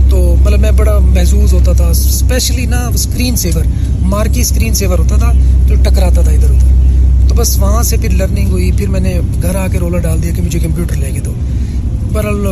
تو 0.10 0.36
مطلب 0.42 0.60
میں 0.60 0.72
بڑا 0.72 0.98
محظوظ 1.00 1.54
ہوتا 1.54 1.72
تھا 1.74 1.88
اسپیشلی 1.88 2.66
نا 2.66 2.80
screen 2.94 3.36
saver 3.36 3.66
marquee 4.02 4.42
screen 4.42 4.74
saver 4.74 5.00
ہوتا 5.00 5.16
تھا، 5.16 5.32
جو 5.68 5.76
ٹکراتا 5.76 6.22
تھا 6.22 6.32
ادھر 6.32 6.50
ادھر۔ 6.50 7.28
تو 7.30 7.36
بس 7.36 7.58
وہاں 7.60 7.84
سے 7.84 7.98
پھر 7.98 8.10
لرننگ 8.10 8.50
ہوئی۔ 8.50 8.72
پھر 8.78 8.88
میں 8.90 9.00
نے 9.00 9.20
گھر 9.42 9.56
آ 9.56 9.68
کے 9.68 9.80
رولر 9.80 10.00
ڈال 10.00 10.24
دیا 10.24 10.32
کہ 10.36 10.42
مجھے 10.42 10.60
کمپیوٹر 10.60 10.96
لے 10.96 11.12
کے 11.14 11.20
دو۔ 11.20 11.34
برحال 12.14 12.48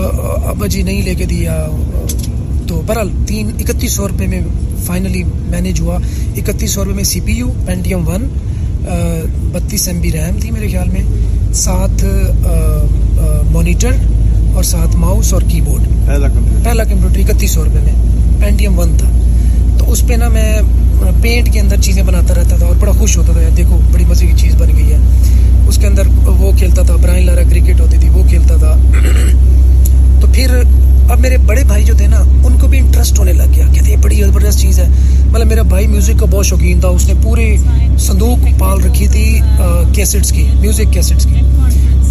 ابا 0.45 0.67
جی 0.67 0.81
نہیں 0.83 1.01
لے 1.01 1.15
کے 1.15 1.25
دیا۔ 1.25 1.55
تو 2.75 2.81
برحال 2.85 3.09
تین 3.27 3.49
اکتیس 3.59 3.91
سو 3.91 4.07
روپے 4.07 4.25
میں 4.27 4.39
فائنلی 4.85 5.21
مینیج 5.51 5.79
ہوا۔ 5.81 5.97
اکتیس 6.37 6.71
سو 6.71 6.83
روپے 6.85 6.95
میں 6.95 7.03
C 7.03 7.19
P 7.25 7.33
U 7.33 7.51
Pentium 7.65 8.07
one 8.07 8.23
بتیس 9.51 9.87
ایم 9.87 9.99
بی 10.01 10.11
ریم 10.11 10.39
تھی 10.39 10.51
میرے 10.51 10.67
خیال 10.67 10.89
میں 10.89 11.53
ساتھ 11.53 12.03
مانیٹر 13.51 13.95
اور 14.53 14.63
ساتھ 14.63 14.95
ماؤس 14.95 15.31
اور 15.33 15.41
کی 15.47 15.61
بورڈ 15.61 15.87
پہلا 16.65 16.83
کمپیوٹر 16.83 17.19
اکتیس 17.19 17.51
سو 17.51 17.63
روپے 17.65 17.79
میں 17.85 17.95
پینٹیم 18.41 18.79
ون 18.79 18.95
تھا۔ 18.97 19.09
تو 19.79 19.91
اس 19.91 20.05
پہ 20.07 20.13
نا 20.13 20.29
میں 20.29 20.61
پینٹ 21.21 21.53
کے 21.53 21.59
اندر 21.59 21.81
چیزیں 21.81 22.03
بناتا 22.03 22.35
رہتا 22.35 22.55
تھا 22.57 22.65
اور 22.65 22.75
بڑا 22.79 22.91
خوش 22.99 23.17
ہوتا 23.17 23.33
تھا 23.33 23.49
دیکھو 23.57 23.79
بڑی 23.93 24.05
مزے 24.05 24.25
کی 24.25 24.33
چیز 24.37 24.55
بن 24.55 24.75
گئی 24.77 24.91
ہے۔ 24.91 24.99
اس 25.67 25.77
کے 25.77 25.87
اندر 25.87 26.07
وہ 26.27 26.51
کھیلتا 26.57 26.81
تھا 26.81 26.95
برائن 26.95 27.25
لارا 27.25 27.43
کرکٹ 27.49 27.79
ہوتی 27.81 27.97
تھی 27.97 28.09
وہ 28.09 28.23
کھیلتا 28.29 28.55
تھا۔ 28.55 28.75
تو 30.21 30.27
پھر 30.33 30.61
اب 31.11 31.19
میرے 31.21 31.37
بڑے 31.37 31.63
بھائی 31.63 31.83
جو 31.85 31.93
تھے 31.97 32.07
نا، 32.07 32.19
ان 32.45 32.57
کو 32.59 32.67
بھی 32.67 32.77
انٹرسٹ 32.79 33.19
ہونے 33.19 33.33
لگ 33.33 33.53
گیا 33.55 33.65
کہتے 33.73 33.91
یہ 33.91 33.97
بڑی 34.03 34.21
زبردست 34.23 34.59
چیز 34.59 34.79
ہے۔ 34.79 34.87
مطلب 35.31 35.47
میرا 35.47 35.61
بھائی 35.63 35.87
میوزک 35.87 36.19
کا 36.19 36.25
بہت 36.25 36.45
شوقین 36.45 36.79
تھا، 36.79 36.87
اس 36.87 37.07
نے 37.07 37.13
پوری 37.23 37.55
صندوق 37.99 38.47
پال 38.59 38.83
رکھی 38.83 39.07
تھی 39.07 39.39
کیسٹس 39.93 40.31
کی 40.31 40.47
میوزک 40.59 40.93
کیسٹس 40.93 41.25
کی۔ 41.25 41.41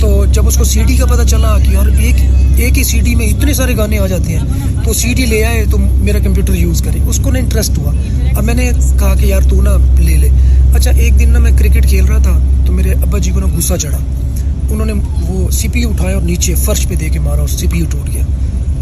تو 0.00 0.24
جب 0.33 0.46
اس 0.46 0.57
کو 0.57 0.64
سی 0.64 0.83
ڈی 0.87 0.96
کا 0.96 1.07
پتہ 1.07 1.22
چلا 1.28 1.57
کہ 1.59 1.76
اور 1.76 1.87
ایک 1.87 2.14
ایک 2.57 2.78
ہی 2.78 2.85
سی 2.85 3.00
ڈی 3.00 3.14
میں 3.14 3.26
اتنے 3.26 3.52
سارے 3.54 3.76
گانے 3.76 3.98
آ 3.98 4.07
جاتے 4.07 4.37
ہیں، 4.37 4.83
تو 4.85 4.92
سی 4.92 5.12
ڈی 5.14 5.26
لے 5.26 5.44
آئے 5.44 5.64
تو 5.70 5.78
میرا 5.78 6.18
کمپیوٹر 6.24 6.54
یوز 6.54 6.83
کرے۔ 6.83 6.98
اس 7.09 7.20
کو 7.22 7.30
نا 7.30 7.38
انٹرسٹ 7.38 7.78
ہوا۔ 7.78 7.92
اب 8.37 8.44
میں 8.44 8.54
نے 8.54 8.70
کہا 8.98 9.14
کہ 9.14 9.26
یار، 9.26 9.48
تو 9.50 9.61
نا 9.62 9.76
لے 9.98 10.16
لے۔ 10.16 10.28
اچھا 10.74 10.90
ایک 10.90 11.18
دن 11.18 11.30
نا 11.33 11.38
میں 11.38 11.50
کرکٹ 11.59 11.88
کھیل 11.88 12.04
رہا 12.04 12.18
تھا، 12.18 12.38
تو 12.66 12.72
میرے 12.72 12.92
ابا 13.02 13.18
جی 13.18 13.30
کو 13.30 13.40
نا 13.40 13.46
غصہ 13.57 13.74
چڑھا۔ 13.74 13.98
انہوں 14.70 14.87
نے 14.87 14.92
وہ 15.20 15.50
سی 15.50 15.68
پی 15.68 15.80
یو 15.80 15.90
اٹھایا 15.90 16.14
اور 16.14 16.22
نیچے 16.22 16.54
فرش 16.54 16.87
پہ 16.88 16.95
دے 16.95 17.09
کے 17.09 17.18
مارا 17.20 17.40
اور 17.40 17.49
سی 17.49 17.66
پی 17.66 17.78
یو 17.78 17.86
ٹوٹ 17.90 18.14
گیا۔ 18.14 18.24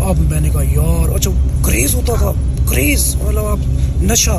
اب 0.08 0.18
میں 0.18 0.40
نے 0.40 0.48
کہا، 0.52 0.62
یار 0.62 1.08
اچھا 1.08 1.30
کریز 1.62 1.94
ہوتا 1.94 2.12
تھا 2.14 2.32
کریز 2.66 3.16
مطلب 3.16 3.44
آپ 3.44 3.58
نشہ. 4.02 4.38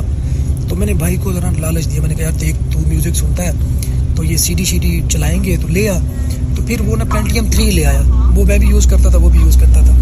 تو 0.68 0.76
میں 0.76 0.86
نے 0.86 0.94
بھائی 0.94 1.16
کو 1.16 1.32
ذرا 1.32 1.50
لالچ 1.58 1.90
دیا 1.90 2.00
میں 2.00 2.08
نے 2.08 2.14
کہا، 2.14 2.24
یار، 2.24 2.32
دیکھ، 2.32 2.56
تو 2.72 2.78
میوزک 2.86 3.16
سنتا 3.16 3.42
ہے، 3.42 3.50
تو 4.16 4.24
یہ 4.24 4.36
سی 4.36 4.54
ڈی 4.54 4.64
سی 4.64 4.78
ڈی 4.78 5.00
چلائیں 5.08 5.44
گے، 5.44 5.56
تو 5.56 5.68
لے 5.68 5.88
آ. 5.88 5.98
تو 6.56 6.62
پھر 6.66 6.80
وہ 6.80 6.96
نا 6.96 7.04
پینٹیم 7.04 7.46
تھری 7.50 7.70
لے 7.70 7.84
آیا۔ 7.84 8.00
وہ 8.36 8.44
میں 8.44 8.58
بھی 8.58 8.68
یوز 8.68 8.86
کرتا 8.86 9.08
تھا، 9.08 9.18
وہ 9.18 9.28
بھی 9.28 9.40
یوز 9.40 9.56
کرتا 9.56 9.80
تھا۔ 9.80 9.94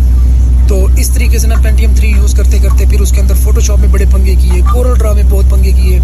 تو 0.69 0.87
اس 0.97 1.11
طریقے 1.11 1.39
سے 1.39 1.47
نا 1.47 1.55
پینٹیم 1.63 1.91
تھری 1.97 2.09
یوز 2.09 2.35
کرتے 2.35 2.59
کرتے 2.59 2.85
پھر 2.91 3.01
اس 3.01 3.13
کے 3.13 3.21
اندر 3.21 3.35
فوٹو 3.35 3.61
شاپ 3.61 3.79
میں 3.79 3.89
بڑے 3.89 4.05
پنگے 4.13 4.35
کیے 4.35 4.63
کورل 4.73 4.99
ڈرا 4.99 5.13
میں 5.13 5.23
بہت 5.31 5.45
پنگے 5.51 5.73
کیے 5.73 5.99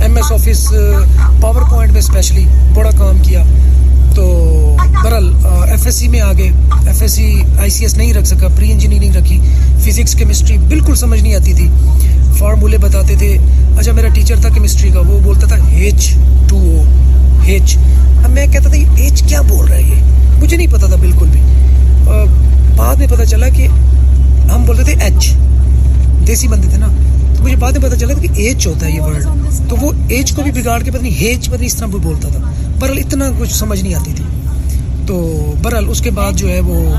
M 0.00 0.16
S 0.16 0.32
office 0.32 0.74
power 1.40 1.62
point 1.70 1.92
میں 1.92 2.00
اسپیشلی 2.00 2.46
بڑا 2.74 2.90
کام 2.90 3.18
کیا۔ 3.22 3.44
تو 4.14 4.76
برحال 5.02 5.32
ایف 5.44 5.84
ایس 5.86 5.94
سی 5.94 6.08
میں 6.08 6.20
آ 6.20 6.32
گئے 6.38 6.50
F 6.86 7.00
S 7.02 7.12
C 7.12 7.32
I 7.58 7.70
C 7.70 7.84
S 7.84 7.96
نہیں 7.96 8.12
رکھ 8.14 8.26
سکا 8.28 8.48
پری 8.56 8.70
انجینئرنگ 8.72 9.16
رکھی 9.16 9.38
فزکس 9.84 10.14
کیمسٹری 10.14 10.56
بالکل 10.68 10.94
سمجھ 10.94 11.20
نہیں 11.20 11.34
آتی 11.34 11.52
تھی۔ 11.54 11.68
فارمولے 12.38 12.78
بتاتے 12.78 13.14
تھے 13.18 13.36
اچھا 13.78 13.92
میرا 13.92 14.08
ٹیچر 14.14 14.40
تھا 14.40 14.48
کیمسٹری 14.54 14.90
کا، 14.90 15.00
وہ 15.00 15.18
بولتا 15.22 15.46
تھا 15.46 15.56
ایچ 15.56 16.10
ٹو 16.48 16.56
او 16.58 16.82
ہیچ 17.46 17.76
اب 18.24 18.30
میں 18.30 18.46
کہتا 18.46 18.68
تھا، 18.68 18.76
یہ 18.76 19.02
ایچ 19.02 19.22
کیا 19.22 19.40
بول 19.48 19.66
رہا 19.68 19.76
ہے 19.76 19.82
یہ؟ 19.82 20.38
مجھے 20.40 20.56
نہیں 20.56 20.72
پتا 20.72 20.86
تھا 20.86 20.96
بالکل 20.96 21.28
بھی۔ 21.32 21.40
بعد 22.76 22.96
میں 22.96 23.06
پتا 23.10 23.24
چلا 23.24 23.48
کہ 23.56 23.66
ہم 24.50 24.64
بولتے 24.66 24.84
تھے 24.84 24.94
ایچ 25.00 25.32
دیسی 26.26 26.48
بندے 26.48 26.68
تھے 26.70 26.78
نا، 26.78 26.86
تو 27.36 27.42
مجھے 27.42 27.56
بعد 27.56 27.72
میں 27.72 27.82
پتا 27.82 27.96
چلا 27.96 28.14
کہ 28.20 28.28
ایچ 28.34 28.66
ہوتا 28.66 28.86
ہے 28.86 28.90
یہ 28.92 29.00
ورڈ 29.00 29.68
تو 29.70 29.76
وہ 29.80 29.92
ایچ 30.08 30.32
کو 30.32 30.42
بھی 30.42 30.50
بگاڑ 30.52 30.80
کے 30.82 30.90
پتہ 30.90 31.02
نہیں 31.02 31.20
ہیچ 31.20 31.48
پتہ 31.48 31.56
نہیں 31.56 31.66
اس 31.66 31.76
طرح 31.76 31.86
بھی 31.86 31.98
بولتا 32.02 32.28
تھا۔ 32.28 32.40
برحال 32.80 32.98
اتنا 32.98 33.30
کچھ 33.38 33.54
سمجھ 33.54 33.82
نہیں 33.82 33.94
آتی 33.94 34.12
تھی۔ 34.12 34.24
تو 35.06 35.44
برحال 35.62 35.84
اس 35.88 36.00
کے 36.00 36.10
بعد 36.10 36.32
جو 36.32 36.48
ہے 36.48 36.60
وہ 36.60 36.94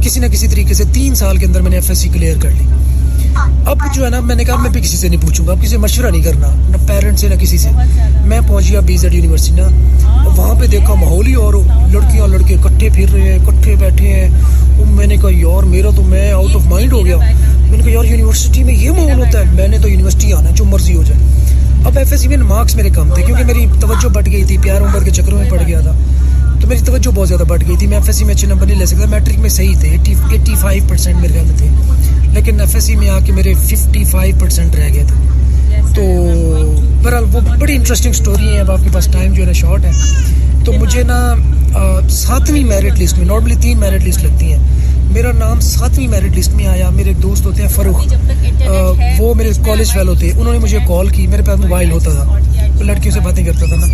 کسی 0.00 0.20
نہ 0.20 0.26
کسی 0.26 0.48
طریقے 0.48 0.74
سے 0.74 0.84
تین 0.92 1.14
سال 1.14 1.36
کے 1.36 1.46
اندر 1.46 1.62
میں 1.62 1.70
نے 1.70 1.76
ایف 1.76 1.88
ایس 1.88 1.98
سی 1.98 2.08
کلیئر 2.08 2.36
کر 2.38 2.50
لی۔ 2.50 2.64
اب 3.66 3.78
جو 3.94 4.04
ہے 4.04 4.10
نا، 4.10 4.20
میں 4.20 4.34
نے 4.34 4.44
کہا 4.44 4.56
میں 4.56 4.70
بھی 4.70 4.80
کسی 4.80 4.96
سے 4.96 5.08
نہیں 5.08 5.22
پوچھوں 5.22 5.46
گا، 5.46 5.52
اب 5.52 5.58
کسی 5.60 5.68
سے 5.68 5.76
مشورہ 5.76 6.10
نہیں 6.10 6.22
کرنا، 6.22 6.46
نہ 6.68 6.76
پیرنٹ 6.86 7.18
سے، 7.18 7.28
نہ 7.28 7.34
کسی 7.34 7.58
سے۔ 7.58 7.68
میں 8.24 8.40
پہنچ 8.48 8.70
گیا 8.70 8.80
بی 8.80 8.96
زیڈ 8.96 9.14
یونیورسٹی 9.14 9.52
نا۔ 9.52 9.68
وہاں 10.36 10.60
پہ 10.60 10.66
دیکھا 10.66 10.94
ماحول 10.94 11.26
ہی 11.26 11.34
اور، 11.34 11.54
لڑکیاں 11.92 12.20
اور 12.20 12.28
لڑکے 12.28 12.56
کٹھے 12.64 12.88
پھر 12.94 13.08
رہے 13.12 13.32
ہیں 13.32 13.38
کٹھے 13.46 13.74
بیٹھے 13.74 14.12
ہیں۔ 14.12 14.28
میں 14.90 15.06
نے 15.06 15.16
کہا، 15.16 15.30
یار، 15.32 15.62
میرا 15.62 15.88
تو 15.96 16.02
میں 16.02 16.32
آؤٹ 16.32 16.56
آف 16.56 16.66
مائنڈ 16.66 16.92
ہو 16.92 17.04
گیا۔ 17.04 17.16
میں 17.16 17.78
نے 17.78 17.78
کہا، 17.78 17.92
یار، 17.92 18.04
یونیورسٹی 18.04 18.64
میں 18.64 18.74
یہ 18.74 18.90
ماحول 18.90 19.18
ہوتا 19.18 19.38
ہے، 19.38 19.44
میں 19.44 19.68
نے 19.68 19.78
تو 19.78 19.88
یونیورسٹی 19.88 20.32
آنا 20.32 20.50
جو 20.50 20.64
مرضی 20.64 20.96
ہو 20.96 21.02
جائے۔ 21.02 21.35
اب 21.86 21.98
ایف 21.98 22.08
ایس 22.10 22.20
سی 22.20 22.28
میں 22.28 22.36
مارکس 22.36 22.76
میرے 22.76 22.90
کم 22.90 23.10
تھے 23.14 23.22
کیونکہ 23.22 23.44
میری 23.44 23.66
توجہ 23.80 24.08
بٹ 24.08 24.26
گئی 24.26 24.44
تھی، 24.44 24.56
پیار 24.58 24.80
عمر 24.80 25.02
کے 25.04 25.10
چکروں 25.10 25.38
میں 25.38 25.50
پڑ 25.50 25.58
گیا 25.66 25.80
تھا۔ 25.80 25.92
تو 26.60 26.68
میری 26.68 26.80
توجہ 26.84 27.10
بہت 27.14 27.28
زیادہ 27.28 27.42
بڑھ 27.42 27.62
گئی 27.68 27.76
تھی۔ 27.76 27.86
میں 27.86 27.96
ایف 27.96 28.06
ایس 28.06 28.16
سی 28.16 28.24
میں 28.24 28.34
اچھے 28.34 28.48
نمبر 28.48 28.66
نہیں 28.66 28.78
لے 28.78 28.86
سکتا 28.86 29.06
میٹرک 29.06 29.38
میں 29.38 29.48
صحیح 29.48 29.74
تھے، 29.80 29.88
ایٹی 29.88 30.54
فائیو 30.62 30.82
پرسینٹ 30.88 31.20
میرے 31.20 31.34
گھر 31.34 31.42
میں 31.42 31.56
تھے۔ 31.56 31.68
لیکن 32.32 32.60
ایف 32.60 32.74
ایس 32.74 32.84
سی 32.84 32.96
میں 32.96 33.08
آ 33.08 33.18
کے 33.24 33.32
میرے 33.32 33.54
ففٹی 33.54 34.04
فائیو 34.04 34.34
پرسینٹ 34.40 34.74
رہ 34.74 34.88
گئے 34.94 35.04
تھے۔ 35.06 35.14
تو 35.94 36.02
بہرحال 37.04 37.24
وہ 37.32 37.40
بڑی 37.60 37.76
انٹرسٹنگ 37.76 38.10
اسٹوری 38.10 38.54
ہے 38.54 38.60
اب 38.60 38.70
آپ 38.70 38.78
کے 38.84 38.90
پاس 38.92 39.06
ٹائم 39.06 39.32
جو 39.32 39.40
ہے 39.42 39.46
نا 39.46 39.52
شارٹ 39.52 39.84
ہے۔ 39.84 39.90
تو 40.64 40.72
مجھے 40.72 41.02
نا 41.02 41.34
ساتویں 42.10 42.64
میرٹ 42.64 43.00
لسٹ 43.00 43.18
میں 43.18 43.26
نارملی 43.26 43.54
تین 43.60 43.78
میرٹ 43.78 44.02
لسٹ 44.04 44.24
لگتی 44.24 44.52
ہیں۔ 44.52 44.58
میرا 45.10 45.32
نام 45.32 45.60
ساتویں 45.60 46.08
میرٹ 46.08 46.36
لسٹ 46.36 46.54
میں 46.54 46.66
آیا 46.66 46.90
میرے 46.90 47.12
دوست 47.12 47.46
ہوتے 47.46 47.62
ہیں 47.62 47.68
فروخ 47.68 48.06
وہ 49.18 49.34
میرے 49.34 49.50
کالج 49.66 49.92
فیلو 49.92 50.14
تھے 50.14 50.32
انہوں 50.36 50.52
نے 50.52 50.58
مجھے 50.58 50.78
کال 50.88 51.08
کی 51.08 51.26
میرے 51.26 51.42
پاس 51.42 51.60
موبائل 51.60 51.90
ہوتا 51.90 52.12
تھا 52.12 52.38
لڑکیوں 52.84 53.14
سے 53.14 53.20
باتیں 53.20 53.44
کرتا 53.44 53.66
تھا 53.66 53.76
نا۔ 53.76 53.86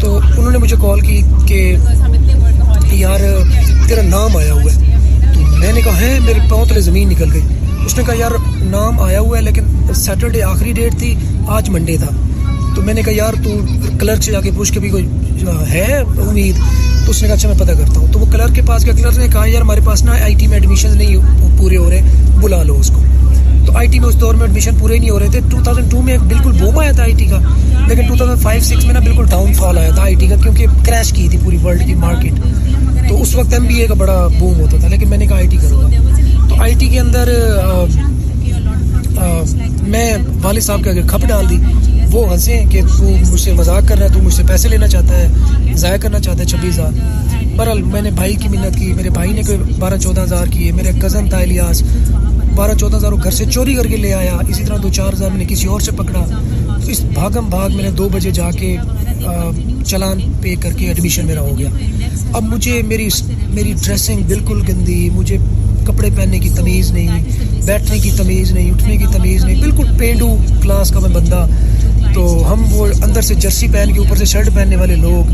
تو 0.00 0.16
انہوں 0.18 0.50
نے 0.50 0.58
مجھے 0.58 0.76
کال 0.80 1.00
کی 1.00 1.22
کہ 1.46 1.76
یار 2.92 3.20
تیرا 3.88 4.02
نام 4.02 4.36
آیا 4.36 4.52
ہوا 4.52 4.72
ہے۔ 4.74 4.96
تو 5.34 5.40
میں 5.40 5.72
نے 5.72 5.80
کہا 5.80 6.00
ہے 6.00 6.18
میرے 6.20 6.38
پاؤں 6.48 6.64
تلے 6.64 6.80
زمین 6.80 7.08
نکل 7.08 7.32
گئی۔ 7.32 7.42
اس 7.86 7.96
نے 7.98 8.04
کہا 8.06 8.14
یار 8.18 8.30
نام 8.60 9.00
آیا 9.00 9.20
ہوا 9.20 9.36
ہے 9.36 9.42
لیکن 9.42 9.92
سیٹرڈے 9.94 10.42
آخری 10.42 10.72
ڈیٹ 10.72 10.98
تھی 10.98 11.14
آج 11.48 11.70
منڈے 11.70 11.96
تھا۔ 11.96 12.10
تو 12.76 12.82
میں 12.82 12.94
نے 12.94 13.02
کہا، 13.02 13.12
یار، 13.14 13.34
تو 13.44 13.50
کلرک 14.00 14.22
سے 14.22 14.32
جا 14.32 14.40
کے 14.40 14.50
پوچھ 14.56 14.72
کے 14.72 14.80
بھی 14.80 14.88
کوئی 14.90 15.06
ہے 15.70 15.86
امید؟ 15.96 16.56
تو 17.04 17.10
اس 17.10 17.22
نے 17.22 17.28
کہا 17.28 17.34
اچھا 17.34 17.48
میں 17.48 17.58
پتہ 17.58 17.72
کرتا 17.72 18.00
ہوں. 18.00 18.06
تو 18.12 18.18
وہ 18.18 18.26
کلرک 18.32 18.54
کے 18.54 18.62
پاس 18.66 18.84
گیا۔ 18.84 18.92
کلرک 18.96 19.18
نے 19.18 19.28
کہا، 19.32 19.44
یار، 19.46 19.62
ہمارے 19.62 19.80
پاس 19.84 20.02
نا 20.04 20.12
آئی 20.22 20.34
ٹی 20.34 20.46
میں 20.46 20.56
ایڈمیشن 20.56 20.96
نہیں 20.98 21.56
پورے 21.58 21.76
ہو 21.76 21.88
رہے 21.90 22.02
بلا 22.42 22.62
لو 22.62 22.76
اس 22.80 22.90
کو. 22.94 23.02
تو 23.66 23.76
آئی 23.76 23.88
ٹی 23.88 23.98
میں 23.98 24.08
اس 24.08 24.20
دور 24.20 24.34
میں 24.34 24.42
ایڈمیشن 24.42 24.76
پورے 24.78 24.98
نہیں 24.98 25.10
ہو 25.10 25.18
رہے 25.20 25.28
تھے۔ 25.30 25.40
ٹو 25.50 25.62
تھاؤزینڈ 25.62 25.90
ٹو 25.90 26.02
میں 26.02 26.16
بالکل 26.18 26.52
بوم 26.60 26.78
آیا 26.78 26.92
تھا 26.92 27.02
آئی 27.02 27.14
ٹی 27.18 27.26
کا، 27.26 27.38
لیکن 27.88 28.06
ٹو 28.08 28.16
تھاؤزینڈ 28.16 28.42
فائیو 28.42 28.62
سکس 28.64 28.84
میں 28.84 28.94
نا 28.94 29.00
بالکل 29.00 29.26
ڈاؤن 29.30 29.52
فال 29.54 29.78
آیا 29.78 29.90
تھا 29.90 30.02
آئی 30.02 30.14
ٹی 30.14 30.26
کا، 30.28 30.36
کیونکہ 30.42 30.66
کریش 30.86 31.12
کی 31.12 31.28
تھی 31.28 31.38
پوری 31.44 31.56
ورلڈ 31.64 31.86
کی 31.86 31.94
مارکیٹ 31.96 33.08
تو 33.08 33.20
اس 33.22 33.34
وقت 33.34 33.52
ایم 33.52 33.66
بی 33.66 33.80
اے 33.80 33.86
کا 33.86 33.94
بڑا 33.94 34.26
بوم 34.38 34.60
ہوتا 34.60 34.76
تھا، 34.80 34.88
لیکن 34.88 35.08
میں 35.08 35.18
نے 35.18 35.26
کہا 35.26 35.36
آئی 35.36 35.48
ٹی 35.48 35.56
کروں 35.56 35.82
گا۔ 35.82 36.46
تو 36.48 36.60
آئی 36.62 36.74
ٹی 36.74 36.88
کے 36.88 37.00
اندر 37.00 37.32
میں 39.88 40.12
والد 40.42 40.62
صاحب 40.62 40.84
کے 40.84 40.90
آگے 40.90 41.02
کھپ 41.08 41.26
ڈال 41.28 41.48
دی 41.50 41.56
وہ 42.16 42.30
ہنسے 42.32 42.62
کہ 42.70 42.80
تو 42.98 43.04
مجھ 43.30 43.40
سے 43.40 43.52
مذاق 43.52 43.88
کر 43.88 43.98
رہا 43.98 44.06
ہے، 44.06 44.12
تو 44.12 44.22
مجھ 44.22 44.34
سے 44.34 44.42
پیسے 44.48 44.68
لینا 44.68 44.86
چاہتا 44.88 45.16
ہے، 45.16 45.74
ضائع 45.76 45.96
کرنا 45.96 46.20
چاہتا 46.20 46.42
ہے 46.42 46.48
چھبیس 46.48 46.74
ہزار۔ 46.74 46.92
برحال 47.56 47.82
میں 47.82 48.02
نے 48.02 48.10
بھائی 48.10 48.34
کی 48.34 48.48
منت 48.48 48.78
کی، 48.78 48.92
میرے 48.92 49.10
بھائی 49.10 49.32
نے 49.32 49.42
کوئی 49.42 49.58
بارہ 49.78 49.96
چودہ 49.96 50.22
ہزار 50.22 50.46
کیے، 50.46 50.72
میرے 50.72 50.92
کزن 51.02 51.28
تھا 51.28 51.38
الیاس، 51.38 51.82
بارہ 52.54 52.74
چودہ 52.80 52.96
ہزار 52.96 53.12
وہ 53.12 53.18
گھر 53.24 53.30
سے 53.30 53.44
چوری 53.44 53.74
کر 53.74 53.86
کے 53.86 53.96
لے 53.96 54.12
آیا، 54.14 54.36
اسی 54.48 54.64
طرح 54.64 54.76
دو 54.82 54.88
چار 54.88 55.12
ہزار 55.12 55.30
میں 55.30 55.38
نے 55.38 55.44
کسی 55.48 55.66
اور 55.66 55.80
سے 55.80 55.92
پکڑا۔ 55.92 56.24
تو 56.84 56.90
اس 56.90 57.00
بھاگم 57.14 57.48
بھاگ 57.50 57.70
میں 57.74 57.84
نے 57.84 57.90
دو 57.90 58.08
بجے 58.12 58.30
جا 58.30 58.50
کے 58.50 58.76
چلان 59.86 60.20
پے 60.40 60.54
کر 60.60 60.72
کے 60.72 60.86
ایڈمیشن 60.86 61.26
میرا 61.26 61.40
ہو 61.40 61.58
گیا۔ 61.58 61.68
اب 62.32 62.42
مجھے 62.42 62.80
میری 62.82 63.08
میری 63.54 63.72
ڈریسنگ 63.82 64.22
بالکل 64.28 64.62
گندی، 64.68 65.08
مجھے 65.10 65.38
کپڑے 65.86 66.10
پہننے 66.16 66.38
کی 66.38 66.48
تمیز 66.48 66.90
نہیں، 66.90 67.08
بیٹھنے 67.66 67.98
کی 67.98 68.10
تمیز 68.16 68.52
نہیں، 68.52 68.70
اٹھنے 68.70 68.96
کی 68.96 69.04
تمیز 69.12 69.44
نہیں، 69.44 69.60
بالکل 69.60 69.86
پینڈو 69.98 70.36
کلاس 70.62 70.90
کا 70.90 71.00
میں 71.00 71.10
بندہ۔ 71.10 71.46
تو 72.14 72.52
ہم 72.52 72.64
وہ 72.70 72.86
اندر 73.02 73.20
سے 73.20 73.34
جرسی 73.34 73.68
پہن 73.72 73.92
کے، 73.92 73.98
اوپر 73.98 74.16
سے 74.16 74.24
شرٹ 74.24 74.48
پہننے 74.54 74.76
والے 74.76 74.96
لوگ۔ 74.96 75.32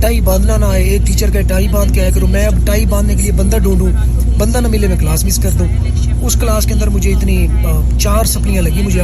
ٹائی 0.00 0.20
باندھنا 0.20 0.56
نہ 0.56 0.64
آئے، 0.64 0.82
ایک 0.82 1.06
ٹیچر 1.06 1.30
کا 1.30 1.40
ٹائی 1.40 1.68
باندھ 1.68 1.92
کے 1.92 2.00
آیا 2.00 2.10
کروں 2.14 2.28
میں 2.28 2.46
اب 2.46 2.66
ٹائی 2.66 2.86
باندھنے 2.86 3.14
کے 3.14 3.22
لیے 3.22 3.32
بندہ 3.32 3.56
ڈھونڈوں۔ 3.56 3.88
بندہ 4.38 4.58
نہ 4.58 4.68
ملے، 4.68 4.86
میں 4.86 4.96
کلاس 4.96 5.24
مس 5.24 5.38
کر 5.38 5.50
دوں۔ 5.50 5.66
اس 6.22 6.36
کلاس 6.40 6.66
کے 6.66 6.74
اندر 6.74 6.88
مجھے 6.88 7.12
اتنی 7.12 7.46
چار 8.00 8.24
سپلیاں 8.24 8.62
لگی 8.62 8.82
مجھے 8.82 9.02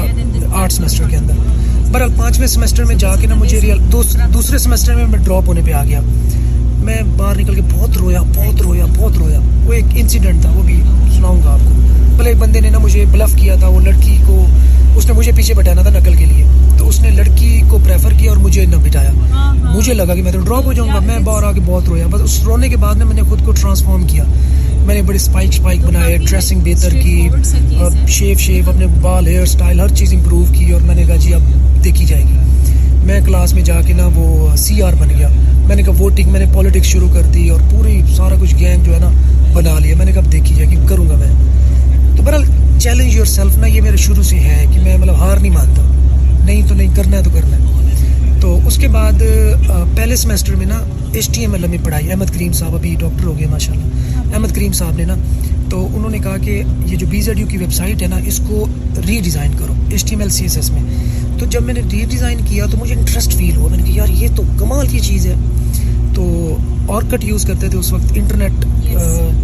آٹھ 0.54 0.72
سمیسٹر 0.72 1.08
کے 1.08 1.16
اندر۔ 1.16 1.34
بہرحال 1.92 2.12
پانچویں 2.16 2.46
سمیسٹر 2.46 2.84
میں 2.84 2.96
جا 2.96 3.16
کے 3.16 3.26
نا 3.26 3.34
مجھے 3.34 3.60
دوسرے 4.34 4.58
سمیسٹر 4.58 4.94
میں 4.94 5.06
میں 5.06 5.18
ڈراپ 5.18 5.42
ہونے 5.46 5.60
پہ 5.64 5.72
آ 5.72 5.84
گیا۔ 5.84 6.00
میں 6.82 7.02
باہر 7.16 7.38
نکل 7.38 7.54
کے 7.54 7.62
بہت 7.72 7.96
رویا 7.96 8.22
بہت 8.34 8.62
رویا 8.62 8.86
بہت 8.96 9.18
رویا۔ 9.18 9.38
وہ 9.64 9.72
ایک 9.72 9.84
انسیڈنٹ 9.94 10.42
تھا، 10.42 10.50
وہ 10.50 10.62
بھی 10.62 10.80
سناؤں 11.16 11.40
گا 11.44 11.50
آپ 11.50 11.58
کو۔ 11.64 11.70
بھلے 12.16 12.30
ایک 12.30 12.38
بندے 12.38 12.60
نے 12.60 12.70
نا 12.70 12.78
مجھے 12.78 13.04
بلف 13.10 13.34
کیا 13.36 13.54
تھا، 13.54 13.68
وہ 13.68 13.80
لڑکی 13.80 14.16
کو، 14.26 14.46
اس 14.96 15.06
نے 15.06 15.12
مجھے 15.12 15.32
پیچھے 15.36 15.54
بٹانا 15.54 15.82
تھا 15.82 15.90
نقل 15.90 16.14
کے 16.14 16.24
لیے۔ 16.24 16.44
تو 16.78 16.88
اس 16.88 17.00
نے 17.00 17.10
لڑکی 17.10 17.60
کو 17.68 17.78
پریفر 17.84 18.12
کیا 18.18 18.30
اور 18.30 18.38
مجھے 18.38 18.64
نہ 18.66 18.76
بٹایا 18.76 19.10
مجھے 19.74 19.94
لگا 19.94 20.14
کہ 20.14 20.22
میں 20.22 20.32
تو 20.32 20.40
ڈراپ 20.40 20.64
ہو 20.64 20.72
جاؤں 20.72 20.88
گا، 20.88 20.98
میں 20.98 21.18
باہر 21.18 21.42
آ 21.42 21.52
کے 21.52 21.60
بہت 21.64 21.88
رویا۔ 21.88 22.06
بس 22.10 22.20
اس 22.20 22.42
رونے 22.44 22.68
کے 22.68 22.76
بعد 22.76 22.94
میں 22.94 23.14
نے 23.14 23.22
خود 23.22 23.44
کو 23.44 23.52
ٹرانسفارم 23.52 24.06
کیا۔ 24.06 24.24
میں 24.86 24.94
نے 24.94 25.02
بڑے 25.02 25.16
اسپائک 25.16 25.48
اسپائک 25.48 25.84
بنائے 25.84 26.16
ڈریسنگ 26.28 26.60
بہتر 26.64 26.94
کی 26.94 27.28
شیپ 28.08 28.38
شیپ 28.40 28.68
اپنے 28.68 28.86
بال 29.00 29.26
ہیئر 29.26 29.42
اسٹائل 29.42 29.80
ہر 29.80 29.88
چیز 29.88 30.12
امپروو 30.14 30.44
کی 30.52 30.70
اور 30.72 30.80
میں 30.80 30.94
نے 30.94 31.04
کہا 31.04 31.16
جی 31.16 31.34
اب 31.34 31.84
دیکھی 31.84 32.04
جائے 32.04 32.22
گی۔ 32.22 32.38
میں 33.02 33.20
کلاس 33.24 33.54
میں 33.54 33.62
جا 33.62 33.80
کے 33.82 33.92
نا 33.92 34.08
وہ 34.14 34.56
سی 34.56 34.82
آر 34.82 34.92
بن 34.98 35.08
گیا۔ 35.10 35.28
میں 35.66 35.76
نے 35.76 35.82
کہا 35.82 35.92
ووٹنگ 35.98 36.30
میں 36.30 36.40
نے 36.40 36.46
پالیٹکس 36.54 36.86
شروع 36.86 37.08
کر 37.12 37.22
دی 37.22 37.48
اور 37.48 37.60
پوری 37.70 38.02
سارا 38.16 38.34
کچھ 38.40 38.54
گینگ 38.58 38.84
جو 38.84 38.94
ہے 38.94 38.98
نا 38.98 39.10
بنا 39.52 39.78
لیا۔ 39.78 39.96
میں 39.96 40.06
نے 40.06 40.12
کہا 40.12 40.22
دیکھی 40.32 40.54
جائے 40.54 40.68
کہ 40.70 40.76
کروں 40.88 41.08
گا 41.08 41.16
میں۔ 41.16 41.32
تو 42.16 42.22
بہرحال 42.22 42.44
چیلنج 42.78 43.14
یور 43.14 43.24
سیلف 43.24 43.58
نا 43.58 43.66
یہ 43.66 43.80
میرے 43.80 43.96
شروع 43.96 44.22
سے 44.22 44.36
ہے 44.36 44.64
کہ 44.74 44.80
میں 44.80 44.96
مطلب 44.98 45.14
ہار 45.14 45.36
نہیں 45.36 45.52
مانتا۔ 45.52 45.82
نہیں 46.44 46.62
تو 46.68 46.74
نہیں 46.74 46.96
کرنا 46.96 47.16
ہے 47.16 47.22
تو 47.22 47.30
کرنا 47.34 47.56
ہے۔ 47.56 47.62
تو 48.40 48.58
اس 48.66 48.76
کے 48.76 48.88
بعد 48.88 49.22
پہلے 49.96 50.16
سمیسٹر 50.16 50.54
میں 50.54 50.66
نا 50.66 50.80
ایچ 51.12 51.28
ٹی 51.28 51.40
ایم 51.40 51.54
ایل 51.54 51.66
میں 51.66 51.78
پڑھائی۔ 51.84 52.10
احمد 52.10 52.26
کریم 52.26 52.52
صاحب 52.52 52.74
ابھی 52.74 52.96
ڈاکٹر 52.98 53.26
ہو 53.26 53.38
گئے 53.38 53.46
ماشاء 53.46 53.72
اللہ 53.72 53.86
احمد 54.34 54.48
کریم 54.48 54.72
صاحب 54.72 54.96
نے 54.96 55.04
نا، 55.04 55.14
تو 55.70 55.88
انہوں 55.94 56.10
نے 56.10 56.18
کہا 56.18 56.36
کہ 56.36 56.62
یہ 56.86 56.96
جو 56.96 57.06
بی 57.10 57.20
زیڈ 57.20 57.38
یو 57.38 57.46
کی 57.46 57.56
ویب 57.56 57.72
سائٹ 57.72 58.02
ہے 58.02 58.06
نا، 58.06 58.16
اس 58.26 58.40
کو 58.48 58.66
ری 59.08 59.20
ڈیزائن 59.24 59.50
کرو۔ 59.58 59.72
H 59.90 60.02
T 60.04 60.10
M 60.10 60.20
L 60.20 60.28
C 60.28 60.42
S 60.44 60.56
S 60.56 60.70
میں۔ 60.70 60.82
تو 61.38 61.46
جب 61.46 61.62
میں 61.62 61.74
نے 61.74 61.80
ری 61.92 62.04
ڈیزائن 62.10 62.38
کیا 62.44 62.66
تو 62.66 62.76
مجھے 62.76 62.94
انٹرسٹ 62.94 63.32
فیل 63.32 63.56
ہوا۔ 63.56 63.68
میں 63.68 63.76
نے 63.76 63.82
کہا 63.82 63.94
یار 63.94 64.08
یہ 64.08 64.28
تو 64.36 64.42
کمال 64.58 64.86
کی 64.86 64.98
چیز 64.98 65.26
ہے۔ 65.26 65.34
تو 66.14 66.56
اور 66.86 67.02
کٹ 67.10 67.24
یوز 67.24 67.44
کرتے 67.44 67.68
تھے 67.68 67.78
اس 67.78 67.92
وقت۔ 67.92 68.12
انٹرنیٹ 68.14 68.64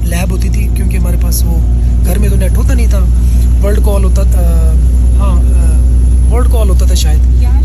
لیب 0.05 0.31
ہوتی 0.31 0.49
تھی 0.49 0.69
کیونکہ 0.75 0.97
ہمارے 0.97 1.17
پاس 1.21 1.43
وہ 1.47 1.59
گھر 2.07 2.19
میں 2.19 2.29
تو 2.29 2.37
نیٹ 2.37 2.57
ہوتا 2.57 2.75
نہیں 2.75 2.87
تھا۔ 2.87 3.05
ورلڈ 3.63 3.85
کال 3.85 4.05
ہوتا 4.05 4.23
تھا 4.23 4.73
ہاں 5.19 5.35
ورلڈ 6.31 6.53
کال 6.53 6.71
ہوتا 6.71 6.87
تھا 6.87 6.95
شاید۔ 6.95 7.21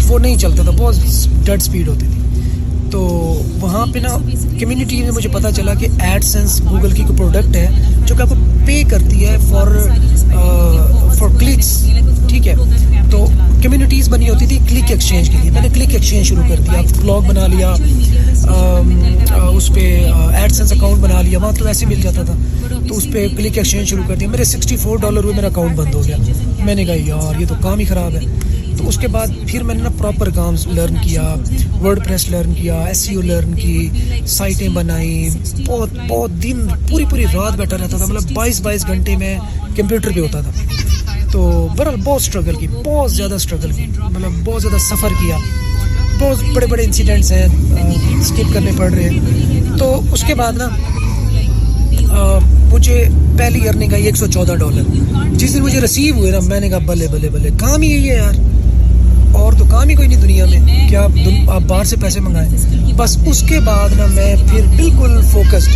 وہ 0.07 0.19
نہیں 0.19 0.37
چلتا 0.37 0.63
تھا 0.63 0.71
بہت 0.71 0.95
ڈیڈ 1.45 1.61
اسپیڈ 1.61 1.87
ہوتی 1.87 2.07
تھی۔ 2.07 2.19
تو 2.91 2.99
وہاں 3.61 3.85
پہ 3.93 3.99
نا 3.99 4.17
کمیونٹی 4.59 5.01
میں 5.01 5.11
مجھے 5.11 5.29
پتا 5.29 5.51
چلا 5.51 5.73
کہ 5.73 5.87
ایڈ 5.99 6.23
سینس 6.23 6.61
گوگل 6.69 6.91
کی 6.91 7.03
کوئی 7.03 7.17
پروڈکٹ 7.17 7.55
ہے 7.55 7.67
جو 8.05 8.15
کہ 8.15 8.21
آپ 8.21 8.29
کو 8.29 8.35
پے 8.65 8.83
کرتی 8.89 9.25
ہے 9.27 9.37
فار 9.49 9.67
فار 11.19 11.29
کلکس 11.39 11.85
ٹھیک 12.33 12.47
ہے؟ 12.47 12.53
تو 13.11 13.25
کمیونٹیز 13.63 14.09
بنی 14.09 14.29
ہوتی 14.29 14.45
تھی 14.45 14.59
کلک 14.69 14.91
ایکسچینج 14.91 15.29
کے 15.29 15.37
لیے۔ 15.41 15.51
میں 15.51 15.61
نے 15.61 15.67
کلک 15.73 15.89
ایکسچینج 15.89 16.25
شروع 16.25 16.43
کر 16.49 16.55
دیا 16.59 16.81
بلاگ 17.01 17.21
بنا 17.21 17.47
لیا 17.47 17.73
اس 19.53 19.71
پہ 19.73 20.09
ایڈسنس 20.33 20.71
اکاؤنٹ 20.71 21.01
بنا 21.01 21.21
لیا، 21.21 21.39
وہاں 21.39 21.51
تو 21.51 21.67
ایسے 21.67 21.85
مل 21.85 22.01
جاتا 22.01 22.23
تھا۔ 22.23 22.33
تو 22.87 22.97
اس 22.97 23.07
پہ 23.13 23.27
کلک 23.37 23.57
ایکسچینج 23.57 23.87
شروع 23.87 24.03
کر 24.07 24.15
دیا۔ 24.15 24.29
میرے 24.29 24.43
سکسٹی 24.43 24.75
فور 24.75 24.97
ڈالر 24.97 25.23
ہوئے، 25.23 25.35
میرا 25.35 25.47
اکاؤنٹ 25.47 25.75
بند 25.75 25.95
ہو 25.95 26.03
گیا۔ 26.07 26.17
میں 26.65 26.75
نے 26.75 26.85
کہا، 26.85 26.95
یار، 27.05 27.41
یہ 27.41 27.45
تو 27.49 27.55
کام 27.61 27.79
ہی 27.79 27.85
خراب 27.85 28.11
ہے۔ 28.11 28.19
تو 28.83 28.89
اس 28.89 28.97
کے 28.97 29.07
بعد 29.07 29.27
پھر 29.47 29.63
میں 29.63 29.75
نے 29.75 29.83
نا 29.83 29.89
پراپر 29.97 30.29
کام 30.29 30.55
لرن 30.67 30.95
کیا 31.01 31.35
ورڈ 31.81 32.05
پریس 32.05 32.29
لرن 32.29 32.53
کیا 32.53 32.81
ایس 32.81 32.97
سی 32.97 33.15
او 33.15 33.21
لرن 33.21 33.53
کی، 33.53 33.89
سائٹیں 34.27 34.69
بنائی، 34.69 35.29
بہت 35.65 35.89
بہت 36.09 36.31
دن، 36.43 36.67
پوری 36.89 37.05
پوری 37.09 37.25
رات 37.33 37.57
بیٹھا 37.57 37.77
رہتا 37.77 37.97
تھا 37.97 38.05
مطلب 38.05 38.31
بائیس 38.33 38.61
بائیس 38.61 38.87
گھنٹے 38.87 39.15
میں 39.17 39.37
کمپیوٹر 39.75 40.09
پہ 40.15 40.19
ہوتا 40.19 40.41
تھا۔ 40.41 40.51
تو 41.31 41.67
بہرحال 41.77 41.95
بہت 42.03 42.21
اسٹرگل 42.21 42.55
کی، 42.55 42.67
بہت 42.83 43.11
زیادہ 43.11 43.33
اسٹرگل 43.33 43.71
کی 43.71 43.85
مطلب 43.99 44.31
بہت 44.45 44.61
زیادہ 44.61 44.77
سفر 44.77 45.09
کیا۔ 45.21 45.37
بہت 46.19 46.43
بڑے 46.53 46.65
بڑے 46.65 46.83
انسیڈنٹس 46.83 47.31
ہیں 47.31 47.45
اسکپ 48.19 48.53
کرنے 48.53 48.71
پڑ 48.77 48.91
رہے۔ 48.93 49.09
ہیں 49.09 49.77
تو 49.77 50.01
اس 50.11 50.23
کے 50.23 50.35
بعد 50.35 50.53
نا 50.53 50.69
مجھے 52.71 53.03
پہلی 53.37 53.67
ارننگ 53.69 53.93
آئی 53.93 54.05
ایک 54.05 54.17
سو 54.17 54.27
چودہ 54.27 54.55
ڈالر۔ 54.55 54.83
جس 55.33 55.53
دن 55.53 55.61
مجھے 55.61 55.81
ریسیو 55.81 56.15
ہوئے 56.15 56.31
نا، 56.31 56.39
میں 56.39 56.59
نے 56.59 56.69
کہا 56.69 56.77
بلے 56.77 57.07
بلے 57.07 57.29
بلے، 57.29 57.49
کام 57.57 57.81
ہی 57.81 57.89
یہی 57.89 58.09
ہے 58.09 58.15
یار۔ 58.15 58.33
اور 59.33 59.53
تو 59.53 59.65
کام 59.65 59.89
ہی 59.89 59.95
کوئی 59.95 60.07
نہیں 60.07 60.21
دنیا 60.21 60.45
میں 60.45 60.89
کہ 60.89 60.95
آپ 60.95 61.11
آپ 61.47 61.61
باہر 61.61 61.83
سے 61.83 61.95
پیسے 61.95 62.19
منگائیں۔ 62.19 62.49
بس 62.97 63.17
اس 63.25 63.43
کے 63.49 63.59
بعد 63.59 63.89
نا 63.97 64.05
میں 64.05 64.35
پھر 64.49 64.61
بالکل 64.75 65.21
فوکسڈ 65.31 65.69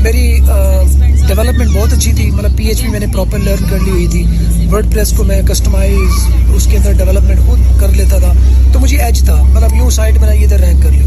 میری 0.00 0.38
ڈیولپمنٹ 1.26 1.70
بہت 1.74 1.92
اچھی 1.92 2.12
تھی۔ 2.12 2.30
مطلب 2.30 2.56
پی 2.56 2.64
ایچ 2.64 2.82
پی 2.82 2.88
میں 2.88 3.00
نے 3.00 3.06
پراپر 3.06 3.38
لرن 3.38 3.64
کر 3.70 3.78
لی 3.84 3.90
ہوئی 3.90 4.06
تھی۔ 4.06 4.24
ورڈ 4.72 4.92
پریس 4.92 5.14
کو 5.16 5.24
میں 5.24 5.42
کسٹمائز 5.42 6.34
اس 6.54 6.68
کے 6.70 6.76
اندر 6.76 6.92
ڈیولپمنٹ 6.92 7.38
خود 7.46 7.58
کر 7.80 7.88
لیتا 7.88 8.18
تھا۔ 8.18 8.32
تو 8.72 8.80
مجھے 8.80 8.96
ایج 8.96 9.20
تھا۔ 9.20 9.42
مطلب 9.52 9.74
یوں 9.74 9.90
سائٹ 9.90 10.18
بنائی، 10.18 10.44
ادھر 10.44 10.60
رینک 10.60 10.82
کر 10.82 10.90
لی۔ 10.90 11.06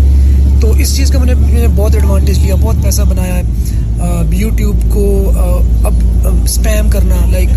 تو 0.61 0.71
اس 0.71 0.95
چیز 0.95 1.09
کا 1.09 1.19
میں 1.19 1.33
نے 1.37 1.67
بہت 1.75 1.95
ایڈوانٹیج 1.95 2.39
لیا، 2.39 2.55
بہت 2.55 2.75
پیسہ 2.83 3.01
بنایا 3.01 3.35
ہے۔ 3.35 3.41
یوٹیوب 4.31 4.75
کو 4.89 5.31
اب 5.83 5.93
اسپیم 6.43 6.89
کرنا 6.89 7.15
لائک 7.31 7.49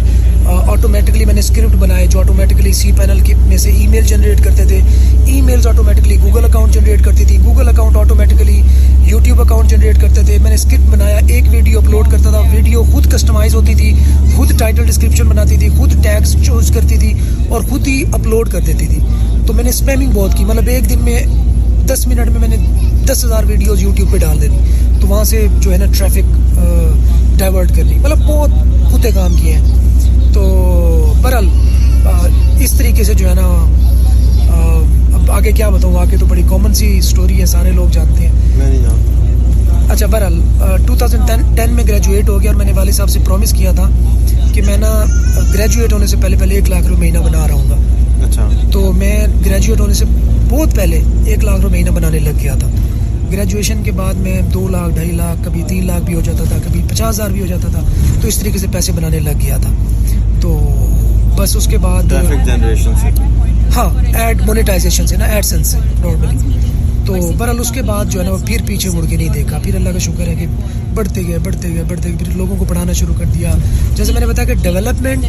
آٹومیٹکلی 0.46 1.24
میں 1.24 1.34
نے 1.34 1.38
اسکرپٹ 1.38 1.76
بنائے 1.76 2.06
جو 2.06 2.18
آٹومیٹکلی 2.18 2.72
سی 2.72 2.92
پینل 2.92 3.20
کے 3.20 3.34
میں 3.46 3.56
سے 3.56 3.70
ای 3.70 3.86
میل 3.86 4.04
جنریٹ 4.04 4.44
کرتے 4.44 4.64
تھے۔ 4.64 4.80
Emails 5.40 5.66
automatically 5.66 6.16
Google 6.22 6.44
account 6.44 6.72
generate 6.72 7.04
کرتی 7.04 7.24
تھی۔ 7.24 7.38
Google 7.44 7.68
account 7.68 7.96
automatically 7.96 8.62
YouTube 9.00 9.40
account 9.40 9.68
generate 9.70 10.00
کرتے 10.00 10.22
تھے۔ 10.22 10.38
میں 10.38 10.48
نے 10.48 10.54
اسکرپٹ 10.54 10.90
بنایا، 10.90 11.20
ایک 11.28 11.44
ویڈیو 11.50 11.78
اپلوڈ 11.78 12.10
کرتا 12.10 12.30
تھا۔ 12.30 12.40
ویڈیو 12.52 12.82
خود 12.82 13.12
کسٹمائز 13.12 13.54
ہوتی 13.54 13.74
تھی، 13.74 13.92
خود 14.36 14.58
ٹائٹل 14.58 14.86
ڈسکرپشن 14.86 15.26
بناتی 15.26 15.56
تھی، 15.56 15.68
خود 15.68 16.02
ٹیگس 16.02 16.36
چوز 16.42 16.70
کرتی 16.74 16.96
تھی 16.96 17.12
اور 17.48 17.60
خود 17.60 17.88
ہی 17.88 18.02
اپلوڈ 18.12 18.48
کر 18.48 18.60
دیتی 18.60 18.86
تھی۔ 18.86 18.98
تو 19.46 19.52
میں 19.52 19.64
نے 19.64 19.70
اسپیمنگ 19.70 20.10
بہت 20.14 20.34
کی۔ 20.34 20.44
مطلب 20.44 20.68
ایک 20.68 20.90
دن 20.90 20.98
میں 21.02 21.22
دس 21.86 22.06
منٹ 22.06 22.28
میں 22.30 22.40
میں 22.40 22.48
نے 22.48 22.56
دس 23.08 23.24
ہزار 23.24 23.44
ویڈیوز 23.44 23.82
یوٹیوب 23.82 24.12
پہ 24.12 24.16
ڈال 24.18 24.40
دینی 24.40 24.58
تو 25.00 25.06
وہاں 25.06 25.24
سے 25.24 25.46
جو 25.60 25.72
ہے 25.72 25.78
نا 25.78 25.84
ٹریفک 25.98 26.58
ڈائیورٹ 27.38 27.76
کرنی 27.76 27.94
مطلب 27.94 28.18
بہت 28.18 28.50
خود 28.90 29.06
کام 29.14 29.34
کیے 29.34 29.52
ہیں۔ 29.52 29.64
تو 30.32 31.12
برحال 31.22 31.48
اس 32.60 32.72
طریقے 32.72 33.04
سے 33.04 33.14
جو 33.14 33.28
ہے 33.28 33.34
نا 33.34 33.46
اب 35.14 35.30
آگے 35.30 35.52
کیا 35.52 35.68
بتاؤں؟ 35.68 35.96
آگے 35.96 36.16
تو 36.16 36.26
بڑی 36.26 36.42
کامن 36.48 36.74
سی 36.74 36.98
اسٹوری 36.98 37.40
ہے 37.40 37.46
سارے 37.46 37.70
لوگ 37.72 37.88
جانتے 37.88 38.26
ہیں۔ 38.26 38.32
میں 38.58 38.66
نہیں 38.66 38.82
جانتا۔ 38.82 39.92
اچھا 39.92 40.06
برحال 40.06 40.40
ٹو 40.86 40.96
تھاؤزینڈ 40.96 41.56
ٹین 41.56 41.74
میں 41.74 41.84
گریجویٹ 41.88 42.28
ہو 42.28 42.40
گیا 42.42 42.50
اور 42.50 42.56
میں 42.56 42.66
نے 42.66 42.72
والد 42.72 42.92
صاحب 42.92 43.10
سے 43.10 43.20
پرومس 43.24 43.52
کیا 43.52 43.72
تھا 43.72 43.88
کہ 44.52 44.62
میں 44.62 44.76
نا 44.76 45.04
گریجویٹ 45.54 45.92
ہونے 45.92 46.06
سے 46.06 46.16
پہلے 46.22 46.36
پہلے 46.36 46.54
ایک 46.54 46.70
لاکھ 46.70 46.86
روپے 46.86 47.00
مہینہ 47.00 47.18
بنا 47.18 47.48
رہا 47.48 47.62
گا۔ 47.70 47.76
اچھا۔ 48.24 48.48
تو 48.72 48.92
میں 48.92 49.26
گریجویٹ 49.46 49.80
ہونے 49.80 49.94
سے 49.94 50.04
بہت 50.48 50.74
پہلے 50.74 51.02
ایک 51.26 51.44
لاکھ 51.44 51.60
روپے 51.60 51.72
مہینہ 51.72 51.90
بنانے 51.90 52.18
لگ 52.18 52.38
گیا 52.42 52.54
تھا۔ 52.54 52.68
گریجویشن 53.32 53.82
کے 53.82 53.92
بعد 53.92 54.14
میں 54.14 54.40
دو 54.54 54.68
لاکھ 54.68 54.94
ڈھائی 54.94 55.10
لاکھ 55.12 55.44
کبھی 55.44 55.62
تین 55.68 55.86
لاکھ 55.86 56.04
بھی 56.04 56.14
ہو 56.14 56.20
جاتا 56.20 56.44
تھا 56.44 56.56
کبھی 56.64 56.82
پچاس 56.88 57.08
ہزار 57.08 57.30
بھی 57.30 57.40
ہو 57.40 57.46
جاتا 57.46 57.68
تھا 57.68 57.80
تو 58.20 58.28
اس 58.28 58.38
طریقے 58.38 58.58
سے 58.58 58.66
پیسے 58.72 58.92
بنانے 58.92 59.18
لگ 59.18 59.38
گیا 59.40 59.56
تھا۔ 59.56 59.70
تو 60.40 60.56
بس 61.36 61.56
اس 61.56 61.66
کے 61.66 61.78
بعد 61.78 62.12
ہاں 63.76 63.88
ایڈ 64.14 64.42
مونیٹائزیشن 64.46 65.06
سے 65.06 65.16
نا 65.16 65.24
ایڈ 65.24 65.44
سینس 65.44 65.66
سے 65.66 65.78
نارملی 65.78 66.36
تو 67.06 67.14
برحال 67.38 67.60
اس 67.60 67.70
کے 67.70 67.82
بعد 67.82 68.04
جو 68.04 68.20
ہے 68.20 68.24
نا 68.24 68.30
وہ 68.32 68.38
پھر 68.46 68.60
پیچھے 68.66 68.90
مڑ 68.90 69.04
کے 69.08 69.16
نہیں 69.16 69.28
دیکھا۔ 69.28 69.58
پھر 69.62 69.74
اللہ 69.74 69.88
کا 69.88 69.98
شکر 69.98 70.28
ہے 70.28 70.34
کہ 70.34 70.46
بڑھتے 70.94 71.22
گئے 71.26 71.38
بڑھتے 71.38 71.68
گئے 71.68 71.82
بڑھتے 71.88 72.08
گئے۔ 72.08 72.18
پھر 72.18 72.36
لوگوں 72.36 72.56
کو 72.56 72.64
پڑھانا 72.64 72.92
شروع 72.92 73.14
کر 73.18 73.24
دیا۔ 73.24 73.52
جیسے 73.96 74.12
میں 74.12 74.20
نے 74.20 74.26
بتایا 74.26 74.48
کہ 74.48 74.54
ڈیولپمنٹ 74.62 75.24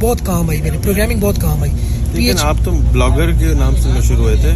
بہت 0.00 0.26
کام 0.26 0.50
آئی 0.50 0.62
میری 0.62 0.78
پروگرامنگ 0.82 1.20
بہت 1.20 1.40
کام 1.40 1.62
آئی۔ 1.62 2.30
آپ 2.42 2.56
تو 2.64 2.70
بلاگر 2.92 3.30
کے 3.30 3.54
نام 3.58 3.74
سے 3.76 4.00
شروع 4.02 4.22
ہوئے 4.22 4.36
تھے۔ 4.36 4.52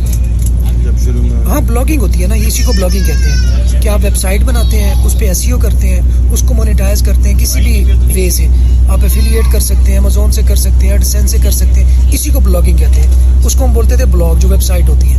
جب 0.85 1.05
شروع 1.05 1.23
میں 1.23 1.47
ہاں 1.47 1.61
بلاگنگ 1.61 2.01
ہوتی 2.01 2.23
ہے 2.23 2.27
نا 2.29 2.35
اسی 2.35 2.63
کو 2.63 2.73
بلاگنگ 2.73 3.05
کہتے 3.07 3.31
ہیں۔ 3.31 3.83
کہ 3.83 3.89
آپ 3.89 4.01
ویب 4.03 4.17
سائٹ 4.17 4.43
بناتے 4.43 4.83
ہیں؟ 4.83 4.95
اس 5.05 5.19
پہ 5.19 5.29
ایس 5.29 5.39
سی 5.39 5.51
او 5.51 5.59
کرتے 5.59 5.89
ہیں، 5.89 6.01
اس 6.33 6.43
کو 6.47 6.55
مونیٹائز 6.55 7.03
کرتے 7.03 7.31
ہیں 7.31 7.39
کسی 7.39 7.61
بھی 7.61 7.85
وے 8.15 8.31
سے۔ 8.31 8.47
آپ 8.89 8.99
ایفیلیٹ 9.03 9.53
کر 9.53 9.61
سکتے 9.61 9.93
ہیں 9.93 9.99
امیزون 9.99 10.33
سے 10.33 10.43
کر 10.43 10.57
سکتے 10.57 10.87
ہیں 10.87 10.93
ایڈسین 10.93 11.29
سے 11.29 11.39
کر 11.43 11.51
سکتے 11.51 11.85
ہیں۔ 11.85 11.91
اسی 12.13 12.31
کو 12.31 12.41
بلاگنگ 12.41 12.77
کہتے 12.77 13.01
ہیں۔ 13.01 13.09
اس 13.45 13.55
کو 13.55 13.65
ہم 13.65 13.73
بولتے 13.73 13.97
تھے 13.97 14.05
بلاگ 14.05 14.35
جو 14.35 14.49
ویب 14.49 14.63
سائٹ 14.63 14.89
ہوتی 14.89 15.13
ہے۔ 15.13 15.19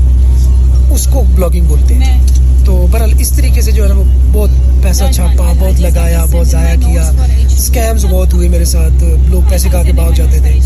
اس 0.94 1.08
کو 1.12 1.24
بلاگنگ 1.36 1.66
بولتے 1.66 1.96
ہیں۔ 1.96 2.22
تو 2.66 2.88
برحال 2.92 3.14
اس 3.20 3.30
طریقے 3.30 3.62
سے 3.62 3.72
جو 3.72 3.84
ہے 3.84 3.90
نا، 3.90 3.96
وہ 3.96 4.04
بہت 4.34 4.50
پیسہ 4.84 5.04
چھاپا، 5.16 5.54
بہت 5.60 5.82
لگایا، 5.82 6.26
بہت 6.32 6.48
ضائع 6.48 6.76
کیا۔ 6.76 7.12
اسکیمز 7.54 8.06
بہت 8.06 8.34
ہوئے 8.34 8.50
میرے 8.50 8.66
ساتھ، 8.66 9.04
لوگ 9.30 9.42
پیسے 9.50 9.70
کھا 9.70 9.84
کے 9.84 9.92
بھاگ 9.94 10.12
جاتے 10.12 10.40
تھے۔ 10.40 10.60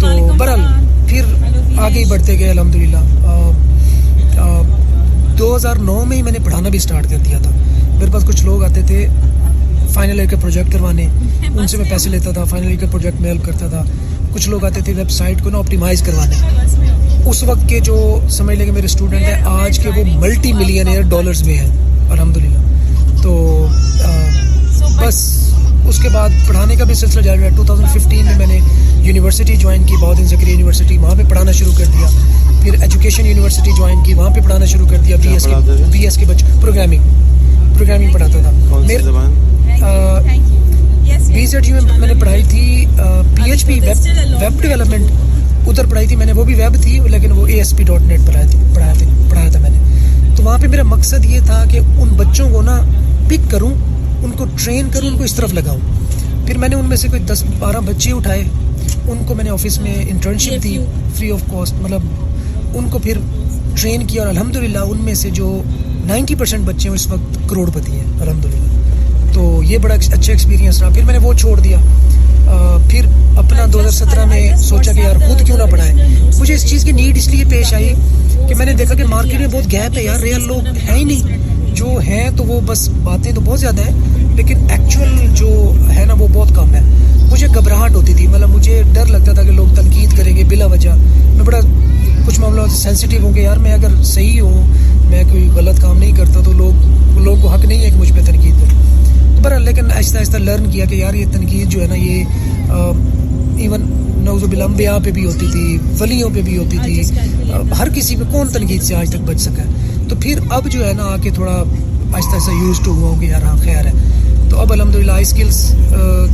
تو 0.00 0.32
برحال 0.38 0.60
پھر 1.06 1.22
آگے 1.78 1.98
ہی 1.98 2.04
بڑھتے 2.04 2.38
گئے 2.38 2.50
الحمد 2.50 2.74
للہ 2.74 2.96
دو 5.38 5.56
ہزار 5.56 5.76
نو 5.76 6.04
میں 6.04 6.16
ہی 6.16 6.22
میں 6.22 6.32
نے 6.32 6.38
پڑھانا 6.44 6.68
بھی 6.68 6.76
اسٹارٹ 6.78 7.10
کر 7.10 7.16
دیا 7.18 7.38
تھا۔ 7.42 7.50
میرے 7.98 8.10
پاس 8.12 8.24
کچھ 8.24 8.44
لوگ 8.44 8.64
آتے 8.64 8.82
تھے 8.86 9.06
فائنل 9.88 10.18
ایئر 10.18 10.30
کے 10.30 10.36
پروجیکٹ 10.36 10.72
کروانے 10.72 11.06
ان 11.58 11.66
سے 11.68 11.76
میں 11.76 11.90
پیسے 11.90 12.10
لیتا 12.10 12.30
تھا 12.30 12.44
فائنل 12.44 12.68
ایئر 12.68 12.80
کے 12.80 12.86
پروجیکٹ 12.90 13.20
میں 13.20 13.30
ہیلپ 13.30 13.44
کرتا 13.44 13.68
تھا۔ 13.68 13.82
کچھ 14.32 14.48
لوگ 14.48 14.64
آتے 14.64 14.80
تھے 14.84 14.92
ویب 14.92 15.10
سائٹ 15.10 15.42
کو 15.42 15.50
نا 15.50 15.58
آپٹیمائز 15.58 16.02
کروانے۔ 16.02 16.34
اس 17.26 17.42
وقت 17.42 17.68
کے 17.68 17.80
جو 17.80 18.20
سمجھ 18.30 18.56
لیں 18.56 18.66
کہ 18.66 18.72
میرے 18.72 18.84
اسٹوڈنٹ 18.84 19.22
ہیں 19.22 19.42
آج 19.44 19.78
کے 19.78 19.88
وہ 19.88 20.04
ملٹی 20.14 20.52
ملین 20.52 20.88
ایئر 20.88 21.02
ڈالرز 21.02 21.42
میں 21.42 21.58
ہیں۔ 21.58 21.70
الحمد 22.10 22.36
للہ 22.36 23.22
تو 23.22 23.66
بس۔ 24.98 25.18
اس 25.88 25.98
کے 26.02 26.08
بعد 26.08 26.30
پڑھانے 26.46 26.76
کا 26.76 26.84
بھی 26.84 26.94
سلسلہ 26.94 27.22
جاری 27.22 27.40
رہا۔ 27.40 27.56
ٹو 27.56 27.64
تھاؤزینڈ 27.64 27.90
ففٹین 27.90 28.24
میں 28.24 28.36
میں 28.38 28.46
نے 28.46 28.58
یونیورسٹی 29.06 29.56
جوائن 29.56 29.82
کی 29.86 29.94
بہت 30.00 30.20
ذکری 30.28 30.50
یونیورسٹی 30.50 30.98
وہاں 30.98 31.14
پہ 31.14 31.22
پڑھانا 31.28 31.52
شروع 31.52 31.72
کر 31.78 31.84
دیا۔ 31.94 32.08
پھر 32.62 32.72
ایجوکیشن 32.80 33.26
یونیورسٹی 33.26 33.70
جوائن 33.76 34.02
کی 34.04 34.14
وہاں 34.14 34.30
پہ 34.34 34.40
پڑھانا 34.40 34.64
شروع 34.72 34.86
کر 34.90 34.98
دیا۔ 35.04 35.16
بی 35.22 35.28
ایس 35.28 35.44
کے 35.44 35.54
بی 35.92 36.04
ایس 36.04 36.16
کے 36.16 36.26
بچے 36.28 36.46
پروگرامنگ 36.60 37.02
پروگرامنگ 37.76 38.12
پڑھاتا 38.12 38.38
تھا۔ 38.42 38.50
بی 41.34 41.46
زیڈ 41.46 41.68
یو 41.68 41.74
میں 41.74 41.98
میں 41.98 42.08
نے 42.08 42.14
پڑھائی 42.20 42.42
تھی 42.48 42.84
P 43.36 43.50
H 43.50 43.64
P 43.66 43.78
web 43.80 44.60
development 44.62 45.10
ادھر 45.68 45.86
پڑھائی 45.86 46.06
تھی 46.06 46.16
میں 46.16 46.26
نے 46.26 46.32
وہ 46.32 46.44
بھی 46.44 46.54
ویب 46.54 46.82
تھی 46.82 46.98
لیکن 47.10 47.32
وہ 47.32 47.46
A 47.46 47.54
S 47.54 47.76
P 47.76 47.84
dot 47.84 48.02
net 48.02 48.26
پڑھائی 48.26 48.48
تھی 48.48 48.58
پڑھایا 48.74 48.92
تھی 48.98 49.06
پڑھایا 49.30 49.50
تھا 49.50 49.58
میں 49.60 49.70
نے۔ 49.70 50.34
تو 50.36 50.42
وہاں 50.42 50.58
پہ 50.58 50.66
میرا 50.66 50.82
مقصد 50.86 51.24
یہ 51.24 51.40
تھا 51.46 51.64
کہ 51.70 51.78
ان 51.78 52.08
بچوں 52.16 52.48
کو 52.50 52.62
نا 52.62 52.80
پک 53.28 53.50
کروں 53.50 53.70
ان 54.22 54.30
کو 54.30 54.44
ٹرین 54.64 54.88
کروں 54.92 55.08
ان 55.08 55.16
کو 55.18 55.24
اس 55.24 55.34
طرف 55.34 55.52
لگاؤں۔ 55.54 55.78
پھر 56.46 56.58
میں 56.58 56.68
نے 56.68 56.76
ان 56.76 56.84
میں 56.84 56.96
سے 56.96 57.08
کوئی 57.08 57.22
دس 57.22 57.44
بارہ 57.58 57.80
بچے 57.84 58.12
اٹھائے۔ 58.12 58.42
ان 59.08 59.24
کو 59.26 59.34
میں 59.34 59.44
نے 59.44 59.50
آفس 59.50 59.78
میں 59.78 59.94
انٹرنشپ 59.94 60.62
دی 60.64 60.78
فری 61.16 61.30
آف 61.30 61.40
کاسٹ 61.50 61.74
مطلب 61.80 62.00
ان 62.74 62.88
کو 62.90 62.98
پھر 62.98 63.18
ٹرین 63.74 64.06
کیا 64.06 64.22
اور 64.22 64.30
الحمد 64.30 64.56
للہ 64.56 64.78
ان 64.78 64.98
میں 64.98 65.14
سے 65.14 65.30
جو 65.30 65.62
نائنٹی 66.06 66.34
پرسینٹ 66.34 66.66
بچے 66.66 66.88
ہیں 66.88 66.94
اس 66.94 67.06
وقت 67.06 67.48
کروڑ 67.48 67.70
پتی 67.70 67.92
ہیں۔ 67.92 68.20
الحمد 68.20 68.44
للہ 68.44 69.32
تو 69.34 69.62
یہ 69.64 69.78
بڑا 69.78 69.94
اچھا 69.94 70.32
ایکسپیرینس 70.32 70.80
رہا۔ 70.82 70.88
پھر 70.88 71.04
میں 71.04 71.12
نے 71.12 71.18
وہ 71.18 71.32
چھوڑ 71.34 71.60
دیا۔ 71.60 71.78
پھر 72.88 73.06
اپنا 73.36 73.66
دو 73.72 73.80
ہزار 73.80 73.90
سترہ 73.90 74.24
میں 74.24 74.56
سوچا 74.56 74.92
کہ 74.92 75.00
یار 75.00 75.16
خود 75.16 75.46
کیوں 75.46 75.58
نہ 75.58 75.62
پڑھائیں 75.70 75.94
مجھے 76.38 76.54
اس 76.54 76.66
چیز 76.70 76.84
کی 76.84 76.92
نیڈ 76.92 77.16
اس 77.16 77.28
لیے 77.28 77.44
پیش 77.50 77.72
آئی 77.74 77.92
کہ 78.48 78.54
میں 78.54 78.66
نے 78.66 78.72
دیکھا 78.72 78.94
کہ 78.94 79.04
مارکیٹ 79.04 79.40
میں 79.40 79.48
بہت 79.52 79.72
گیپ 79.72 79.98
ہے 79.98 80.02
یار 80.04 80.20
ریئل 80.20 80.46
لوگ 80.46 80.66
ہیں 80.66 80.96
ہی 80.96 81.04
نہیں 81.04 81.51
جو 81.74 81.98
ہیں 82.06 82.30
تو 82.36 82.44
وہ 82.44 82.60
بس 82.66 82.88
باتیں 83.02 83.32
تو 83.32 83.40
بہت 83.40 83.60
زیادہ 83.60 83.82
ہیں 83.82 84.34
لیکن 84.36 84.70
ایکچوئل 84.70 85.26
جو 85.34 85.50
ہے 85.96 86.04
نا 86.04 86.14
وہ 86.18 86.26
بہت 86.32 86.54
کم 86.54 86.74
ہے۔ 86.74 86.80
مجھے 87.32 87.46
گھبراہٹ 87.54 87.94
ہوتی 87.94 88.14
تھی 88.14 88.26
مطلب 88.26 88.48
مجھے 88.48 88.82
ڈر 88.92 89.06
لگتا 89.06 89.32
تھا 89.32 89.42
کہ 89.42 89.50
لوگ 89.50 89.74
تنقید 89.74 90.16
کریں 90.16 90.36
گے 90.36 90.44
بلا 90.44 90.66
وجہ۔ 90.66 90.90
میں 91.34 91.44
بڑا 91.44 91.58
کچھ 92.26 92.40
معاملہ 92.40 92.66
سینسٹیو 92.74 93.22
ہوں 93.22 93.34
گے 93.34 93.42
یار 93.42 93.56
میں 93.56 93.72
اگر 93.72 94.02
صحیح 94.04 94.40
ہوں 94.40 94.66
میں 95.10 95.22
کوئی 95.30 95.48
غلط 95.54 95.80
کام 95.82 95.98
نہیں 95.98 96.12
کرتا 96.16 96.40
تو 96.44 96.52
لوگ 96.52 97.18
لوگوں 97.18 97.40
کو 97.42 97.48
حق 97.48 97.64
نہیں 97.64 97.84
ہے 97.84 97.90
کہ 97.90 97.96
مجھ 97.96 98.12
پہ 98.12 98.20
تنقید 98.24 98.60
کریں۔ 98.60 99.36
تو 99.36 99.42
برحال 99.42 99.62
لیکن 99.62 99.90
آہستہ 99.96 100.18
آہستہ 100.18 100.36
لرن 100.36 100.70
کیا 100.70 100.84
کہ 100.84 100.94
یار 100.94 101.14
یہ 101.14 101.24
تنقید 101.32 101.68
جو 101.68 101.82
ہے 101.82 101.86
نا 101.86 101.94
یہ 101.94 102.24
ایون 103.58 103.82
نوز 104.24 104.42
بلمبیا 104.50 104.98
پہ 105.04 105.10
بھی 105.10 105.24
ہوتی 105.26 105.46
تھی 105.52 105.76
ولیوں 105.98 106.30
پہ 106.34 106.42
بھی 106.42 106.56
ہوتی 106.56 106.78
تھی۔ 106.84 107.00
ہر 107.78 107.88
کسی 107.94 108.16
پہ 108.16 108.32
کون 108.32 108.48
تنقید 108.48 108.82
سے 108.82 108.94
آج 108.94 109.10
تک 109.10 109.20
بچ 109.26 109.40
سکا 109.40 109.62
ہے؟ 109.62 109.91
تو 110.08 110.16
پھر 110.20 110.38
اب 110.50 110.68
جو 110.70 110.86
ہے 110.86 110.92
نا 110.92 111.04
آ 111.04 111.16
کے 111.22 111.30
تھوڑا 111.30 111.52
آہستہ 112.14 112.34
آہستہ 112.34 112.50
یوز 112.50 112.80
ٹو 112.84 112.90
ہوا 112.92 113.10
ہوں 113.10 113.20
کہ 113.20 113.26
یار 113.26 113.42
ہاں 113.42 113.56
خیر 113.56 113.86
ہے۔ 113.86 113.92
تو 114.50 114.60
اب 114.60 114.72
الحمد 114.72 114.94
للہ 114.94 115.12
اسکلس 115.12 115.74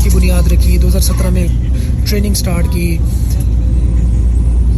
کی 0.03 0.11
بنیاد 0.15 0.53
رکھی۔ 0.53 0.79
دو 0.79 0.89
ہزار 0.89 1.01
سترہ 1.01 1.31
میں 1.31 1.47
ٹریننگ 2.09 2.33
اسٹارٹ 2.33 2.67
کی۔ 2.73 2.99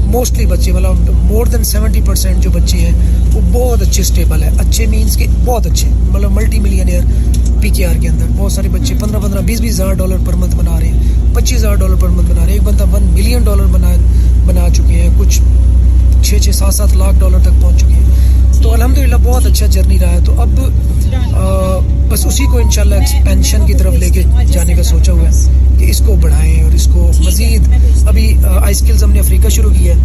موسٹلی 0.06 0.46
بچے 0.46 0.72
مطلب 0.72 1.10
مور 1.22 1.46
دین 1.46 1.64
سیونٹی 1.64 2.00
پرسینٹ 2.06 2.42
جو 2.42 2.50
بچے 2.50 2.78
ہیں، 2.78 2.92
وہ 3.34 3.40
بہت 3.52 3.82
اچھے 3.82 4.02
اسٹیبل 4.02 4.42
ہے 4.42 4.50
اچھے 4.58 4.86
مینس 4.86 5.16
کے 5.16 5.26
بہت 5.44 5.66
اچھے۔ 5.66 5.88
مطلب 5.88 6.30
ملٹی 6.30 6.58
ملین 6.58 6.88
ایئر 6.88 7.02
پی 7.60 7.68
کے 7.68 7.86
آر 7.86 7.94
کے 7.94 8.08
اندر۔ 8.08 8.26
بہت 8.36 8.52
سارے 8.52 8.68
بچے 8.68 8.94
پندرہ 9.00 9.20
پندرہ 9.20 9.40
بیس 9.40 9.60
بیس 9.60 9.72
ہزار 9.74 9.92
ڈالر 9.92 10.16
پر 10.26 10.32
منتھ 10.32 10.56
بنا 10.56 10.80
رہے 10.80 10.88
ہیں۔ 10.88 11.00
پچیس 11.34 11.58
ہزار 11.58 11.74
ڈالر 11.74 11.94
پر 11.94 12.08
منتھ 12.08 12.30
بنا 12.30 12.40
رہے 12.40 12.46
ہیں۔ 12.46 12.52
ایک 12.52 12.62
بندہ 12.62 12.84
ون 12.92 13.02
ملین 13.02 13.42
ڈالر 13.42 13.66
بنا 13.66 13.94
بنا 14.46 14.66
چکے 14.74 14.94
ہیں۔ 14.94 15.08
کچھ 15.18 15.40
چھ 16.22 16.34
چھ، 16.42 16.50
سات 16.50 16.74
سات 16.74 16.96
لاکھ 16.96 17.18
ڈالر 17.18 17.38
تک 17.38 17.62
پہنچ 17.62 17.80
چکے 17.80 17.94
ہیں۔ 17.94 18.39
تو 18.62 18.72
الحمد 18.72 18.98
للہ 18.98 19.16
بہت 19.22 19.46
اچھا 19.46 19.66
جرنی 19.66 19.98
رہا 19.98 20.10
ہے۔ 20.10 20.18
تو 20.24 20.40
اب 20.40 20.60
بس 22.08 22.26
اسی 22.26 22.44
کو 22.44 22.58
انشاءاللہ 22.58 22.94
ایکسپینشن 22.94 23.66
کی 23.66 23.74
طرف 23.74 23.94
لے 23.94 24.10
کے 24.10 24.22
جانے 24.52 24.74
کا 24.74 24.82
سوچا 24.82 25.12
ہوا 25.12 25.28
ہے 25.28 25.50
کہ 25.78 25.84
اس 25.84 26.02
کو 26.06 26.16
بڑھائیں 26.20 26.62
اور 26.62 26.72
اس 26.72 26.88
کو 26.92 27.10
مزید۔ 27.24 27.62
ابھی 28.08 28.36
آئی 28.44 28.70
اسکلز 28.70 29.04
ہم 29.04 29.12
نے 29.12 29.18
افریقہ 29.18 29.48
شروع 29.48 29.70
کیا 29.70 29.94
ہے۔ 29.94 30.00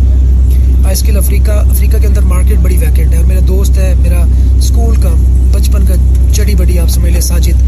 آئی 0.85 0.91
اسکل 0.91 1.17
افریقہ 1.17 1.51
افریقہ 1.51 1.97
کے 1.97 2.07
اندر 2.07 2.21
مارکیٹ 2.21 2.57
بڑی 2.57 2.77
ویکینٹ 2.77 3.11
ہے۔ 3.11 3.17
اور 3.17 3.25
میرا 3.25 3.39
دوست 3.47 3.77
ہے، 3.77 3.93
میرا 3.99 4.25
اسکول 4.57 4.95
کا 4.95 5.09
بچپن 5.51 5.85
کا 5.85 5.93
چڑی 6.33 6.55
بڑی 6.55 6.79
آپ 6.79 6.89
سمجھ 6.89 7.11
لیں 7.11 7.21
ساجد۔ 7.21 7.63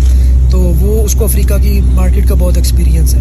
تو 0.52 0.60
وہ 0.60 1.04
اس 1.04 1.14
کو 1.14 1.26
افریقہ 1.26 1.54
کی 1.62 1.80
مارکیٹ 1.94 2.28
کا 2.30 2.36
بہت 2.36 2.58
ایکسپیرینس 2.58 3.16
ہے۔ 3.16 3.20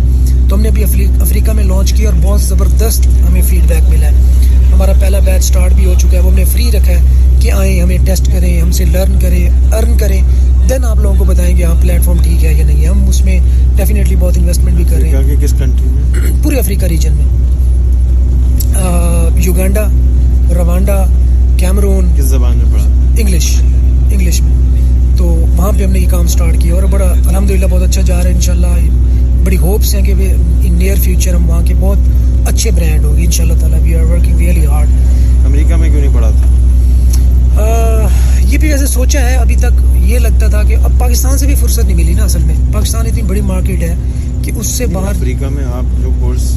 تو 0.49 0.57
ہم 0.57 0.61
نے 0.61 0.69
ابھی 0.69 1.07
افریقہ 1.21 1.51
میں 1.51 1.64
لانچ 1.64 1.93
کیا 1.93 2.11
اور 2.11 2.19
بہت 2.23 2.41
زبردست 2.41 3.07
ہمیں 3.29 3.43
فیڈ 3.43 3.69
بیک 3.69 3.89
ملا 3.89 4.07
ہے۔ 4.07 4.12
ہمارا 4.77 4.93
پہلا 5.01 5.18
بیچ 5.18 5.45
سٹارٹ 5.45 5.72
بھی 5.72 5.85
ہو 5.85 5.95
چکا 5.99 6.12
ہے 6.12 6.18
وہ 6.18 6.31
ہم 6.31 6.37
نے 6.37 6.45
فری 6.45 6.70
رکھا 6.72 6.93
ہے 6.93 7.01
کہ 7.41 7.53
آئیں 7.53 7.81
ہمیں 7.81 7.99
ٹیسٹ 8.05 8.33
کریں 8.33 8.61
ہم 8.61 8.70
سے 8.70 8.85
لرن 8.85 9.18
کریں 9.20 9.49
ارن 9.72 9.97
کریں۔ 9.99 10.22
دین 10.68 10.85
آپ 10.85 10.97
لوگوں 10.97 11.16
کو 11.16 11.24
بتائیں 11.24 11.57
گے 11.57 11.64
ہاں 11.64 11.74
پلیٹ 11.81 12.03
فارم 12.03 12.18
ٹھیک 12.22 12.45
ہے 12.45 12.55
یا 12.55 12.66
نہیں 12.66 12.83
ہے۔ 12.83 12.87
ہم 12.87 13.05
اس 13.09 13.24
میں 13.24 13.41
ڈیفینیٹلی 13.77 14.16
بہت 14.16 14.39
انویسٹمنٹ 14.39 14.77
بھی 14.77 14.85
کر 14.85 14.97
رہے 14.97 15.09
ہیں۔ 15.09 15.37
کس 15.41 15.55
کنٹری 15.59 15.89
میں؟ 15.89 16.43
پورے 16.43 16.57
افریقہ 16.57 16.85
ریجن 16.85 17.12
میں۔ 17.12 17.24
یوگانڈا 19.37 19.89
روانڈا 20.55 21.05
کیمرون 21.57 22.09
کس 22.16 22.24
زبان 22.24 22.57
میں 22.57 22.72
پڑھا؟ 22.72 22.85
انگلش 23.18 23.57
انگلش 24.12 24.41
میں۔ 24.41 24.55
تو 25.16 25.24
وہاں 25.57 25.72
پہ 25.79 25.85
ہم 25.85 25.93
نے 25.93 25.99
یہ 25.99 26.09
کام 26.11 26.27
سٹارٹ 26.27 26.61
کیا 26.61 26.74
اور 26.74 26.83
بڑا 26.83 27.12
الحمد 27.29 27.51
للہ 27.51 27.66
بہت 27.70 27.83
اچھا 27.83 28.03
جا 28.03 28.16
رہا 28.16 28.24
ہے 28.24 28.35
انشاءاللہ۔ 28.35 28.66
بڑی 29.47 29.57
ہوپس 29.57 29.95
ہیں 29.95 30.03
کہ 30.03 30.13
ان 30.13 30.73
نیئر 30.75 30.97
فیوچر 31.03 31.35
ہم 31.35 31.49
وہاں 31.51 31.63
کے 31.67 31.75
بہت 31.81 32.49
اچھے 32.49 32.71
برانڈ 32.71 33.05
ہوگی 33.05 33.25
ان 33.25 33.31
شاء 33.31 33.45
اللہ 33.45 33.61
تعالیٰ 33.61 33.81
we 33.83 33.95
are 33.95 34.05
working 34.05 34.39
really 34.39 34.65
hard 34.67 35.45
امریکہ 35.47 35.77
میں 35.77 35.89
کیوں 35.91 36.01
نہیں 36.01 36.15
پڑھا 36.15 36.31
تھا؟ 36.31 38.09
یہ 38.43 38.59
بھی 38.59 38.69
ویسے 38.69 38.87
سوچا 38.87 39.21
ہے 39.21 39.35
ابھی 39.37 39.55
تک 39.57 39.81
یہ 40.03 40.19
لگتا 40.19 40.47
تھا 40.47 40.63
کہ 40.63 40.77
اب 40.77 40.99
پاکستان 40.99 41.39
سے 41.39 41.47
بھی 41.47 41.55
فرصت 41.55 41.85
نہیں 41.85 41.97
ملی 41.97 42.15
نا 42.15 42.25
اصل 42.25 42.43
میں۔ 42.45 42.55
پاکستان 42.73 43.07
اتنی 43.07 43.23
بڑی 43.23 43.41
مارکیٹ 43.43 43.83
ہے 43.83 43.95
کہ 44.45 44.53
اس 44.57 44.67
سے 44.69 44.87
باہر 44.87 45.09
افریقہ 45.09 45.49
میں 45.51 45.65
آپ 45.73 46.03
جو 46.03 46.11
کورس 46.21 46.51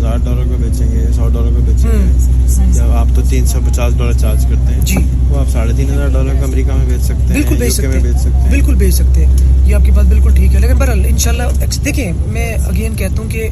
ہزار 0.00 0.16
ڈالر 0.24 0.44
کا 0.44 0.56
بیچیں 0.56 0.92
گے 0.92 1.12
سو 1.12 1.28
ڈالر 1.28 1.50
کا 1.50 1.64
بیچیں 1.66 1.90
گے۔ 1.90 2.78
یا 2.78 2.84
آپ 2.94 3.06
تو 3.14 3.22
تین 3.30 3.46
سو 3.46 3.58
پچاس 3.70 3.98
ڈالر 3.98 4.12
چارج 4.12 4.44
کرتے 4.44 4.74
ہیں۔ 4.74 4.80
جی۔ 4.80 4.96
وہ 5.28 5.38
آپ 5.38 5.48
ساڑھے 5.48 5.72
تین 5.76 5.90
ہزار 5.90 6.08
ڈالر 6.08 6.34
کا 6.34 6.44
امریکہ 6.44 6.72
میں 6.72 6.86
بیچ 6.86 7.02
سکتے 7.02 7.22
ہیں 7.22 7.32
بالکل 7.32 7.56
بیچ 7.56 7.72
سکتے 7.72 7.88
بیچ 7.88 8.16
سکتے 8.16 8.30
ہیں۔ 8.30 8.50
بالکل 8.50 8.74
بیچ 8.74 8.94
سکتے۔ 8.94 9.26
ہیں 9.26 9.34
یہ 9.66 9.74
آپ 9.74 9.84
کی 9.84 9.90
بات 9.90 10.06
بالکل 10.06 10.34
ٹھیک 10.34 10.54
ہے۔ 10.54 10.60
لیکن 10.60 10.74
بہرحال 10.74 11.04
ان 11.08 11.18
شاء 11.18 11.30
اللہ 11.30 11.42
دیکھیں 11.84 12.12
میں 12.26 12.54
اگین 12.54 12.96
کہتا 12.96 13.22
ہوں 13.22 13.30
کہ 13.30 13.48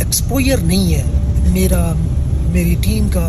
ایکسپوئر 0.00 0.56
نہیں 0.56 0.94
ہے 0.94 1.02
میرا 1.52 1.92
میری 2.52 2.76
ٹیم 2.80 3.08
کا۔ 3.12 3.28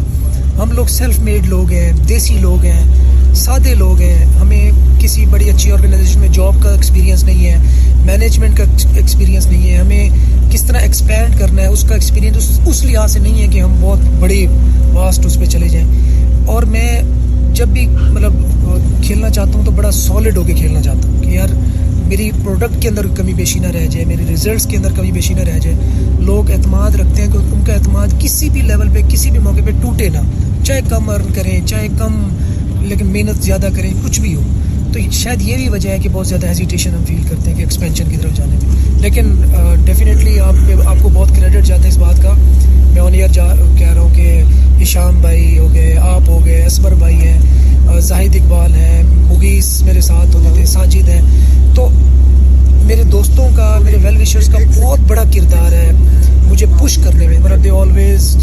ہم 0.60 0.72
لوگ 0.72 0.86
سیلف 0.86 1.20
میڈ 1.20 1.46
لوگ 1.46 1.72
ہیں، 1.72 1.92
دیسی 2.10 2.34
لوگ 2.34 2.66
ہیں، 2.66 2.84
سادے 3.36 3.76
لوگ 3.76 4.02
ہیں۔ 4.02 4.26
ہمیں 4.26 4.72
کسی 5.00 5.26
بڑی 5.26 5.50
اچھی 5.50 5.72
آرگنائزیشن 5.72 6.20
میں 6.20 6.28
جاب 6.28 6.56
کا 6.64 6.72
ایکسپیرینس 6.72 7.24
نہیں 7.24 7.48
ہے 7.48 7.58
مینجمنٹ 8.06 8.58
کا 8.58 8.64
ایکسپیرینس 8.96 9.46
نہیں 9.46 9.70
ہے۔ 9.70 9.78
ہمیں 9.78 10.10
کس 10.52 10.64
طرح 10.64 10.78
ایکسپینڈ 10.78 11.40
کرنا 11.40 11.62
ہے، 11.62 11.68
اس 11.68 11.84
کا 11.84 11.94
ایکسپیرینس 11.94 12.60
اس 12.66 12.84
لحاظ 12.84 13.14
سے 13.14 13.20
نہیں 13.20 13.42
ہے 13.42 13.48
کہ 13.48 13.62
ہم 13.62 13.76
بہت 13.82 14.00
بڑے 14.20 14.46
واسٹ 14.94 15.26
اس 15.26 15.40
پہ 15.40 15.46
چلے 15.46 15.70
جائیں۔ 15.70 15.88
اور 16.46 16.64
میں 16.64 17.02
جب 17.54 17.68
بھی 17.68 17.88
مطلب 17.88 18.34
کھیلنا 19.04 19.30
چاہتا 19.30 19.58
ہوں 19.58 19.66
تو 19.66 19.72
بڑا 19.72 19.92
سالڈ 19.92 20.38
ہو 20.38 20.44
کے 20.44 20.54
کھیلنا 20.54 20.82
چاہتا 20.82 21.08
ہوں 21.08 21.24
کہ 21.24 21.30
یار 21.30 21.48
میری 22.10 22.32
پروڈکٹ 22.44 22.82
کے 22.82 22.90
اندر 22.90 23.08
کمی 23.08 23.34
بیشی 23.34 23.60
نہ 23.60 23.68
رہ 23.68 23.88
جائے 23.88 24.06
میرے 24.06 24.24
ریزلٹس 24.30 24.66
کے 24.66 24.78
اندر 24.78 24.92
کمی 24.92 25.12
بیشی 25.12 25.34
نہ 25.34 25.40
رہ 25.40 25.60
جائے۔ 25.60 25.76
لوگ 26.20 26.52
اعتماد 26.52 26.92
رکھتے 26.92 27.22
ہیں 27.22 27.32
کہ 27.32 27.38
ان 27.38 27.64
کا 27.68 27.74
اعتماد 27.74 28.08
کسی 28.20 28.50
بھی 28.50 28.62
لیول 28.62 28.90
پہ، 28.94 29.00
کسی 29.10 29.32
بھی 29.32 29.40
موقع 29.40 29.62
پہ 29.66 29.72
ٹوٹے 29.82 30.10
نہ۔ 30.10 30.18
چاہے 30.64 30.80
کم 30.90 31.10
ارن 31.10 31.34
کریں، 31.34 31.68
چاہے 31.68 31.88
کم، 31.98 32.28
لیکن 32.82 33.06
محنت 33.06 33.44
زیادہ 33.44 33.68
کریں، 33.76 33.94
کچھ 34.06 34.22
بھی 34.22 34.36
ہو۔ 34.36 34.42
تو 34.94 35.00
شاید 35.12 35.42
یہ 35.42 35.56
بھی 35.56 35.70
وجہ 35.70 35.90
ہے 35.90 36.00
کہ 36.00 36.10
بہت 36.12 36.28
زیادہ 36.28 36.48
ہیزیٹیشن 36.48 36.90
ہم 36.94 37.06
فیل 37.06 37.24
کرتے 37.30 37.50
ہیں 37.50 37.58
کہ 37.58 37.64
ایکسپینشن 37.64 38.06
کی 38.10 38.18
طرف 38.18 38.34
جانے 38.34 38.56
میں۔ 38.56 39.02
لیکن 39.02 39.36
ڈیفینیٹلی 39.86 40.40
آپ 40.40 40.56
آپ 40.86 40.96
کو 41.02 41.10
بہت 41.10 41.30
کریڈٹ 41.36 41.66
جاتا 41.66 41.84
ہے 41.84 41.88
اس 41.88 41.98
بات 41.98 42.24
کا۔ 42.24 42.34
میں 42.94 43.02
آن 43.02 43.14
ایئر 43.14 43.28
جا، 43.28 43.46
کہہ 43.78 43.94
رہا 43.94 44.02
ہوں 44.02 44.14
کہ 44.16 44.44
ایشام 44.80 45.22
بھائی 45.22 45.58
ہو 45.58 45.74
گئے، 45.74 45.98
آپ 45.98 46.22
ہو 46.28 46.46
گئے 46.46 46.66
اسبر 46.66 46.94
بھائی 46.94 47.16
ہیں۔ 47.16 47.40
زاہد 47.98 48.36
اقبال 48.36 48.74
ہیں، 48.74 49.04
مغیث 49.06 49.82
میرے 49.82 50.02
ساتھ 50.02 50.36
ہوتے 50.36 50.50
تھے، 50.54 50.66
ساجد 50.66 51.10
ہیں۔ 51.10 51.22
تو 51.76 51.90
میرے 52.84 53.04
دوستوں 53.04 53.48
کا، 53.56 53.80
میرے 53.84 53.98
ویل 54.04 54.22
وشرس 54.22 54.50
کا 54.50 54.58
بہت 54.82 55.00
بڑا 55.08 55.24
کردار 55.34 55.72
ہے 55.72 55.92
مجھے 56.44 56.66
پش 56.80 57.00
کرنے 57.04 57.28
میں۔ 57.28 57.40
مطلب 57.40 57.64
دے 57.64 57.70
آلویز 57.70 58.38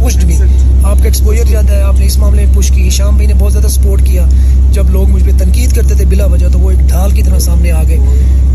پشڈ 0.00 0.24
بھی 0.24 0.36
آپ 0.82 0.98
کا 0.98 1.04
ایکسپوجر 1.04 1.44
زیادہ 1.44 1.72
ہے، 1.72 1.82
آپ 1.82 1.98
نے 1.98 2.06
اس 2.06 2.18
معاملے 2.18 2.46
میں 2.46 2.54
پش 2.54 2.68
کی۔ 2.68 2.90
شام 2.90 3.14
بھائی 3.14 3.26
نے 3.26 3.34
بہت 3.38 3.52
زیادہ 3.52 3.66
سپورٹ 3.66 4.02
کیا۔ 4.04 4.26
جب 4.72 4.90
لوگ 4.90 5.08
مجھ 5.08 5.24
پہ 5.24 5.30
تنقید 5.38 5.72
کرتے 5.72 5.94
تھے 5.94 6.04
بلا 6.04 6.26
وجہ، 6.26 6.46
تو 6.52 6.58
وہ 6.58 6.70
ایک 6.70 6.88
ڈھال 6.88 7.10
کی 7.10 7.22
طرح 7.22 7.38
سامنے 7.38 7.70
آ 7.70 7.82
گئے۔ 7.88 7.98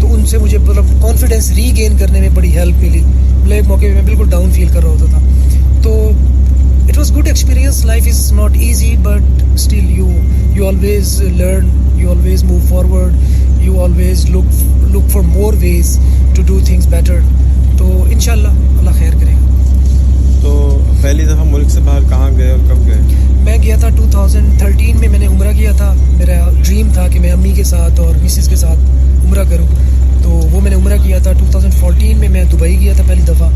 تو 0.01 0.13
ان 0.13 0.25
سے 0.25 0.37
مجھے 0.37 0.57
مطلب 0.57 0.83
کانفیڈینس 1.01 1.51
ری 1.51 1.71
گین 1.77 1.97
کرنے 1.97 2.19
میں 2.19 2.29
بڑی 2.29 2.57
ہیلپ 2.57 2.75
ملی۔ 2.79 3.01
مطلب 3.39 3.51
ایک 3.51 3.67
موقع 3.67 3.81
پہ 3.81 3.93
میں 3.93 4.01
بالکل 4.01 4.29
ڈاؤن 4.29 4.51
فیل 4.51 4.67
کر 4.67 4.83
رہا 4.83 4.89
ہوتا 4.89 5.05
تھا۔ 5.05 5.19
تو 5.81 6.11
it 6.89 6.97
was 6.97 7.17
good 7.17 7.27
experience 7.27 7.85
life 7.85 8.07
is 8.07 8.31
not 8.31 8.51
easy 8.53 8.95
but 9.03 9.43
still 9.53 9.89
you 9.89 10.09
you 10.53 10.67
always 10.67 11.21
learn 11.21 11.67
you 11.95 12.09
always 12.11 12.43
move 12.43 12.59
forward 12.69 13.13
you 13.61 13.81
always 13.83 14.25
look 14.25 14.63
look 14.95 15.11
for 15.11 15.21
more 15.21 15.53
ways 15.59 15.99
to 16.35 16.41
do 16.45 16.59
things 16.65 16.87
better 16.87 17.19
تو 17.77 18.05
ان 18.11 18.19
شاء 18.19 18.31
اللہ 18.31 18.47
اللہ 18.47 18.89
خیر 18.89 19.13
کرے 19.13 19.31
گا۔ 19.31 19.55
تو 20.41 20.79
پہلی 21.01 21.23
دفعہ 21.23 21.43
ملک 21.43 21.69
سے 21.69 21.79
باہر 21.79 21.99
کہاں 22.09 22.31
گئے 22.37 22.51
اور 22.51 22.59
کب 22.69 22.87
گئے؟ 22.87 23.01
میں 23.43 23.57
گیا 23.63 23.77
تھا 23.77 23.89
2013 23.89 24.99
میں 24.99 25.09
میں 25.09 25.19
نے 25.19 25.25
عمرہ 25.25 25.51
کیا 25.57 25.71
تھا۔ 25.71 25.93
میرا 26.17 26.49
ڈریم 26.65 26.89
تھا 26.93 27.07
کہ 27.07 27.19
میں 27.19 27.31
امی 27.31 27.51
کے 27.51 27.63
ساتھ 27.63 27.99
اور 27.99 28.23
مسز 28.23 28.47
کے 28.47 28.55
ساتھ 28.55 28.79
عمرہ 29.25 29.43
کروں۔ 29.49 29.67
تو 30.23 30.29
وہ 30.29 30.61
میں 30.61 30.69
نے 30.69 30.75
عمرہ 30.75 30.97
کیا 31.03 31.19
تھا۔ 31.19 31.31
2014 31.31 32.17
میں 32.17 32.29
میں 32.29 32.43
دبئی 32.43 32.79
گیا 32.79 32.93
تھا 32.93 33.03
پہلی 33.07 33.21
دفعہ۔ 33.21 33.49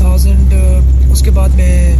2000 0.00 1.10
اس 1.12 1.22
کے 1.22 1.30
بعد 1.30 1.48
میں 1.54 1.96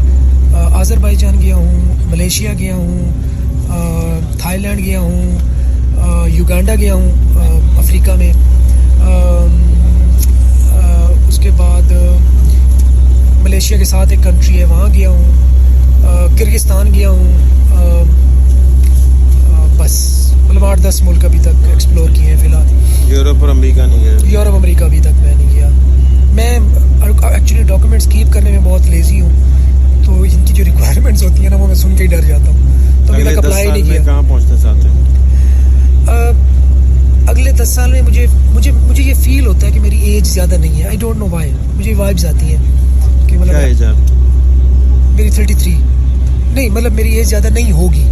آذر 0.75 0.99
بائی 0.99 1.17
جان 1.17 1.41
گیا 1.41 1.57
ہوں 1.57 2.07
ملیشیا 2.11 2.53
گیا 2.59 2.75
ہوں 2.75 4.37
تھائی 4.39 4.59
لینڈ 4.61 4.81
گیا 4.85 5.01
ہوں 5.01 6.29
یوگانڈا 6.29 6.75
گیا 6.75 6.95
ہوں 6.95 7.79
افریقہ 7.79 8.13
میں 8.19 8.33
اس 11.29 11.39
کے 11.39 11.51
بعد 11.57 11.93
ملیشیا 13.43 13.79
کے 13.79 13.85
ساتھ 13.85 14.11
ایک 14.11 14.23
کنٹری 14.25 14.59
ہے 14.59 14.65
وہاں 14.65 14.89
گیا 14.95 15.11
ہوں 15.11 16.37
کرگستان 16.39 16.95
گیا 16.95 17.11
ہوں 17.11 18.05
بس 19.79 19.95
مطلب 20.49 20.65
آٹھ 20.65 20.81
دس 20.83 21.03
ملک 21.03 21.25
ابھی 21.25 21.39
تک 21.43 21.69
ایکسپلور 21.71 22.11
کیے 22.15 22.27
ہیں 22.27 22.37
فی 22.41 22.47
الحال۔ 22.47 22.67
یورپ 23.13 23.41
اور 23.41 23.49
امریکہ 23.49 23.83
نہیں 23.83 24.05
گیا 24.05 24.17
یورپ 24.31 24.55
امریکہ 24.55 24.85
ابھی 24.85 25.01
تک 25.01 25.21
میں 25.23 25.35
نہیں 25.37 25.55
گیا۔ 25.55 25.69
میں 26.39 26.59
ایکچولی 27.31 27.63
ڈاکومنٹس 27.63 28.07
کیپ 28.07 28.33
کرنے 28.33 28.51
میں 28.51 28.59
بہت 28.65 28.87
لیزی 28.87 29.21
ہوں۔ 29.21 29.31
تو 30.05 30.23
ان 30.23 30.45
کی 30.45 30.53
جو 30.55 30.65
ریکوائرمنٹس 30.65 31.23
ہوتی 31.23 31.43
ہیں 31.43 31.51
نا 31.51 31.57
وہ 31.57 31.67
میں 31.67 31.75
سن 31.75 31.97
کے 31.97 32.03
ہی 32.03 32.09
ڈر 32.09 32.21
جاتا 32.21 32.51
ہوں۔ 32.51 33.07
تو 33.07 33.13
ابھی 33.13 33.25
تک 33.25 33.39
اپلائی 33.39 33.71
نہیں 33.71 33.83
کیا۔ 33.83 34.03
کہاں 34.05 34.23
پہنچنا 34.29 34.57
چاہتے 34.59 34.89
ہیں؟ 34.89 34.95
اگلے 37.29 37.53
دس 37.53 37.69
سال 37.69 37.91
میں 37.93 38.03
مجھے 38.03 38.27
مجھے 38.53 38.71
مجھے 38.71 39.03
یہ 39.03 39.15
فیل 39.15 39.47
ہوتا 39.47 39.67
ہے 39.67 39.73
کہ 39.73 39.81
میری 39.81 39.99
ایج 40.01 40.27
زیادہ 40.27 40.55
نہیں 40.55 40.83
ہے۔ 40.83 40.89
آئی 40.89 40.97
ڈونٹ 40.97 41.19
نو 41.19 41.27
وائی 41.31 41.51
مجھے 41.75 41.95
وائبز 41.95 42.27
آتی 42.27 42.55
ہیں 42.55 42.63
کہ 43.29 43.39
مطلب 43.39 43.57
میری 45.15 45.31
تھرٹی 45.31 45.55
تھری 45.55 45.75
نہیں 46.53 46.69
مطلب 46.69 46.93
میری 46.93 47.09
ایج 47.09 47.29
زیادہ 47.29 47.49
نہیں 47.49 47.73
ہوگی۔ 47.73 48.05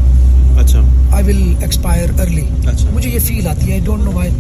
اچھا۔ 0.59 0.81
آئی 1.13 1.25
ول 1.25 1.55
ایکسپائر 1.61 2.21
ارلی 2.21 2.45
اچھا۔ 2.67 2.91
مجھے 2.93 3.11
یہ 3.11 3.19
فیل 3.19 3.47
آتی 3.49 3.67
ہے۔ 3.67 3.73
آئی 3.73 3.81
ڈونٹ 3.85 4.05
نو 4.05 4.13
وائی 4.13 4.31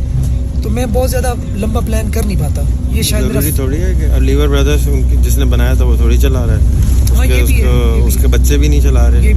تو 0.66 0.70
میں 0.70 0.84
بہت 0.92 1.10
زیادہ 1.10 1.32
لمبا 1.54 1.80
پلان 1.86 2.10
کر 2.10 2.24
نہیں 2.26 2.38
پاتا۔ 2.40 2.62
یہ 2.92 3.02
شاید 3.02 3.24
ضروری 3.24 3.50
تھوڑی 3.56 3.76
ہے 3.82 3.92
کہ 3.98 4.06
لیور 4.20 4.48
بردرس 4.48 4.88
جس 5.24 5.36
نے 5.38 5.44
بنایا 5.44 5.74
تھا 5.74 5.84
وہ 5.84 5.96
تھوڑی 5.96 6.16
چلا 6.18 6.44
رہا 6.46 6.56
ہے۔ 6.56 8.02
اس 8.06 8.16
کے 8.20 8.26
بچے 8.26 8.56
بھی 8.58 8.68
نہیں 8.68 8.80
چلا 8.80 9.10
رہے۔ 9.10 9.32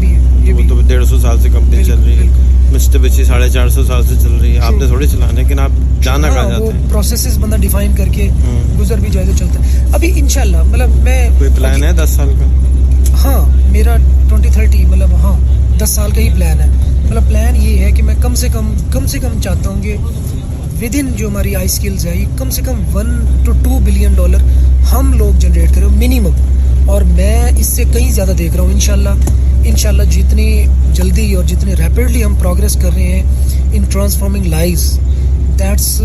وہ 0.54 0.62
تو 0.70 0.80
ڈیڑھ 0.88 1.06
سو 1.08 1.20
سال 1.20 1.42
سے 1.42 1.50
کمپنی 1.50 1.84
چل 1.84 2.00
رہی 2.06 2.18
ہے۔ 2.18 2.26
مسٹر 2.74 3.00
بچی 3.00 3.24
ساڑھے 3.24 3.50
چار 3.50 3.70
سو 3.70 3.84
سال 3.84 4.04
سے 4.04 4.16
چل 4.22 4.34
رہی 4.42 4.54
ہے۔ 4.54 4.60
آپ 4.60 4.74
نے 4.80 4.88
تھوڑی 4.88 5.08
چلانا 5.08 5.40
لیکن 5.42 5.60
آپ 5.60 5.72
جانا 6.04 6.30
کہاں 6.30 6.50
جاتے 6.50 6.64
ہیں؟ 6.64 6.90
پروسیسز 6.90 7.38
بندہ 7.38 7.56
ڈیفائن 7.62 7.96
کر 7.96 8.08
کے 8.14 8.30
گزر 8.80 9.00
بھی 9.00 9.10
جائے 9.12 9.26
تو 9.28 9.38
چلتا 9.38 9.64
ہے۔ 9.66 9.86
ابھی 9.94 10.12
انشاءاللہ 10.16 10.64
مطلب 10.64 10.96
میں 11.04 11.30
کوئی 11.38 11.50
پلان 11.56 11.84
ہے 11.84 11.92
دس 11.94 12.10
سال 12.10 12.34
کا؟ 12.40 12.46
ہاں 13.24 13.46
میرا 13.72 13.96
ٹوئنٹی 14.30 14.50
تھرٹی 14.50 14.86
مطلب 14.86 15.14
ہاں 15.14 15.38
دس 15.80 15.90
سال 15.90 16.12
کا 16.12 16.22
ہی 16.22 16.30
پلان 16.30 16.60
ہے۔ 16.60 16.70
مطلب 17.06 17.28
پلان 17.28 17.56
یہ 17.56 17.78
ہے 17.78 17.92
کہ 17.92 18.04
میں 18.04 18.16
کم 18.22 18.36
سے 18.36 18.48
کم 18.54 18.74
کم 18.92 19.06
سے 19.06 19.20
کم 19.20 19.40
چاہتا 19.42 19.70
ہوں 19.70 19.82
کہ 19.84 19.96
ود 20.82 20.96
ان 20.96 21.12
جو 21.16 21.28
ہماری 21.28 21.56
آئی 21.56 21.66
اسکلز 21.66 22.06
ہے 22.06 22.16
یہ 22.16 22.26
کم 22.38 22.50
سے 22.50 22.62
کم 22.66 22.82
one 22.94 23.08
two 23.46 23.52
two 23.64 23.80
billion 23.86 24.14
dollar 24.14 24.44
ہم 24.92 25.12
لوگ 25.14 25.40
جنریٹ 25.40 25.76
کریں 25.76 25.88
منیمم 25.88 26.90
اور 26.90 27.02
میں 27.02 27.52
اس 27.58 27.66
سے 27.66 27.84
کہیں 27.94 28.12
زیادہ 28.12 28.32
دیکھ 28.38 28.56
رہا 28.56 28.64
ہوں، 28.64 28.72
انشاءاللہ 28.72 29.10
انشاءاللہ 29.66 30.04
جتنی 30.12 30.66
جلدی 30.94 31.34
اور 31.36 31.44
جتنی 31.44 31.76
ریپڈلی 31.76 32.24
ہم 32.24 32.36
پروگرس 32.36 32.78
کر 32.82 32.94
رہے 32.94 33.12
ہیں 33.12 33.24
in 33.74 33.84
transforming 33.84 34.46
life 34.46 34.80
that's 35.60 36.02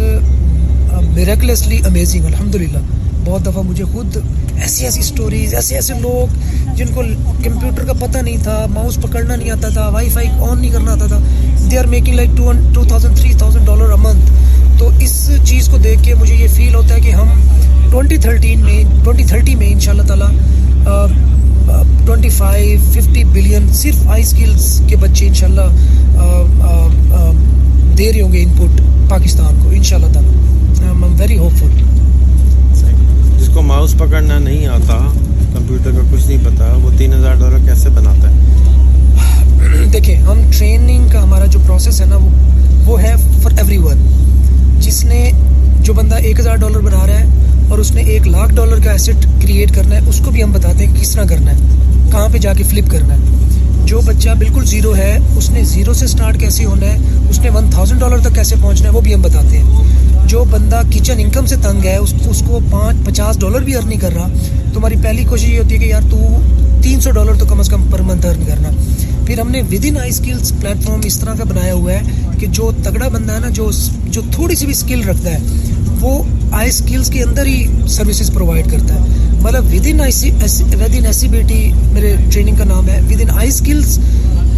miraculously 1.15 1.79
amazing 1.87 2.25
الحمد 2.25 2.55
للہ 2.55 2.79
بہت 3.25 3.45
دفعہ 3.47 3.63
مجھے 3.63 3.85
خود 3.85 4.17
ایسی 4.57 4.85
ایسی 4.85 5.01
اسٹوریز 5.01 5.55
ایسے 5.55 5.75
ایسے 5.75 5.95
لوگ 6.01 6.37
جن 6.77 6.93
کو 6.95 7.03
کمپیوٹر 7.45 7.85
کا 7.85 7.93
پتہ 8.01 8.19
نہیں 8.19 8.43
تھا 8.43 8.65
ماؤس 8.71 8.99
پکڑنا 9.03 9.37
نہیں 9.37 9.51
آتا 9.51 9.69
تھا 9.69 9.89
وائی 9.89 10.09
فائی 10.09 10.29
آن 10.41 10.61
نہیں 10.61 10.71
کرنا 10.71 10.93
آتا 10.93 11.07
تھا 11.07 11.19
they 11.71 11.79
are 11.79 11.85
making 11.85 12.15
like 12.15 12.37
two 12.37 12.53
two 12.75 12.85
thousand 12.85 13.17
three 13.17 13.33
thousand 13.35 13.67
dollar 13.67 13.91
a 13.91 13.97
month 13.99 14.31
تو 14.79 14.91
اس 14.99 15.31
چیز 15.45 15.69
کو 15.69 15.79
دیکھ 15.79 16.03
کے 16.03 16.15
مجھے 16.15 16.35
یہ 16.35 16.49
فیل 16.49 16.75
ہوتا 16.75 16.95
ہے 16.95 17.01
کہ 17.01 17.11
ہم 17.11 17.29
ٹوئنٹی 17.91 18.17
تھرٹین 18.17 18.61
میں 18.61 18.83
ٹوئنٹی 19.05 19.25
تھرٹی 19.25 19.55
میں 19.55 19.73
ان 19.73 19.81
شاء 19.81 19.93
اللہ 19.93 20.03
تعالیٰ 20.03 20.31
ٹوئنٹی 22.07 22.29
فائیو 22.29 22.79
ففٹی 22.93 23.25
بلین 23.25 23.69
صرف 23.73 24.09
آئی 24.09 24.23
اسکلس 24.23 24.81
کے 24.89 24.97
بچے 24.97 25.27
ان 25.27 25.35
شاء 25.35 25.47
اللہ 25.47 25.69
دے 27.99 28.13
رہے 28.13 28.21
ہوں 28.21 28.33
گے 28.33 28.43
ان 28.43 28.53
پٹ 28.59 28.81
پاکستان 29.11 29.61
کو 29.63 29.71
ان 29.71 29.83
شاء 29.83 29.97
اللہ 29.97 30.13
تعالیٰ 30.13 31.11
ویری 31.19 31.39
ہوپ 31.39 31.53
فل 31.53 31.71
جس 33.39 33.49
کو 33.55 33.63
ماؤس 33.63 33.95
پکڑنا 33.99 34.39
نہیں 34.39 34.67
آتا 34.67 34.99
کمپیوٹر 35.53 35.91
کا 35.91 36.03
کچھ 36.13 36.27
نہیں 36.27 36.45
پتا 36.45 36.73
وہ 36.83 36.91
تین 36.99 37.13
ہزار 37.13 37.35
ڈالر 37.35 37.67
کیسے 37.67 37.89
بناتا 37.89 38.31
ہے؟ 38.31 39.87
دیکھیں 39.93 40.17
ہم 40.17 40.41
ٹریننگ 40.59 41.09
کا 41.09 41.23
ہمارا 41.23 41.47
جو 41.47 41.59
پروسیس 41.67 42.01
ہے 42.01 42.07
نا 42.07 42.17
وہ 42.17 42.29
وہ 42.87 43.03
ہے 43.03 43.15
فار 43.43 43.53
ایوری 43.57 43.77
ون 43.77 43.99
جس 44.81 45.05
نے 45.05 45.31
جو 45.81 45.93
بندہ 45.93 46.15
ایک 46.15 46.41
ہزار 46.41 46.57
ڈالر 46.57 46.79
بنا 46.79 47.07
رہا 47.07 47.21
ہے 47.21 47.25
اور 47.69 47.79
اس 47.79 47.93
نے 47.93 48.03
ایک 48.03 48.29
لاکھ 48.29 48.55
ڈالر 48.55 48.85
کا 48.85 48.91
ایسٹ 48.91 49.27
کریٹ 49.43 49.75
کرنا 49.75 49.95
ہے، 49.95 50.01
اس 50.07 50.21
کو 50.25 50.31
بھی 50.31 50.43
ہم 50.43 50.53
بتاتے 50.53 50.87
ہیں 50.87 50.95
کس 51.01 51.11
طرح 51.11 51.25
کرنا 51.25 51.51
ہے، 51.51 51.57
کہاں 52.13 52.29
پہ 52.33 52.39
جا 52.39 52.53
کے 52.53 52.65
فلپ 52.65 52.91
کرنا 52.91 53.15
ہے۔ 53.15 53.19
جو 53.87 54.01
بچہ 54.05 54.31
بالکل 54.39 54.65
زیرو 54.65 54.97
ہے، 54.97 55.19
اس 55.37 55.51
نے 55.51 55.65
زیرو 55.65 55.93
سے 55.93 56.07
سٹارٹ 56.07 56.41
کیسے 56.41 56.65
ہونا 56.65 56.87
ہے، 56.87 56.97
اس 57.31 57.41
نے 57.41 57.51
ون 57.51 57.71
تھاؤزینڈ 57.71 58.01
ڈالر 58.01 58.19
تک 58.19 58.35
کیسے 58.35 58.55
پہنچنا 58.63 58.89
ہے، 58.89 58.95
وہ 58.95 59.01
بھی 59.01 59.15
ہم 59.15 59.23
بتاتے 59.23 59.59
ہیں۔ 59.59 59.65
جو 60.27 60.45
بندہ 60.51 60.81
کچن 60.91 61.15
انکم 61.19 61.47
سے 61.47 61.57
تنگ 61.57 61.85
ہے، 61.85 61.97
اس 61.97 62.15
اس 62.27 62.43
کو 62.47 62.61
پانچ 62.71 63.07
پچاس 63.07 63.41
ڈالر 63.41 63.61
بھی 63.61 63.77
ارن 63.77 63.89
نہیں 63.89 64.01
کر 64.01 64.15
رہا۔ 64.15 64.29
تمہاری 64.75 64.95
پہلی 65.03 65.25
کوشش 65.25 65.45
یہ 65.45 65.59
ہوتی 65.59 65.75
ہے 65.75 65.79
کہ 65.79 65.85
یار 65.85 66.01
تو 66.11 66.41
تین 66.83 67.01
سو 67.01 67.11
ڈالر 67.11 67.35
تو 67.35 67.47
کم 67.47 67.61
از 67.61 67.69
کم 67.69 67.83
پر 67.91 68.03
منتھ 68.03 68.27
ارن 68.27 68.45
کرنا۔ 68.47 68.69
پھر 69.27 69.41
ہم 69.41 69.51
نے 69.51 69.61
with 69.63 69.85
in 69.85 69.97
I 69.97 70.11
skills 70.11 70.53
plate 70.61 70.83
form 70.83 71.01
اس 71.05 71.19
طرح 71.19 71.35
کا 71.35 71.45
بنایا 71.45 71.75
ہوا 71.75 71.93
ہے 71.93 72.01
کہ 72.39 72.47
جو 72.47 72.71
تگڑا 72.83 73.09
بندہ 73.09 73.33
ہے 73.33 73.41
نا، 73.41 73.49
جو 73.49 73.71
جو 74.05 74.23
تھوڑی 74.33 74.55
سی 74.55 74.67
بھی 74.67 74.75
اسکل 74.75 75.03
رکھتا 75.03 75.31
ہے، 75.31 75.39
وہ 76.01 76.23
آئی 76.53 76.69
اسکلس 76.69 77.11
کے 77.11 77.23
اندر 77.23 77.47
ہی 77.47 77.67
سروسز 77.89 78.31
پرووائڈ 78.35 78.71
کرتا 78.71 78.95
ہے۔ 78.95 79.01
مطلب 79.41 79.65
within 79.87 80.01
within 80.97 81.07
S 81.07 81.17
C 81.17 81.29
B 81.29 81.43
T 81.49 81.71
میرے 81.93 82.15
ٹریننگ 82.31 82.57
کا 82.57 82.65
نام 82.65 82.89
ہے۔ 82.89 83.01
ود 83.11 83.21
ان 83.21 83.31
آئی 83.31 83.49
اسکلس 83.49 83.99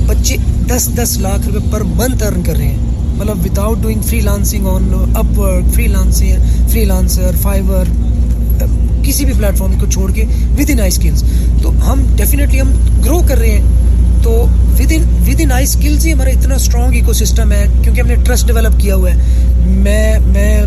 بچے 0.07 0.37
دس 0.69 0.89
دس 0.97 1.17
لاکھ 1.19 1.49
روپے 1.49 1.69
پر 1.71 1.81
منتھ 1.97 2.23
ارن 2.23 2.43
کر 2.43 2.57
رہے 2.57 2.67
ہیں۔ 2.67 3.15
مطلب 3.19 3.45
without 3.45 3.79
doing 3.83 4.01
freelancing 4.21 4.67
on 4.67 4.93
Upwork 5.39 5.73
freelancing 5.87 6.67
freelancer 6.85 7.37
Fiverr 7.43 7.89
کسی 9.03 9.25
بھی 9.25 9.33
پلیٹ 9.39 9.57
فارم 9.59 9.79
کو 9.81 9.87
چھوڑ 9.87 10.11
کے 10.13 10.25
ود 10.59 10.71
ان 10.71 10.81
آئی 10.81 10.89
اسکلس 10.89 11.23
تو 11.63 11.71
ہم 11.87 12.03
ڈیفینیٹلی 12.17 12.61
ہم 12.61 12.71
گرو 13.05 13.21
کر 13.29 13.39
رہے 13.39 13.51
ہیں۔ 13.51 13.65
تو 14.27 14.47
with 14.79 14.93
in 14.93 15.03
with 15.27 15.41
in 15.41 15.53
I 15.53 15.65
skills 15.65 16.07
ہی 16.07 16.13
ہمارا 16.13 16.31
اتنا 16.31 16.55
اسٹرانگ 16.55 16.95
ایکو 16.95 17.13
سسٹم 17.13 17.53
ہے، 17.53 17.67
کیونکہ 17.83 18.01
ہم 18.01 18.07
نے 18.07 18.15
ٹرسٹ 18.15 18.47
ڈیولپ 18.47 18.81
کیا 18.81 18.95
ہوا 18.95 19.11
ہے۔ 19.11 19.17
میں 19.67 20.19
میں 20.27 20.63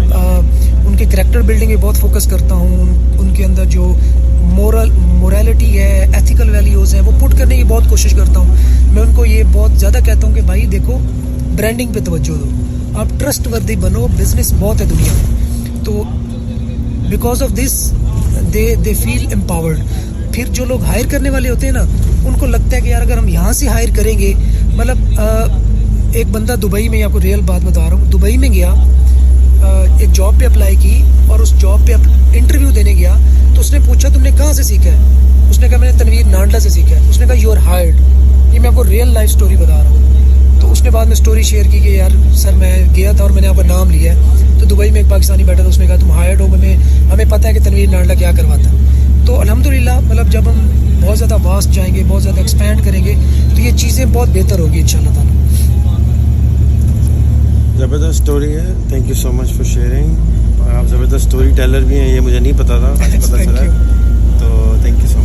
ان 0.86 0.95
کے 0.97 1.05
کریکٹر 1.12 1.41
بلڈنگ 1.41 1.70
پہ 1.70 1.76
بہت 1.76 1.95
فوکس 1.95 2.28
کرتا 2.28 2.55
ہوں۔ 2.55 2.86
ان 3.20 3.34
کے 3.34 3.45
اندر 3.45 3.66
جو 3.66 3.95
مورل 4.41 4.91
مورالٹی 4.91 5.78
ہے 5.78 6.07
ایتھیکل 6.14 6.49
ویلیوز 6.49 6.93
ہیں، 6.93 7.01
وہ 7.01 7.12
پٹ 7.20 7.38
کرنے 7.38 7.57
کی 7.57 7.64
بہت 7.64 7.84
کوشش 7.89 8.12
کرتا 8.12 8.39
ہوں۔ 8.39 8.55
میں 8.93 9.01
ان 9.01 9.14
کو 9.16 9.26
یہ 9.26 9.43
بہت 9.51 9.72
زیادہ 9.72 9.97
کہتا 10.05 10.28
ہوں 10.28 10.36
کہ 10.36 10.41
بھائی 10.41 10.66
دیکھو 10.66 10.97
برانڈنگ 11.57 11.93
پہ 11.93 11.99
توجہ 12.05 12.34
دو۔ 12.34 12.49
آپ 12.99 13.20
ٹرسٹ 13.20 13.47
وردی 13.47 13.76
بنو 13.76 14.07
بزنس 14.18 14.53
بہت 14.60 14.82
ہے 14.82 14.86
دنیا 14.86 15.14
میں۔ 15.14 15.86
تو 15.86 16.03
because 17.10 17.43
of 17.43 17.49
this 17.49 17.93
they 18.53 18.76
they 18.86 18.93
feel 18.93 19.26
empowered 19.34 19.80
پھر 20.32 20.43
جو 20.53 20.66
لوگ 20.66 20.84
ہائر 20.84 21.05
کرنے 21.10 21.30
والے 21.30 21.49
ہوتے 21.49 21.66
ہیں 21.66 21.74
نا 21.74 21.84
ان 22.26 22.34
کو 22.39 22.45
لگتا 22.45 22.76
ہے 22.76 22.82
کہ 22.82 22.89
یار 22.89 23.01
اگر 23.01 23.17
ہم 23.17 23.28
یہاں 23.28 23.51
سے 23.53 23.67
ہائر 23.67 23.89
کریں 23.95 24.17
گے 24.20 24.34
مطلب 24.76 25.20
ایک 26.13 26.28
بندہ 26.32 26.55
دبئی 26.61 26.88
میں 26.89 27.03
آپ 27.03 27.11
کو 27.11 27.22
ریئل 27.22 27.41
بات 27.45 27.65
بتا 27.65 27.82
رہا 27.82 27.93
ہوں، 27.93 28.05
دبئی 28.11 28.38
میں 28.38 28.49
گیا 28.53 28.74
ایک 29.99 30.13
جاب 30.13 30.39
پہ 30.39 30.45
اپلائی 30.45 30.76
کی 30.82 31.01
اور 31.28 31.39
اس 31.39 31.53
جاب 31.61 31.86
پہ 31.88 31.93
انٹرویو 32.38 32.70
دینے 32.72 32.93
گیا، 32.93 33.15
تو 33.55 33.61
اس 33.61 33.72
نے 33.74 33.80
پوچھا 33.88 34.09
تم 34.09 34.22
نے 34.22 34.32
کہاں 34.38 34.53
سے 34.53 34.63
سیکھا 34.63 34.91
ہے؟ 34.91 35.49
اس 35.49 35.59
نے 35.59 35.67
کہا 35.70 35.78
میں 35.78 35.91
نے 35.91 35.97
تنویر 35.99 36.26
نانڈا 36.28 36.59
سے 36.59 36.70
سیکھا 36.70 36.95
ہے۔ 36.95 37.09
اس 37.09 37.20
نے 37.20 37.26
کہا 37.26 37.36
یو 37.36 37.51
آر 37.51 37.57
ہائرڈ 37.65 37.95
یہ 38.53 38.59
میں 38.59 38.70
آپ 38.70 38.76
کو 38.76 38.84
ریئل 38.84 39.13
لائف 39.13 39.30
اسٹوری 39.30 39.55
بتا 39.55 39.84
رہا 39.84 39.89
ہوں۔ 39.89 40.59
تو 40.61 40.72
اس 40.72 40.82
نے 40.84 40.89
بعد 40.89 41.05
میں 41.05 41.13
اسٹوری 41.13 41.43
شیئر 41.43 41.65
کی 41.72 41.80
کہ 41.80 41.89
یار، 41.89 42.11
سر 42.38 42.53
میں 42.53 42.74
گیا 42.95 43.11
تھا 43.11 43.24
اور 43.24 43.32
میں 43.32 43.41
نے 43.41 43.47
آپ 43.47 43.57
کا 43.57 43.63
نام 43.67 43.89
لیا 43.91 44.13
ہے۔ 44.13 44.57
تو 44.59 44.65
دبئی 44.65 44.91
میں 44.91 45.01
ایک 45.01 45.09
پاکستانی 45.09 45.43
بیٹھا 45.43 45.61
تھا، 45.61 45.70
اس 45.70 45.80
نے 45.80 45.88
کہا 45.88 45.95
تم 45.99 46.11
ہائرڈ 46.11 46.41
ہو 46.41 46.47
میں 46.51 46.76
ہمیں 47.11 47.26
پتہ 47.30 47.47
ہے 47.47 47.53
کہ 47.53 47.59
تنویر 47.63 47.89
نانڈا 47.89 48.13
کیا 48.13 48.32
کرواتا 48.38 48.70
تو 49.26 49.39
الحمد 49.39 49.65
للہ 49.67 49.99
مطلب 49.99 50.32
جب 50.32 50.49
ہم 50.49 50.67
بہت 51.01 51.17
زیادہ 51.17 51.38
واسٹ 51.43 51.70
جائیں 51.72 51.93
گے 51.95 52.03
بہت 52.07 52.24
زیادہ 52.24 52.38
ایکسپینڈ 52.38 52.84
کریں 52.84 53.03
گے 53.05 53.13
تو 53.55 53.61
یہ 53.61 53.78
چیزیں 53.78 54.05
بہت 54.13 54.30
بہتر 54.34 54.59
ہوگی 54.59 54.80
ان 54.80 54.88
شاء 54.88 54.99
اللہ 54.99 55.13
تعالیٰ۔ 55.13 55.28
زبردست 57.78 58.09
اسٹوری 58.11 58.55
ہے۔ 58.55 58.65
Thank 58.89 59.09
you 59.09 59.15
so 59.15 59.32
much 59.32 59.51
for 59.53 59.63
sharing 59.65 60.15
آپ 60.70 60.86
زبردست 60.86 61.15
اسٹوری 61.17 61.51
ٹیلر 61.55 61.84
بھی 61.84 61.99
ہیں 61.99 62.07
یہ 62.07 62.20
مجھے 62.20 62.39
نہیں 62.39 62.57
پتا 62.57 62.78
تھا 62.80 62.93
پتا 63.22 63.43
چلا۔ 63.43 63.61
تو 64.39 64.49
تھینک 64.82 65.03
یو 65.03 65.09
سو 65.09 65.20